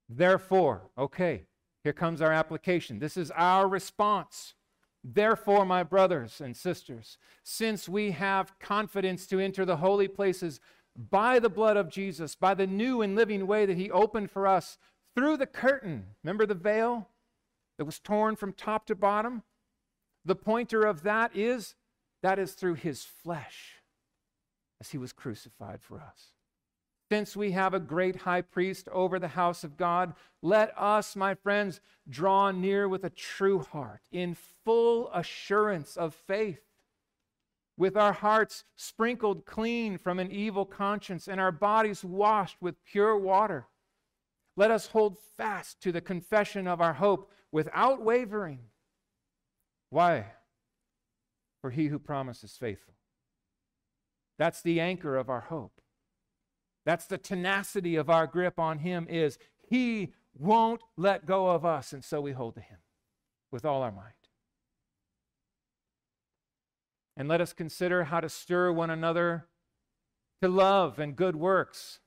Therefore, 0.08 0.82
okay, 0.96 1.46
here 1.82 1.92
comes 1.92 2.20
our 2.20 2.32
application. 2.32 2.98
This 2.98 3.16
is 3.16 3.30
our 3.32 3.68
response. 3.68 4.54
Therefore, 5.02 5.64
my 5.64 5.82
brothers 5.82 6.40
and 6.40 6.56
sisters, 6.56 7.16
since 7.42 7.88
we 7.88 8.10
have 8.10 8.58
confidence 8.58 9.26
to 9.28 9.40
enter 9.40 9.64
the 9.64 9.78
holy 9.78 10.08
places 10.08 10.60
by 10.94 11.38
the 11.38 11.48
blood 11.48 11.76
of 11.76 11.88
Jesus, 11.88 12.34
by 12.34 12.52
the 12.52 12.66
new 12.66 13.00
and 13.00 13.16
living 13.16 13.46
way 13.46 13.64
that 13.64 13.78
He 13.78 13.90
opened 13.90 14.30
for 14.30 14.46
us 14.46 14.76
through 15.14 15.38
the 15.38 15.46
curtain. 15.46 16.06
Remember 16.22 16.46
the 16.46 16.54
veil 16.54 17.08
that 17.78 17.84
was 17.84 17.98
torn 17.98 18.36
from 18.36 18.52
top 18.52 18.86
to 18.86 18.94
bottom? 18.94 19.42
The 20.24 20.36
pointer 20.36 20.82
of 20.82 21.02
that 21.02 21.34
is 21.34 21.74
that 22.22 22.38
is 22.38 22.52
through 22.52 22.74
his 22.74 23.04
flesh 23.04 23.76
as 24.80 24.90
he 24.90 24.98
was 24.98 25.12
crucified 25.12 25.80
for 25.82 26.00
us. 26.00 26.32
Since 27.10 27.36
we 27.36 27.50
have 27.50 27.74
a 27.74 27.80
great 27.80 28.14
high 28.14 28.42
priest 28.42 28.88
over 28.92 29.18
the 29.18 29.28
house 29.28 29.64
of 29.64 29.76
God, 29.76 30.14
let 30.42 30.72
us, 30.78 31.16
my 31.16 31.34
friends, 31.34 31.80
draw 32.08 32.52
near 32.52 32.88
with 32.88 33.02
a 33.02 33.10
true 33.10 33.58
heart, 33.58 34.02
in 34.12 34.36
full 34.64 35.10
assurance 35.12 35.96
of 35.96 36.14
faith, 36.14 36.60
with 37.76 37.96
our 37.96 38.12
hearts 38.12 38.62
sprinkled 38.76 39.44
clean 39.44 39.98
from 39.98 40.20
an 40.20 40.30
evil 40.30 40.64
conscience 40.64 41.26
and 41.26 41.40
our 41.40 41.50
bodies 41.50 42.04
washed 42.04 42.58
with 42.60 42.84
pure 42.84 43.16
water. 43.16 43.66
let 44.56 44.70
us 44.70 44.88
hold 44.88 45.16
fast 45.36 45.80
to 45.80 45.90
the 45.90 46.00
confession 46.00 46.68
of 46.68 46.80
our 46.80 46.92
hope 46.92 47.32
without 47.50 48.02
wavering. 48.02 48.60
Why? 49.88 50.26
For 51.60 51.70
he 51.70 51.86
who 51.86 51.98
promises 51.98 52.56
faithful. 52.56 52.94
That's 54.38 54.62
the 54.62 54.80
anchor 54.80 55.16
of 55.16 55.28
our 55.30 55.40
hope. 55.40 55.79
That's 56.84 57.06
the 57.06 57.18
tenacity 57.18 57.96
of 57.96 58.08
our 58.08 58.26
grip 58.26 58.58
on 58.58 58.78
him 58.78 59.06
is 59.08 59.38
he 59.68 60.12
won't 60.38 60.82
let 60.96 61.26
go 61.26 61.50
of 61.50 61.64
us 61.64 61.92
and 61.92 62.04
so 62.04 62.20
we 62.20 62.32
hold 62.32 62.54
to 62.54 62.60
him 62.60 62.78
with 63.50 63.64
all 63.64 63.82
our 63.82 63.92
might. 63.92 64.12
And 67.16 67.28
let 67.28 67.40
us 67.40 67.52
consider 67.52 68.04
how 68.04 68.20
to 68.20 68.28
stir 68.28 68.72
one 68.72 68.90
another 68.90 69.46
to 70.40 70.48
love 70.48 70.98
and 70.98 71.14
good 71.14 71.36
works, 71.36 72.00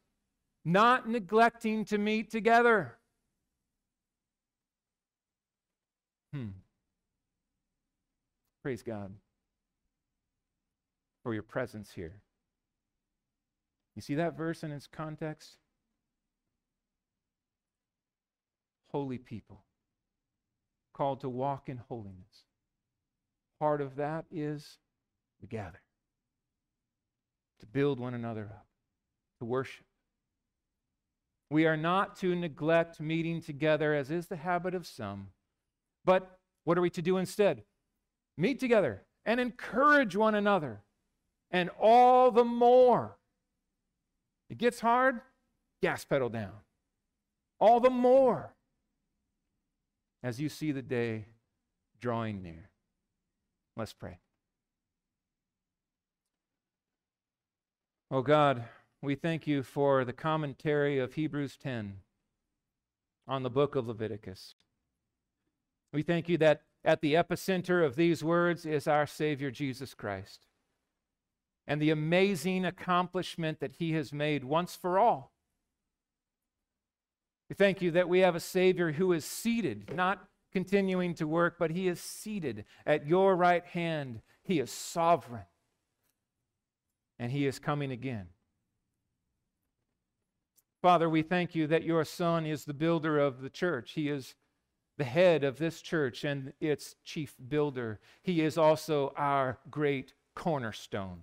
not 0.65 1.07
neglecting 1.07 1.85
to 1.85 1.97
meet 1.97 2.31
together. 2.31 2.97
Hmm. 6.33 6.47
Praise 8.63 8.81
God 8.81 9.13
for 11.21 11.33
your 11.33 11.43
presence 11.43 11.91
here. 11.93 12.21
You 13.95 14.01
see 14.01 14.15
that 14.15 14.37
verse 14.37 14.63
in 14.63 14.71
its 14.71 14.87
context? 14.87 15.57
Holy 18.91 19.17
people, 19.17 19.63
called 20.93 21.21
to 21.21 21.29
walk 21.29 21.69
in 21.69 21.77
holiness. 21.77 22.45
Part 23.59 23.81
of 23.81 23.95
that 23.95 24.25
is 24.31 24.77
to 25.39 25.47
gather, 25.47 25.81
to 27.59 27.65
build 27.65 27.99
one 27.99 28.13
another 28.13 28.49
up, 28.51 28.67
to 29.39 29.45
worship. 29.45 29.85
We 31.49 31.65
are 31.65 31.77
not 31.77 32.15
to 32.17 32.35
neglect 32.35 32.99
meeting 32.99 33.41
together, 33.41 33.93
as 33.93 34.11
is 34.11 34.27
the 34.27 34.35
habit 34.35 34.75
of 34.75 34.87
some, 34.87 35.29
but 36.05 36.39
what 36.63 36.77
are 36.77 36.81
we 36.81 36.89
to 36.91 37.01
do 37.01 37.17
instead? 37.17 37.63
Meet 38.37 38.59
together 38.59 39.03
and 39.25 39.39
encourage 39.39 40.15
one 40.15 40.35
another, 40.35 40.81
and 41.51 41.69
all 41.79 42.31
the 42.31 42.43
more. 42.43 43.17
It 44.53 44.59
gets 44.59 44.81
hard, 44.81 45.19
gas 45.81 46.05
pedal 46.05 46.29
down. 46.29 46.51
All 47.59 47.79
the 47.79 47.89
more 47.89 48.53
as 50.21 50.39
you 50.39 50.47
see 50.47 50.71
the 50.71 50.83
day 50.83 51.25
drawing 51.99 52.43
near. 52.43 52.69
Let's 53.75 53.93
pray. 53.93 54.19
Oh 58.11 58.21
God, 58.21 58.65
we 59.01 59.15
thank 59.15 59.47
you 59.47 59.63
for 59.63 60.05
the 60.05 60.13
commentary 60.13 60.99
of 60.99 61.13
Hebrews 61.13 61.57
10 61.57 62.01
on 63.27 63.41
the 63.41 63.49
book 63.49 63.75
of 63.75 63.87
Leviticus. 63.87 64.53
We 65.91 66.03
thank 66.03 66.29
you 66.29 66.37
that 66.37 66.61
at 66.85 67.01
the 67.01 67.15
epicenter 67.15 67.83
of 67.83 67.95
these 67.95 68.23
words 68.23 68.67
is 68.67 68.87
our 68.87 69.07
Savior 69.07 69.49
Jesus 69.49 69.95
Christ 69.95 70.45
and 71.67 71.81
the 71.81 71.91
amazing 71.91 72.65
accomplishment 72.65 73.59
that 73.59 73.73
he 73.73 73.93
has 73.93 74.11
made 74.11 74.43
once 74.43 74.75
for 74.75 74.99
all. 74.99 75.31
We 77.49 77.55
thank 77.55 77.81
you 77.81 77.91
that 77.91 78.09
we 78.09 78.19
have 78.19 78.35
a 78.35 78.39
Savior 78.39 78.93
who 78.93 79.13
is 79.13 79.25
seated, 79.25 79.93
not 79.95 80.27
continuing 80.51 81.13
to 81.15 81.27
work, 81.27 81.55
but 81.57 81.71
he 81.71 81.87
is 81.87 81.99
seated 81.99 82.65
at 82.85 83.07
your 83.07 83.35
right 83.35 83.65
hand. 83.65 84.21
He 84.43 84.59
is 84.59 84.71
sovereign 84.71 85.45
and 87.19 87.31
he 87.31 87.45
is 87.45 87.59
coming 87.59 87.91
again. 87.91 88.27
Father, 90.81 91.09
we 91.09 91.21
thank 91.21 91.55
you 91.55 91.65
that 91.67 91.83
your 91.83 92.03
Son 92.03 92.45
is 92.45 92.65
the 92.65 92.73
builder 92.73 93.17
of 93.17 93.41
the 93.41 93.49
church. 93.49 93.91
He 93.91 94.09
is 94.09 94.35
the 94.97 95.03
head 95.05 95.43
of 95.43 95.57
this 95.57 95.81
church 95.81 96.23
and 96.23 96.53
its 96.59 96.95
chief 97.03 97.35
builder. 97.47 97.99
He 98.21 98.41
is 98.41 98.57
also 98.57 99.13
our 99.15 99.59
great 99.69 100.13
cornerstone, 100.35 101.21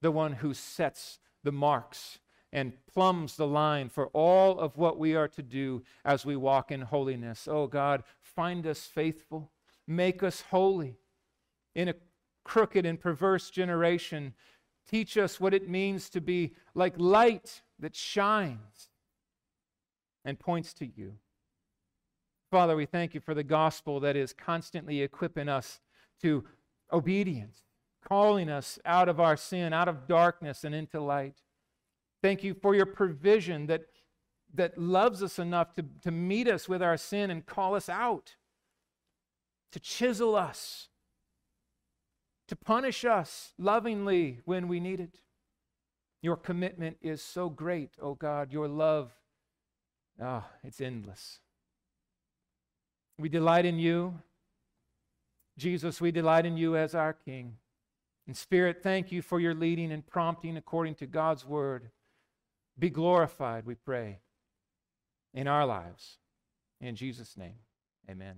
the 0.00 0.10
one 0.10 0.32
who 0.32 0.54
sets 0.54 1.18
the 1.42 1.52
marks 1.52 2.18
and 2.52 2.72
plumbs 2.92 3.36
the 3.36 3.46
line 3.46 3.88
for 3.88 4.08
all 4.08 4.58
of 4.58 4.76
what 4.76 4.98
we 4.98 5.14
are 5.14 5.28
to 5.28 5.42
do 5.42 5.82
as 6.04 6.26
we 6.26 6.36
walk 6.36 6.72
in 6.72 6.80
holiness. 6.80 7.46
Oh 7.48 7.66
God, 7.66 8.02
find 8.20 8.66
us 8.66 8.84
faithful, 8.84 9.50
make 9.86 10.22
us 10.22 10.42
holy 10.50 10.98
in 11.74 11.88
a 11.88 11.94
crooked 12.44 12.84
and 12.84 13.00
perverse 13.00 13.50
generation. 13.50 14.34
Teach 14.88 15.16
us 15.16 15.38
what 15.38 15.54
it 15.54 15.68
means 15.68 16.10
to 16.10 16.20
be 16.20 16.54
like 16.74 16.94
light 16.96 17.62
that 17.78 17.94
shines 17.94 18.88
and 20.24 20.38
points 20.38 20.74
to 20.74 20.86
you. 20.86 21.14
Father, 22.50 22.74
we 22.74 22.86
thank 22.86 23.14
you 23.14 23.20
for 23.20 23.32
the 23.32 23.44
gospel 23.44 24.00
that 24.00 24.16
is 24.16 24.32
constantly 24.32 25.02
equipping 25.02 25.48
us 25.48 25.80
to 26.20 26.44
obedience, 26.92 27.62
calling 28.06 28.48
us 28.48 28.78
out 28.84 29.08
of 29.08 29.20
our 29.20 29.36
sin, 29.36 29.72
out 29.72 29.88
of 29.88 30.06
darkness, 30.06 30.64
and 30.64 30.74
into 30.74 31.00
light. 31.00 31.36
Thank 32.22 32.42
you 32.42 32.54
for 32.54 32.74
your 32.74 32.86
provision 32.86 33.66
that, 33.66 33.82
that 34.54 34.78
loves 34.78 35.22
us 35.22 35.38
enough 35.38 35.74
to, 35.74 35.84
to 36.02 36.10
meet 36.10 36.48
us 36.48 36.68
with 36.68 36.82
our 36.82 36.96
sin 36.96 37.30
and 37.30 37.44
call 37.44 37.74
us 37.74 37.88
out, 37.88 38.36
to 39.72 39.80
chisel 39.80 40.34
us, 40.34 40.88
to 42.48 42.56
punish 42.56 43.04
us 43.04 43.52
lovingly 43.58 44.40
when 44.44 44.68
we 44.68 44.80
need 44.80 45.00
it. 45.00 45.20
Your 46.22 46.36
commitment 46.36 46.98
is 47.00 47.22
so 47.22 47.48
great, 47.48 47.90
oh 48.00 48.14
God. 48.14 48.52
Your 48.52 48.68
love, 48.68 49.12
ah, 50.20 50.44
oh, 50.46 50.56
it's 50.64 50.80
endless. 50.80 51.38
We 53.18 53.28
delight 53.28 53.64
in 53.64 53.78
you. 53.78 54.18
Jesus, 55.56 56.00
we 56.00 56.10
delight 56.10 56.44
in 56.44 56.56
you 56.56 56.76
as 56.76 56.94
our 56.94 57.12
King. 57.12 57.56
And 58.30 58.36
Spirit, 58.36 58.80
thank 58.80 59.10
you 59.10 59.22
for 59.22 59.40
your 59.40 59.54
leading 59.54 59.90
and 59.90 60.06
prompting 60.06 60.56
according 60.56 60.94
to 60.94 61.06
God's 61.06 61.44
word. 61.44 61.90
Be 62.78 62.88
glorified, 62.88 63.66
we 63.66 63.74
pray, 63.74 64.20
in 65.34 65.48
our 65.48 65.66
lives. 65.66 66.18
In 66.80 66.94
Jesus' 66.94 67.36
name, 67.36 67.56
amen. 68.08 68.36